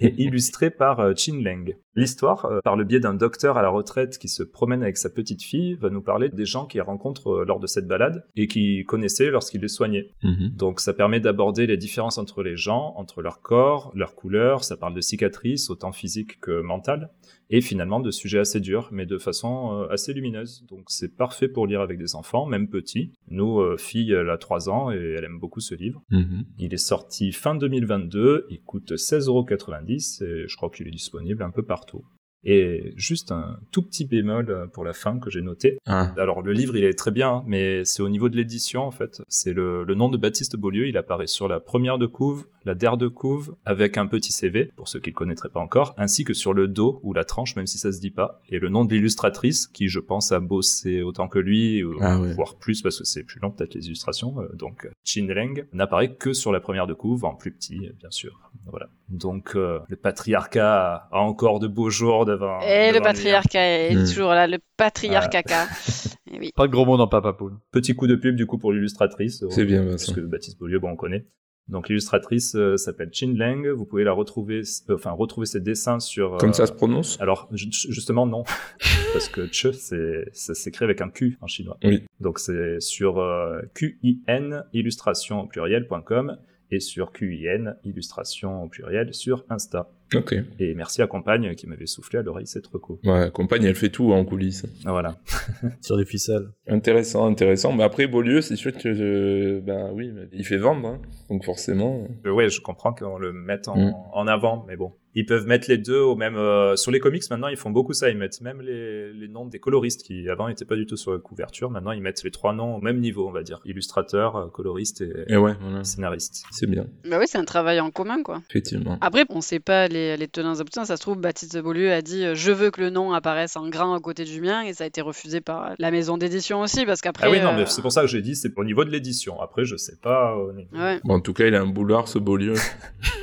[0.00, 1.74] Et illustré par euh, Chin Leng.
[1.94, 5.10] L'histoire, euh, par le biais d'un docteur à la retraite qui se promène avec sa
[5.10, 8.46] petite fille, va nous parler des gens qu'il rencontre euh, lors de cette balade et
[8.46, 9.93] qu'il connaissait lorsqu'il les soignait.
[10.22, 10.50] Mhm.
[10.56, 14.76] Donc ça permet d'aborder les différences entre les gens, entre leur corps, leur couleur, ça
[14.76, 17.10] parle de cicatrices, autant physiques que mentales,
[17.50, 20.64] et finalement de sujets assez durs, mais de façon euh, assez lumineuse.
[20.68, 23.12] Donc c'est parfait pour lire avec des enfants, même petits.
[23.28, 26.02] Nous, euh, fille, elle a 3 ans et elle aime beaucoup ce livre.
[26.10, 26.44] Mhm.
[26.58, 31.50] Il est sorti fin 2022, il coûte 16,90€ et je crois qu'il est disponible un
[31.50, 32.04] peu partout.
[32.44, 35.78] Et juste un tout petit bémol euh, pour la fin que j'ai noté.
[35.86, 36.12] Ah.
[36.18, 38.90] Alors le livre il est très bien, hein, mais c'est au niveau de l'édition en
[38.90, 39.22] fait.
[39.28, 42.74] C'est le, le nom de Baptiste Beaulieu, il apparaît sur la première de couve, la
[42.74, 46.24] der de couve, avec un petit CV, pour ceux qui le connaîtraient pas encore, ainsi
[46.24, 48.68] que sur le dos ou la tranche, même si ça se dit pas, et le
[48.68, 52.32] nom de l'illustratrice, qui je pense a bossé autant que lui, ou Ah ouais.
[52.34, 54.40] voire plus parce que c'est plus long peut-être les illustrations.
[54.40, 58.10] euh, donc Chin Leng n'apparaît que sur la première de couve, en plus petit bien
[58.10, 58.38] sûr.
[58.66, 58.88] Voilà.
[59.08, 62.60] Donc euh, le patriarcat a encore de beaux jours devant.
[62.60, 63.60] Et devant Eh, le patriarcat
[63.90, 64.04] est Hmm.
[64.06, 65.66] toujours là, le patriarcat.
[66.32, 66.50] Et oui.
[66.54, 67.54] Pas de gros mots dans Papa Poule.
[67.72, 69.44] Petit coup de pub du coup pour l'illustratrice.
[69.50, 71.24] C'est euh, bien, Parce que Baptiste Beaulieu, bon, on connaît.
[71.68, 73.68] Donc l'illustratrice euh, s'appelle Chin Leng.
[73.70, 74.60] Vous pouvez la retrouver,
[74.90, 76.36] euh, enfin retrouver ses dessins sur.
[76.36, 77.18] Comme euh, ça se prononce?
[77.20, 78.42] Alors ju- justement non,
[79.14, 81.78] parce que Che c'est ça s'écrit avec un Q en chinois.
[81.82, 82.04] Oui.
[82.20, 86.36] Donc c'est sur euh, QIN illustration au pluriel.com
[86.70, 89.88] et sur QIN illustration au pluriel sur Insta.
[90.14, 90.34] Ok.
[90.58, 93.00] Et merci à Compagne qui m'avait soufflé à l'oreille cette reco.
[93.04, 94.64] Ouais, compagne, elle fait tout en coulisses.
[94.84, 95.16] Ah, Voilà.
[95.80, 96.48] Sur les ficelles.
[96.68, 97.72] Intéressant, intéressant.
[97.72, 101.00] Mais après, Beaulieu, c'est sûr que, euh, ben oui, il fait vendre, hein.
[101.30, 102.06] donc forcément.
[102.26, 103.94] Euh, ouais, je comprends qu'on le mette en, Mm.
[104.12, 104.92] en avant, mais bon.
[105.16, 106.34] Ils peuvent mettre les deux au même.
[106.36, 108.10] euh, sur les comics, maintenant, ils font beaucoup ça.
[108.10, 111.12] Ils mettent même les, les noms des coloristes qui avant n'étaient pas du tout sur
[111.12, 111.70] la couverture.
[111.70, 113.60] Maintenant, ils mettent les trois noms au même niveau, on va dire.
[113.64, 115.84] Illustrateur, euh, coloriste et Et ouais, voilà.
[115.84, 116.44] scénariste.
[116.50, 118.42] C'est bien, Bah oui, c'est un travail en commun, quoi.
[118.50, 118.98] effectivement.
[119.00, 120.84] Après, on sait pas les, les tenants aboutissants.
[120.84, 123.68] Ça se trouve, Baptiste Beaulieu a dit euh, Je veux que le nom apparaisse en
[123.68, 126.84] grand à côté du mien, et ça a été refusé par la maison d'édition aussi,
[126.84, 127.26] parce qu'après.
[127.26, 128.90] Ah oui, non, euh, mais c'est pour ça que j'ai dit, c'est au niveau de
[128.90, 129.40] l'édition.
[129.40, 130.36] Après, je sais pas.
[130.72, 131.00] Ouais.
[131.04, 132.54] Bon, en tout cas, il a un boulard, ce Beaulieu.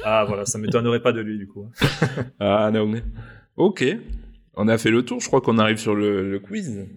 [0.03, 1.69] Ah, voilà, ça m'étonnerait pas de lui, du coup.
[2.39, 2.91] ah non.
[3.55, 3.85] Ok.
[4.55, 6.87] On a fait le tour, je crois qu'on arrive sur le, le quiz.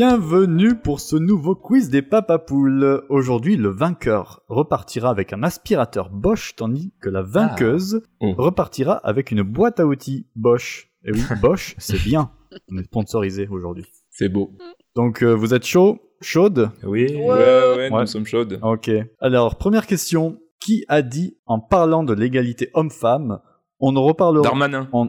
[0.00, 3.02] Bienvenue pour ce nouveau quiz des papapoules.
[3.08, 8.34] Aujourd'hui, le vainqueur repartira avec un aspirateur Bosch, tandis que la vainqueuse Oh.
[8.36, 10.90] repartira avec une boîte à outils Bosch.
[11.06, 12.30] Et oui, Bosch, c'est bien.
[12.70, 13.86] On est sponsorisé aujourd'hui.
[14.10, 14.50] C'est beau.
[14.96, 15.98] Donc, euh, vous êtes chaud?
[16.20, 16.68] Chaude?
[16.84, 17.06] Oui.
[17.16, 17.22] Ouais.
[17.22, 18.58] Ouais, ouais, nous sommes chaudes.
[18.60, 18.90] Ok.
[19.20, 20.36] Alors, première question.
[20.60, 23.38] Qui a dit, en parlant de l'égalité homme-femme,
[23.80, 24.88] on en reparlera, Darmanin.
[24.92, 25.08] on,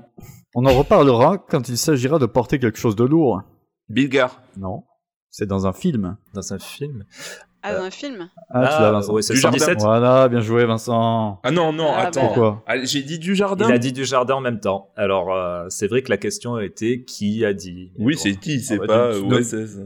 [0.55, 3.41] on en reparlera quand il s'agira de porter quelque chose de lourd?
[3.89, 4.41] Bilgar.
[4.57, 4.83] Non.
[5.29, 6.17] C'est dans un film.
[6.33, 7.05] Dans un film.
[7.69, 9.13] Ah, dans un film Ah, tu l'as, Vincent.
[9.13, 9.57] ouais, c'est Du jardin.
[9.59, 9.81] 117.
[9.81, 11.39] Voilà, bien joué, Vincent.
[11.43, 12.21] Ah non, non, Ah, attends.
[12.21, 14.89] Pourquoi Ah, J'ai dit du jardin Il a dit du jardin en même temps.
[14.95, 17.91] Alors, euh, c'est vrai que la question a été qui a dit.
[17.99, 18.19] Oui, Bon.
[18.21, 19.77] c'est qui C'est Ah bah, pas euh, OSS.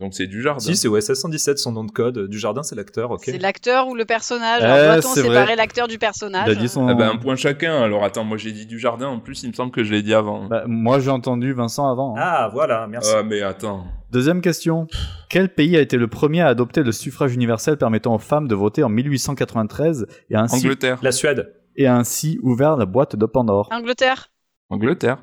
[0.00, 0.60] Donc c'est du jardin.
[0.60, 2.28] Si, c'est OSS 117, son nom de code.
[2.28, 3.22] Du jardin, c'est l'acteur, ok.
[3.24, 4.60] C'est l'acteur ou le personnage?
[4.62, 5.56] Eh, Alors, Doit-on c'est séparer vrai.
[5.56, 6.44] l'acteur du personnage?
[6.48, 6.86] Il a dit son.
[6.88, 7.82] Ah bah un point chacun.
[7.82, 9.08] Alors attends, moi j'ai dit du jardin.
[9.08, 10.46] En plus, il me semble que je l'ai dit avant.
[10.48, 12.14] Bah, moi, j'ai entendu Vincent avant.
[12.16, 12.20] hein.
[12.22, 13.12] Ah, voilà, merci.
[13.16, 13.84] Ah mais attends.
[14.12, 14.86] Deuxième question.
[15.28, 18.54] Quel pays a été le premier à adopter le suffrage universel permettant aux femmes de
[18.54, 21.00] voter en 1893 et a ainsi, Angleterre.
[21.02, 21.52] La Suède.
[21.76, 23.68] et ainsi ouvert la boîte de Pandore?
[23.72, 24.28] Angleterre
[24.68, 25.22] Angleterre.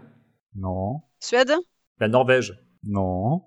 [0.55, 1.01] Non.
[1.19, 1.53] Suède
[1.99, 2.59] La Norvège.
[2.83, 3.43] Non.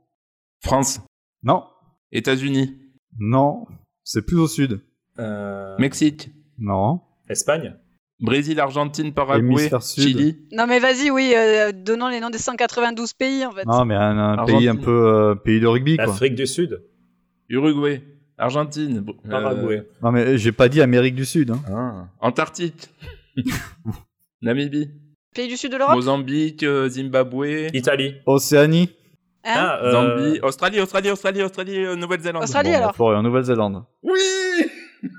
[0.63, 1.01] France.
[1.43, 1.65] Non.
[2.13, 2.77] États-Unis.
[3.19, 3.67] Non.
[4.03, 4.81] C'est plus au sud.
[5.19, 6.31] Euh, Mexique.
[6.59, 7.01] Non.
[7.29, 7.77] Espagne.
[8.21, 9.71] Brésil, Argentine, Paraguay.
[9.81, 10.47] Chili.
[10.53, 13.65] Non mais vas-y, oui, euh, donnons les noms des 192 pays en fait.
[13.67, 16.07] Non, mais un, pays un peu euh, pays de rugby, quoi.
[16.07, 16.83] L'Afrique du Sud.
[17.49, 18.03] Uruguay,
[18.39, 19.87] Argentine, euh, Paraguay.
[20.03, 21.51] Non, mais j'ai pas dit Amérique du Sud.
[21.51, 21.61] Hein.
[21.71, 22.89] ah, Antarctique,
[24.43, 24.91] Namibie,
[25.37, 25.97] Pays du sud de l'Europe?
[25.97, 28.15] Mozambique, euh, Zimbabwe, Italie.
[28.25, 28.89] Océanie.
[29.45, 29.55] Hein?
[29.55, 32.43] Ah, euh, Zambie, Australie, Australie, Australie, Australie, euh, Nouvelle-Zélande.
[32.43, 33.85] Australie Bon, alors Florian, Nouvelle-Zélande.
[34.03, 34.19] Oui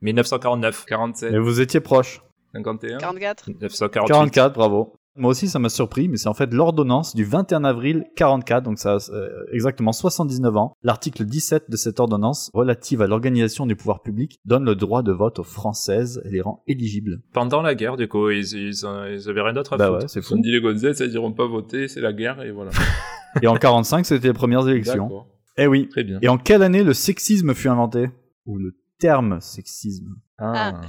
[0.00, 0.86] 1949.
[0.86, 2.22] 47, Mais vous étiez proche.
[2.54, 2.98] 51.
[2.98, 3.48] 44.
[3.48, 4.12] 1948.
[4.12, 4.94] 44, bravo.
[5.16, 8.78] Moi aussi, ça m'a surpris, mais c'est en fait l'ordonnance du 21 avril 44, donc
[8.78, 10.72] ça a euh, exactement 79 ans.
[10.82, 15.12] L'article 17 de cette ordonnance, relative à l'organisation du pouvoir public, donne le droit de
[15.12, 17.20] vote aux Françaises et les rend éligibles.
[17.34, 19.98] Pendant la guerre, du coup, ils, ils, euh, ils avaient rien d'autre à Bah foutre.
[20.00, 20.38] ouais, c'est On fou.
[20.40, 22.70] dit les Gonzès, ils diront pas voter, c'est la guerre, et voilà.
[23.42, 25.24] Et en 45, c'était les premières élections.
[25.58, 25.88] Eh oui.
[25.90, 26.18] Très bien.
[26.22, 28.08] Et en quelle année le sexisme fut inventé?
[28.46, 30.14] Ou le terme sexisme?
[30.38, 30.80] Ah.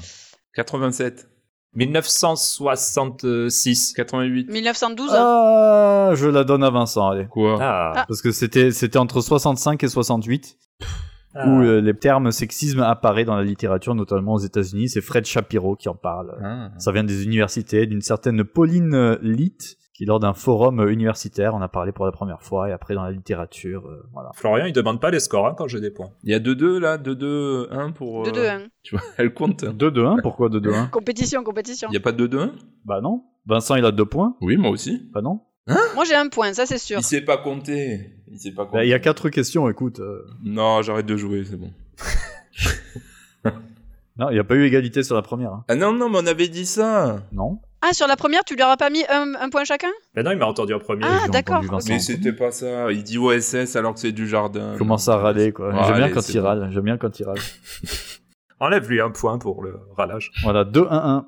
[0.56, 1.30] 87,
[1.76, 3.94] 1966.
[3.94, 4.50] 88.
[4.50, 7.28] 1912 Ah, je la donne à Vincent, allez.
[7.28, 8.06] Quoi Ah.
[8.08, 10.58] Parce que c'était c'était entre 65 et 68
[11.36, 11.48] Ah.
[11.48, 14.90] où euh, les termes sexisme apparaît dans la littérature, notamment aux États-Unis.
[14.90, 16.36] C'est Fred Shapiro qui en parle.
[16.44, 16.70] Ah.
[16.78, 21.54] Ça vient des universités, d'une certaine Pauline euh, Litt, qui lors d'un forum euh, universitaire
[21.54, 24.32] en a parlé pour la première fois, et après dans la littérature, euh, voilà.
[24.34, 26.10] Florian, il demande pas les scores hein, quand j'ai des points.
[26.24, 28.28] Il y a 2-2 là, 2-2-1 pour.
[28.28, 28.68] euh, 2-2-1.
[28.82, 29.64] Tu vois, elle compte.
[29.64, 31.88] 2-2-1, pourquoi 2-2-1 Compétition, compétition.
[31.90, 32.52] Il n'y a pas de 2-2-1
[32.86, 33.24] Bah non.
[33.46, 35.10] Vincent, il a deux points Oui, moi aussi.
[35.14, 35.42] Bah non.
[35.68, 37.00] Moi j'ai un point, ça c'est sûr.
[37.00, 38.10] Il sait pas compter.
[38.32, 38.78] Il sait pas compter.
[38.80, 40.00] Bah, Il y a quatre questions, écoute.
[40.00, 41.72] euh, Non, j'arrête de jouer, c'est bon.
[44.16, 45.52] Non, il n'y a pas eu égalité sur la première.
[45.54, 45.66] hein.
[45.68, 47.24] Ah non, non, mais on avait dit ça.
[47.32, 49.90] Non Ah, sur la première, tu lui auras pas mis un, un point chacun?
[50.16, 51.04] Mais non, il m'a entendu en premier.
[51.06, 51.62] Ah, d'accord.
[51.88, 52.90] Mais c'était pas ça.
[52.94, 54.72] Il dit OSS alors que c'est du jardin.
[54.74, 55.74] Il commence à râler, quoi.
[55.88, 56.48] J'aime bien quand il bon.
[56.48, 56.70] râle.
[56.72, 57.40] J'aime bien quand il râle.
[58.62, 60.32] Enlève-lui un point pour le râlage.
[60.44, 61.26] Voilà, 2-1-1.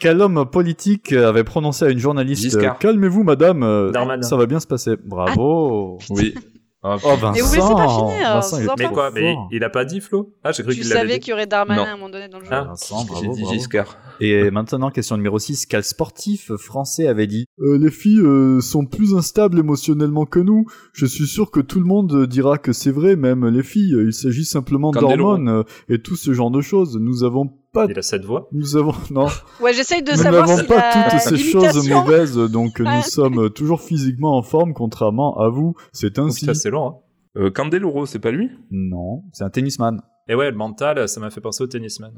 [0.00, 2.58] Quel homme politique avait prononcé à une journaliste.
[2.80, 4.22] Calmez-vous, madame, euh, Darmanin.
[4.22, 4.96] ça va bien se passer.
[5.04, 5.98] Bravo.
[6.10, 6.34] Oui.
[6.84, 7.32] Ah, Oh, Vincent.
[7.32, 9.70] Mais vous laissez pas finir, Vincent, il est vous en Mais quoi Mais il, a
[9.70, 10.34] pas dit Flo?
[10.42, 11.20] Ah, j'ai cru Tu qu'il l'avait savais dit.
[11.20, 11.88] qu'il y aurait Darmanin Non.
[11.88, 12.50] à un moment donné dans le jeu.
[12.52, 12.64] Ah.
[12.64, 13.54] Vincent, J'ai bravo, dit bravo.
[13.54, 13.96] Giscard.
[14.20, 15.66] Et maintenant, question numéro 6.
[15.66, 20.64] Quel sportif français avait dit Euh, Les filles euh, sont plus instables émotionnellement que nous.
[20.92, 23.94] Je suis sûr que tout le monde dira que c'est vrai, même les filles.
[24.06, 26.96] Il s'agit simplement d'hormones euh, et tout ce genre de choses.
[27.00, 27.86] Nous avons pas...
[27.88, 28.48] Il a cette voix.
[28.52, 28.94] Nous avons...
[29.10, 29.26] Non,
[29.60, 33.02] Ouais, j'essaye de nous savoir n'avons si pas la toutes ces choses mauvaises, donc nous
[33.02, 35.74] sommes toujours physiquement en forme, contrairement à vous.
[35.92, 36.46] C'est Oh, ainsi.
[36.54, 36.88] c'est long.
[36.88, 36.94] Hein.
[37.36, 38.50] Euh, Candeloro, c'est pas lui?
[38.70, 40.02] Non, c'est un tennisman.
[40.28, 42.12] Et ouais, le mental, ça m'a fait penser au tennisman.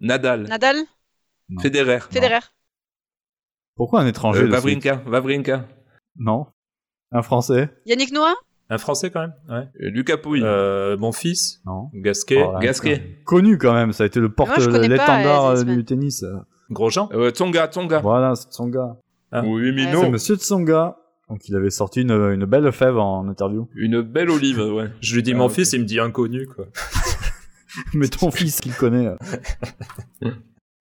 [0.00, 0.42] Nadal.
[0.44, 0.76] Nadal?
[1.48, 1.62] Non.
[1.62, 2.00] Federer.
[2.10, 2.40] Federer
[3.76, 5.02] Pourquoi un étranger Euh, Vavrinka.
[5.06, 5.68] Vavrinka.
[6.18, 6.46] Non.
[7.12, 7.70] Un français?
[7.86, 8.34] Yannick Noah?
[8.68, 9.68] Un français quand même Ouais.
[9.80, 10.42] Euh, Lucas Pouille.
[10.44, 11.88] Euh, mon fils, Non.
[11.94, 12.58] Gasquet, Oh là.
[12.60, 13.18] Gasquet.
[13.24, 16.24] Connu quand même, ça a été le porte l'étendard euh, du tennis.
[16.70, 17.08] Grosjean.
[17.12, 18.00] Euh, Tsonga, Tsonga.
[18.00, 18.96] Voilà, c'est Tsonga.
[19.30, 19.42] Ah.
[19.44, 20.00] Oui, Mino.
[20.02, 20.96] C'est Monsieur Tsonga.
[21.28, 23.68] Donc il avait sorti une, une belle fève en interview.
[23.74, 24.90] Une belle olive, ouais.
[25.00, 26.66] Je lui dis Ah, mon fils, il me dit inconnu quoi.
[27.94, 29.12] Mais ton fils qu'il connaît.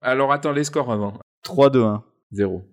[0.01, 1.13] Alors attends, les scores avant.
[1.45, 2.01] 3-2-1.
[2.31, 2.63] 0.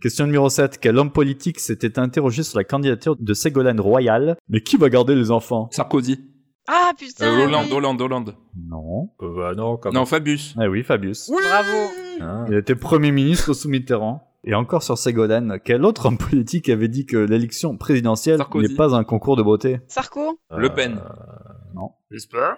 [0.00, 0.78] Question numéro 7.
[0.78, 4.36] Quel homme politique s'était interrogé sur la candidature de Ségolène Royal?
[4.48, 5.68] Mais qui va garder les enfants?
[5.70, 6.18] Sarkozy.
[6.66, 7.72] Ah putain Euh, Hollande, oui.
[7.76, 8.34] Hollande, Hollande.
[8.56, 9.10] Non.
[9.22, 10.54] Euh, bah non, quand Non, Fabius.
[10.62, 11.30] Eh oui, Fabius.
[11.30, 11.90] Bravo
[12.20, 12.44] Ah.
[12.48, 14.24] Il était Premier ministre sous Mitterrand.
[14.44, 18.94] Et encore sur Ségolène, quel autre homme politique avait dit que l'élection présidentielle n'est pas
[18.94, 19.80] un concours de beauté?
[19.88, 20.98] Sarko Le Pen.
[20.98, 21.80] Euh,
[22.10, 22.56] J'espère.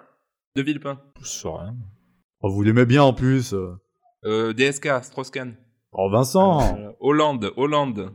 [0.57, 1.01] De Villepin.
[1.21, 1.75] je sais rien.
[2.43, 3.55] Oh, vous l'aimez bien en plus.
[4.25, 5.55] Euh, DSK, Strauss-Kahn.
[5.93, 8.11] Oh, Vincent Euh, Hollande, Hollande.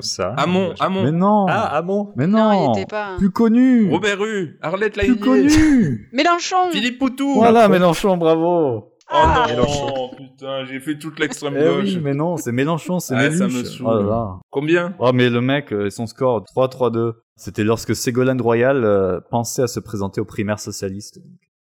[0.00, 0.32] Ça.
[0.38, 1.02] Hamon, je- Hamon.
[1.04, 2.12] Mais non Ah, Hamon.
[2.16, 3.16] Mais Non, non, il était pas.
[3.18, 5.20] Plus connu Robert Rue, Arlette Plus Laïnier.
[5.20, 7.34] connu Mélenchon Philippe Poutou.
[7.34, 9.46] Voilà, Mélenchon, bravo Oh Ah.
[9.56, 11.84] non, putain, j'ai fait toute l'extrême Eh gauche.
[11.84, 13.86] oui, mais non, c'est Mélenchon, c'est Ah, ça me saoule.
[13.86, 14.28] Oh là là.
[14.50, 14.94] Combien?
[15.00, 17.14] Oh, mais le mec, euh, son score 3-3-2.
[17.36, 21.20] C'était lorsque Ségolène Royal euh, pensait à se présenter aux primaires socialistes.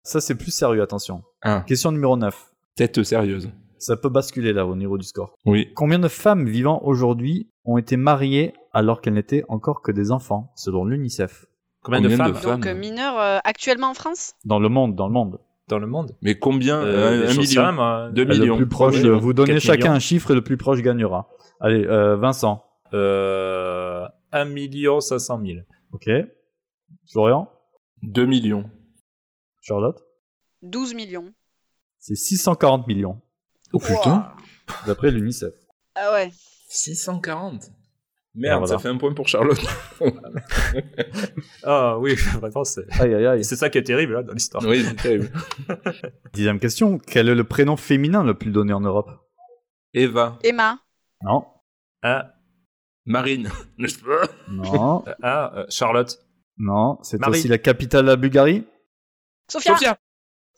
[0.03, 1.23] Ça, c'est plus sérieux, attention.
[1.41, 1.61] Un.
[1.61, 2.51] Question numéro 9.
[2.75, 3.49] Tête sérieuse.
[3.79, 5.37] Ça peut basculer là au niveau du score.
[5.45, 5.71] Oui.
[5.75, 10.51] Combien de femmes vivant aujourd'hui ont été mariées alors qu'elles n'étaient encore que des enfants,
[10.55, 11.45] selon l'UNICEF?
[11.81, 14.33] Combien, Combien de de femmes Donc euh, mineur euh, actuellement en France?
[14.45, 15.39] Dans le monde, dans le monde.
[15.69, 17.71] dans le monde Mais combien Euh, Un, un million?
[17.71, 18.09] moi.
[18.11, 18.57] Deux Euh, millions.
[18.57, 19.15] Le plus proche, Trois millions.
[19.17, 19.93] euh, vous donnez chacun millions.
[19.93, 21.29] un chiffre et le plus proche gagnera.
[21.61, 22.63] Allez, euh, Vincent.
[22.93, 25.59] Euh, 1 million 500 000.
[25.93, 26.09] Ok.
[27.11, 27.49] Florian?
[28.03, 28.69] 2 millions.
[29.61, 30.03] Charlotte?
[30.63, 31.31] 12 millions.
[31.99, 33.21] C'est 640 millions.
[33.73, 34.31] Oh putain
[34.87, 35.53] D'après l'UNICEF.
[35.95, 36.31] Ah ouais.
[36.69, 37.71] 640
[38.35, 38.75] Merde, voilà.
[38.75, 39.59] ça fait un point pour Charlotte.
[41.63, 43.43] Ah oui, vraiment, c'est Aïe aïe aïe.
[43.43, 44.63] c'est ça qui est terrible là, dans l'histoire.
[44.65, 45.31] oui, c'est terrible.
[46.33, 46.99] Dixième question.
[46.99, 49.09] Quel est le prénom féminin le plus donné en Europe?
[49.93, 50.37] Eva.
[50.43, 50.77] Emma.
[51.23, 51.45] Non.
[52.03, 52.33] Ah,
[53.05, 53.49] Marine.
[53.77, 54.27] N'est-ce pas?
[54.47, 55.03] Non.
[55.23, 56.19] ah euh, Charlotte.
[56.57, 56.99] non.
[57.01, 57.31] C'est Marie.
[57.39, 58.63] aussi la capitale de la Bulgarie?
[59.51, 59.73] Sophia.
[59.73, 59.97] Sophia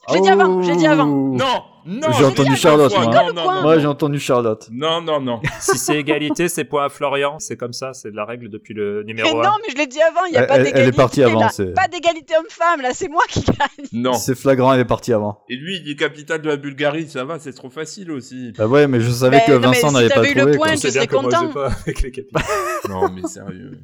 [0.10, 1.06] Je l'ai dit avant, je l'ai dit avant.
[1.06, 3.06] Non Non J'ai entendu Charlotte, moi.
[3.06, 3.62] Non, non, non.
[3.62, 4.68] Moi, j'ai entendu Charlotte.
[4.72, 5.42] Non, non, non.
[5.60, 7.38] si c'est égalité, c'est point à Florian.
[7.40, 9.44] C'est comme ça, c'est de la règle depuis le Mais numéro 1.
[9.44, 10.80] non, mais je l'ai dit avant, il n'y a Elle- pas d'égalité.
[10.82, 11.50] elle est partie avant, là.
[11.50, 13.88] c'est- Pas d'égalité homme-femme, là, c'est moi qui gagne.
[13.94, 14.14] Non.
[14.14, 15.44] C'est flagrant, elle est partie avant.
[15.50, 18.54] Et lui, il dit capitale de la Bulgarie, ça va, c'est trop facile aussi.
[18.58, 20.42] Bah ouais, mais je savais Ben, que mais Vincent si n'avait pas t'avais eu le
[20.42, 20.58] trouvé.
[20.58, 21.48] point, bien serais content.
[21.48, 22.44] j'ai pas avec les capitales.
[22.90, 23.80] Non, mais sérieux.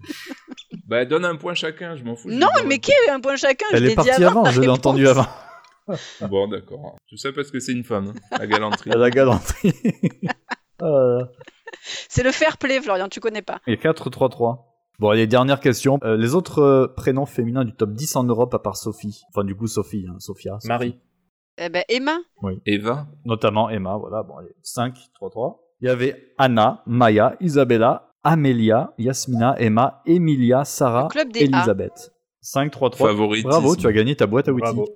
[0.88, 2.30] bah, donne un point chacun, je m'en fous.
[2.31, 3.65] Non, mais qui a eu un point chacun?
[3.72, 4.45] Elle est partie avant.
[4.45, 5.27] je l'ai entendu avant.
[6.30, 6.98] Bon, d'accord.
[7.10, 8.90] Tout ça parce que c'est une femme, hein, la galanterie.
[8.94, 9.74] Elle a galanterie.
[10.84, 11.26] Euh,
[12.08, 13.62] C'est le fair play, Florian, tu connais pas.
[13.66, 14.60] Il y a 4-3-3.
[15.00, 16.00] Bon, allez, dernière question.
[16.04, 19.24] Euh, les autres euh, prénoms féminins du top 10 en Europe à part Sophie.
[19.30, 20.54] Enfin, du coup, Sophie, hein, Sophia.
[20.60, 20.68] Sophie.
[20.68, 21.00] Marie.
[21.58, 22.20] Eh ben, Emma.
[22.68, 24.22] Eva Notamment Emma, voilà.
[24.22, 25.58] Bon, allez, 5-3-3.
[25.82, 31.66] Il y avait Anna, Maya, Isabella, Amelia, Yasmina, Emma, Emilia, Sarah, Le club des A.
[32.56, 32.74] Elisabeth.
[32.74, 32.98] 5-3-3.
[32.98, 33.44] Favorite.
[33.45, 34.61] Bravo, tu as gagné ta boîte à outils.
[34.61, 34.88] Bravo.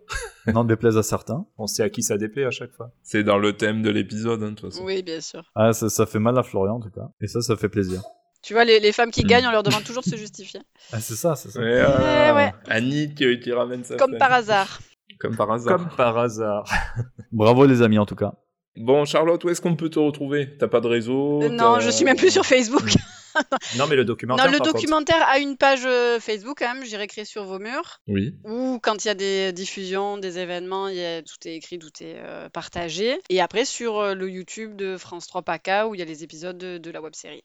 [0.48, 1.46] N'en déplaise à certains.
[1.58, 2.92] On sait à qui ça déplaît à chaque fois.
[3.04, 4.84] C'est dans le thème de l'épisode, hein, de toute façon.
[4.86, 5.44] Oui, bien sûr.
[5.56, 7.10] Ah, ça, ça fait mal à Florian, en tout cas.
[7.22, 8.02] Et ça, ça fait plaisir.
[8.42, 9.28] Tu vois, les, les femmes qui Hmm.
[9.28, 10.62] gagnent, on leur demande toujours de se justifier.
[10.94, 11.60] Ah, c'est ça, c'est ça.
[11.60, 12.54] Ouais, ah, Eh ouais.
[12.68, 14.20] Annie qui, qui ramène sa Comme femme.
[14.20, 14.80] par hasard.
[15.20, 15.78] Comme par hasard.
[15.78, 16.64] Comme par hasard.
[17.32, 18.34] Bravo, les amis, en tout cas.
[18.78, 20.58] Bon, Charlotte, où est-ce qu'on peut te retrouver?
[20.58, 21.44] T'as pas de réseau?
[21.44, 22.94] Euh, non, je suis même plus sur Facebook.
[23.78, 24.46] Non, mais le documentaire.
[24.46, 24.74] non, le contre.
[24.74, 28.00] documentaire a une page euh, Facebook quand même, j'irai écrire sur vos murs.
[28.08, 28.36] Oui.
[28.46, 31.80] Ou quand il y a des diffusions, des événements, il y a, tout est écrit,
[31.80, 33.20] tout est euh, partagé.
[33.30, 36.24] Et après sur euh, le YouTube de France 3 PACA où il y a les
[36.24, 37.44] épisodes de, de la web série.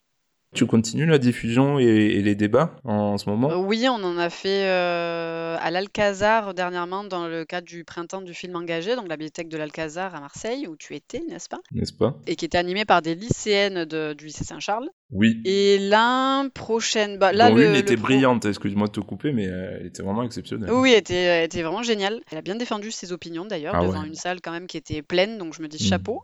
[0.54, 3.50] Tu continues la diffusion et, et les débats en ce moment?
[3.50, 8.22] Euh, oui, on en a fait euh, à l'Alcazar dernièrement dans le cadre du printemps
[8.22, 11.58] du film engagé, donc la bibliothèque de l'Alcazar à Marseille où tu étais, n'est-ce pas?
[11.72, 12.16] N'est-ce pas?
[12.26, 14.88] Et qui était animée par des lycéennes de- du lycée Saint-Charles.
[15.12, 15.40] Oui.
[15.44, 19.00] Et l'an prochaine, bah, là dont le, une le était pro- brillante, excuse-moi de te
[19.00, 20.70] couper, mais euh, elle était vraiment exceptionnelle.
[20.72, 22.20] Oui, elle était, elle était vraiment géniale.
[22.32, 24.08] Elle a bien défendu ses opinions d'ailleurs Ah devant ouais.
[24.08, 25.88] une salle quand même qui était pleine, donc je me dis Mm.
[25.88, 26.22] chapeau.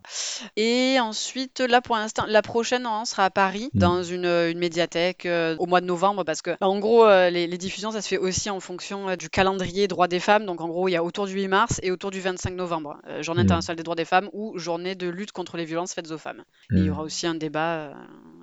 [0.56, 3.78] Et ensuite, là pour l'instant, la prochaine on sera à Paris Mm.
[3.78, 7.46] dans une, une médiathèque euh, au mois de novembre parce que en gros euh, les,
[7.46, 10.44] les diffusions ça se fait aussi en fonction du calendrier droits des femmes.
[10.44, 12.96] Donc en gros il y a autour du 8 mars et autour du 25 novembre,
[13.20, 13.44] journée Mm.
[13.44, 16.42] internationale des droits des femmes ou journée de lutte contre les violences faites aux femmes.
[16.72, 17.92] Et il y aura aussi un débat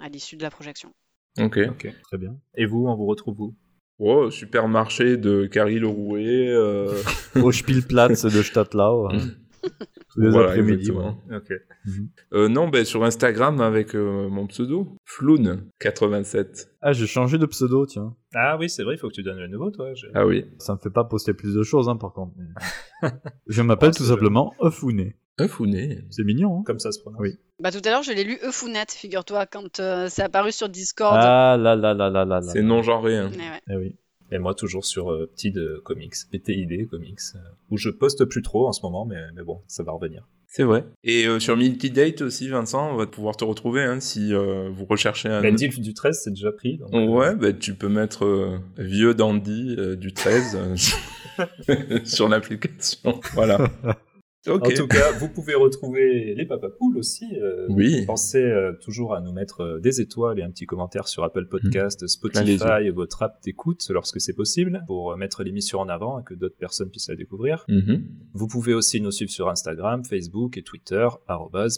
[0.02, 0.94] à l'issue de la projection.
[1.40, 1.60] Ok.
[1.70, 1.94] Ok.
[2.04, 2.36] Très bien.
[2.56, 3.56] Et vous, on vous retrouve où?
[4.00, 6.48] Oh, supermarché de Carrie Lerouet.
[6.50, 6.94] Euh...
[7.44, 9.10] Au Spielplatz de Stadtlau.
[9.10, 10.92] tous les voilà, après-midi.
[10.92, 11.54] Ok.
[12.34, 16.68] Euh, non, ben sur Instagram avec euh, mon pseudo, Floun87.
[16.82, 18.16] Ah, j'ai changé de pseudo, tiens.
[18.34, 19.92] Ah oui, c'est vrai, il faut que tu donnes le nouveau, toi.
[20.14, 20.46] Ah oui.
[20.60, 22.34] Ça me fait pas poster plus de choses, hein, par contre.
[22.38, 23.10] mais-
[23.48, 25.18] Je m'appelle Oh, tout c'est simplement Eufouné.
[25.40, 26.04] Un founet.
[26.10, 27.20] C'est mignon, hein Comme ça se prononce.
[27.22, 27.38] Oui.
[27.62, 31.18] Bah tout à l'heure je l'ai lu Eufounet, figure-toi, quand euh, c'est apparu sur Discord.
[31.20, 32.42] Ah là là là là là là.
[32.42, 33.18] C'est non genré.
[33.18, 33.32] Hein.
[33.34, 33.62] Eh ouais.
[33.70, 33.96] Eh oui.
[34.32, 37.40] Et moi, toujours sur euh, Petit de Comics, PTID Comics, euh,
[37.72, 40.28] où je poste plus trop en ce moment, mais, mais bon, ça va revenir.
[40.52, 40.84] C'est vrai.
[41.04, 44.70] Et euh, sur Milky Date aussi, Vincent, on va pouvoir te retrouver hein, si euh,
[44.72, 45.42] vous recherchez un.
[45.42, 46.78] L'Endilf du 13, c'est déjà pris.
[46.78, 50.58] donc, euh, Ouais, bah, tu peux mettre euh, vieux dandy euh, du 13
[51.40, 53.20] euh, sur l'application.
[53.34, 53.68] Voilà.
[54.48, 57.26] En tout cas, vous pouvez retrouver les Papapoules aussi.
[57.42, 58.06] euh, Oui.
[58.06, 61.46] Pensez euh, toujours à nous mettre euh, des étoiles et un petit commentaire sur Apple
[61.48, 62.00] Podcast,
[62.32, 66.20] Plein les Spotify et votre app d'écoute lorsque c'est possible pour mettre l'émission en avant
[66.20, 67.66] et que d'autres personnes puissent la découvrir.
[67.68, 68.04] Mhm.
[68.34, 71.08] Vous pouvez aussi nous suivre sur Instagram, Facebook et Twitter,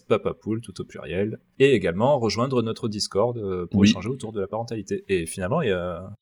[0.07, 3.89] papapoule tout au pluriel, et également rejoindre notre Discord pour Oui.
[3.89, 5.03] échanger autour de la parentalité.
[5.09, 5.61] Et finalement,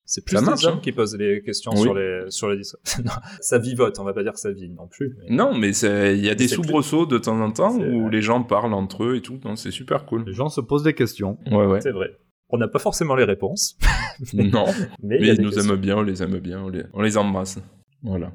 [0.05, 0.79] c'est plus marche, hommes hein.
[0.81, 1.81] qui posent les questions Oui.
[1.81, 2.81] sur les sur le Discord.
[3.05, 3.11] Non,
[3.41, 5.15] ça vivote, on va pas dire que ça vit non plus.
[5.19, 8.11] mais- Non, mais c'est- y a des soubresauts de temps en temps où vrai.
[8.11, 9.39] les gens parlent entre eux et tout.
[9.55, 10.23] C'est super cool.
[10.25, 11.37] Les gens se posent des questions.
[11.51, 11.81] Ouais, ouais.
[11.81, 12.11] C'est vrai.
[12.49, 13.77] On n'a pas forcément les réponses,
[14.33, 14.65] non.
[15.03, 15.73] mais, il ils nous questions.
[15.73, 17.59] aiment bien, on les aime bien, on les, on les embrasse.
[18.01, 18.31] Voilà.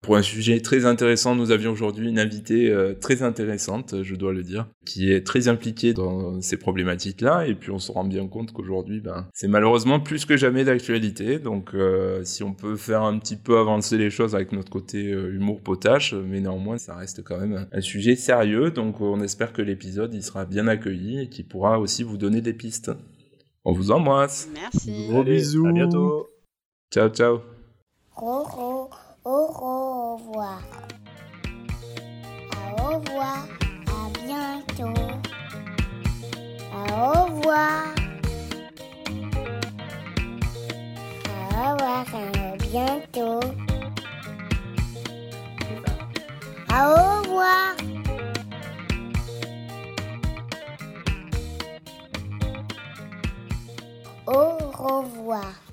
[0.00, 4.32] Pour un sujet très intéressant, nous avions aujourd'hui une invitée euh, très intéressante, je dois
[4.32, 7.48] le dire, qui est très impliquée dans ces problématiques-là.
[7.48, 11.40] Et puis on se rend bien compte qu'aujourd'hui, ben, c'est malheureusement plus que jamais d'actualité.
[11.40, 15.12] Donc euh, si on peut faire un petit peu avancer les choses avec notre côté
[15.12, 18.70] euh, humour potache, mais néanmoins ça reste quand même un, sujet sérieux.
[18.70, 22.40] Donc on espère que l'épisode il sera bien accueilli et qu'il pourra aussi vous donner
[22.40, 22.92] des pistes.
[23.64, 24.48] On vous embrasse.
[24.54, 25.08] Merci.
[25.08, 25.66] Gros Allez, bisous.
[25.66, 26.28] À bientôt.
[26.92, 27.40] Ciao, ciao.
[28.16, 28.90] Au, au,
[29.28, 30.62] au revoir.
[32.52, 33.46] Au revoir.
[33.86, 35.00] À bientôt.
[36.72, 37.94] Au revoir.
[41.26, 42.06] Au revoir.
[42.14, 43.40] À bientôt.
[46.70, 46.84] Au
[47.20, 47.74] revoir.
[54.26, 55.67] Au revoir.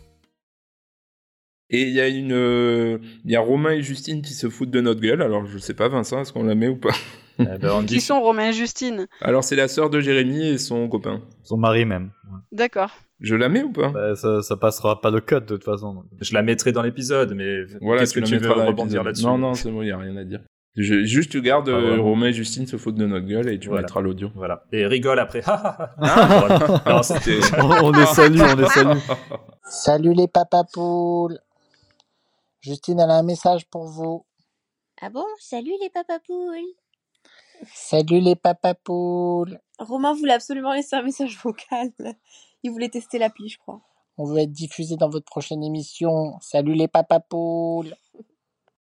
[1.75, 4.71] Et il y a une, euh, il y a Romain et Justine qui se foutent
[4.71, 5.21] de notre gueule.
[5.21, 6.89] Alors je sais pas, Vincent, est-ce qu'on la met ou pas?
[7.37, 9.07] Eh ben, Qui sont Romain et Justine?
[9.19, 11.19] Alors c'est la sœur de Jérémy et son copain.
[11.43, 12.11] Son mari même.
[12.53, 12.91] D'accord.
[13.19, 13.89] Je la mets ou pas?
[13.89, 15.95] Bah, ça, ça passera pas de cut de toute façon.
[15.95, 16.05] donc.
[16.21, 19.25] je la mettrai dans l'épisode, mais Voilà, qu'est-ce que tu veux rebondir là-dessus?
[19.25, 20.39] Non, non, c'est bon, il y a rien à dire.
[20.77, 21.99] Je- juste tu gardes Ah, euh.
[21.99, 23.81] Romain et Justine se foutent de notre gueule et tu Voilà.
[23.83, 24.29] mettras l'audio.
[24.35, 24.63] Voilà.
[24.71, 25.41] Et rigole après.
[26.85, 28.97] Non, c'était- on, on les salue, on les salue.
[29.63, 31.37] Salut les papapoules.
[32.65, 34.25] Justine, elle a un message pour vous.
[34.99, 35.23] Ah bon?
[35.39, 36.73] Salut les papapoules
[37.71, 39.59] Salut les papapoules.
[39.77, 41.91] Romain voulait absolument laisser un message vocal.
[42.63, 43.81] Il voulait tester l'appli, je crois.
[44.17, 46.39] On veut être diffusé dans votre prochaine émission.
[46.41, 47.93] Salut les papapoules.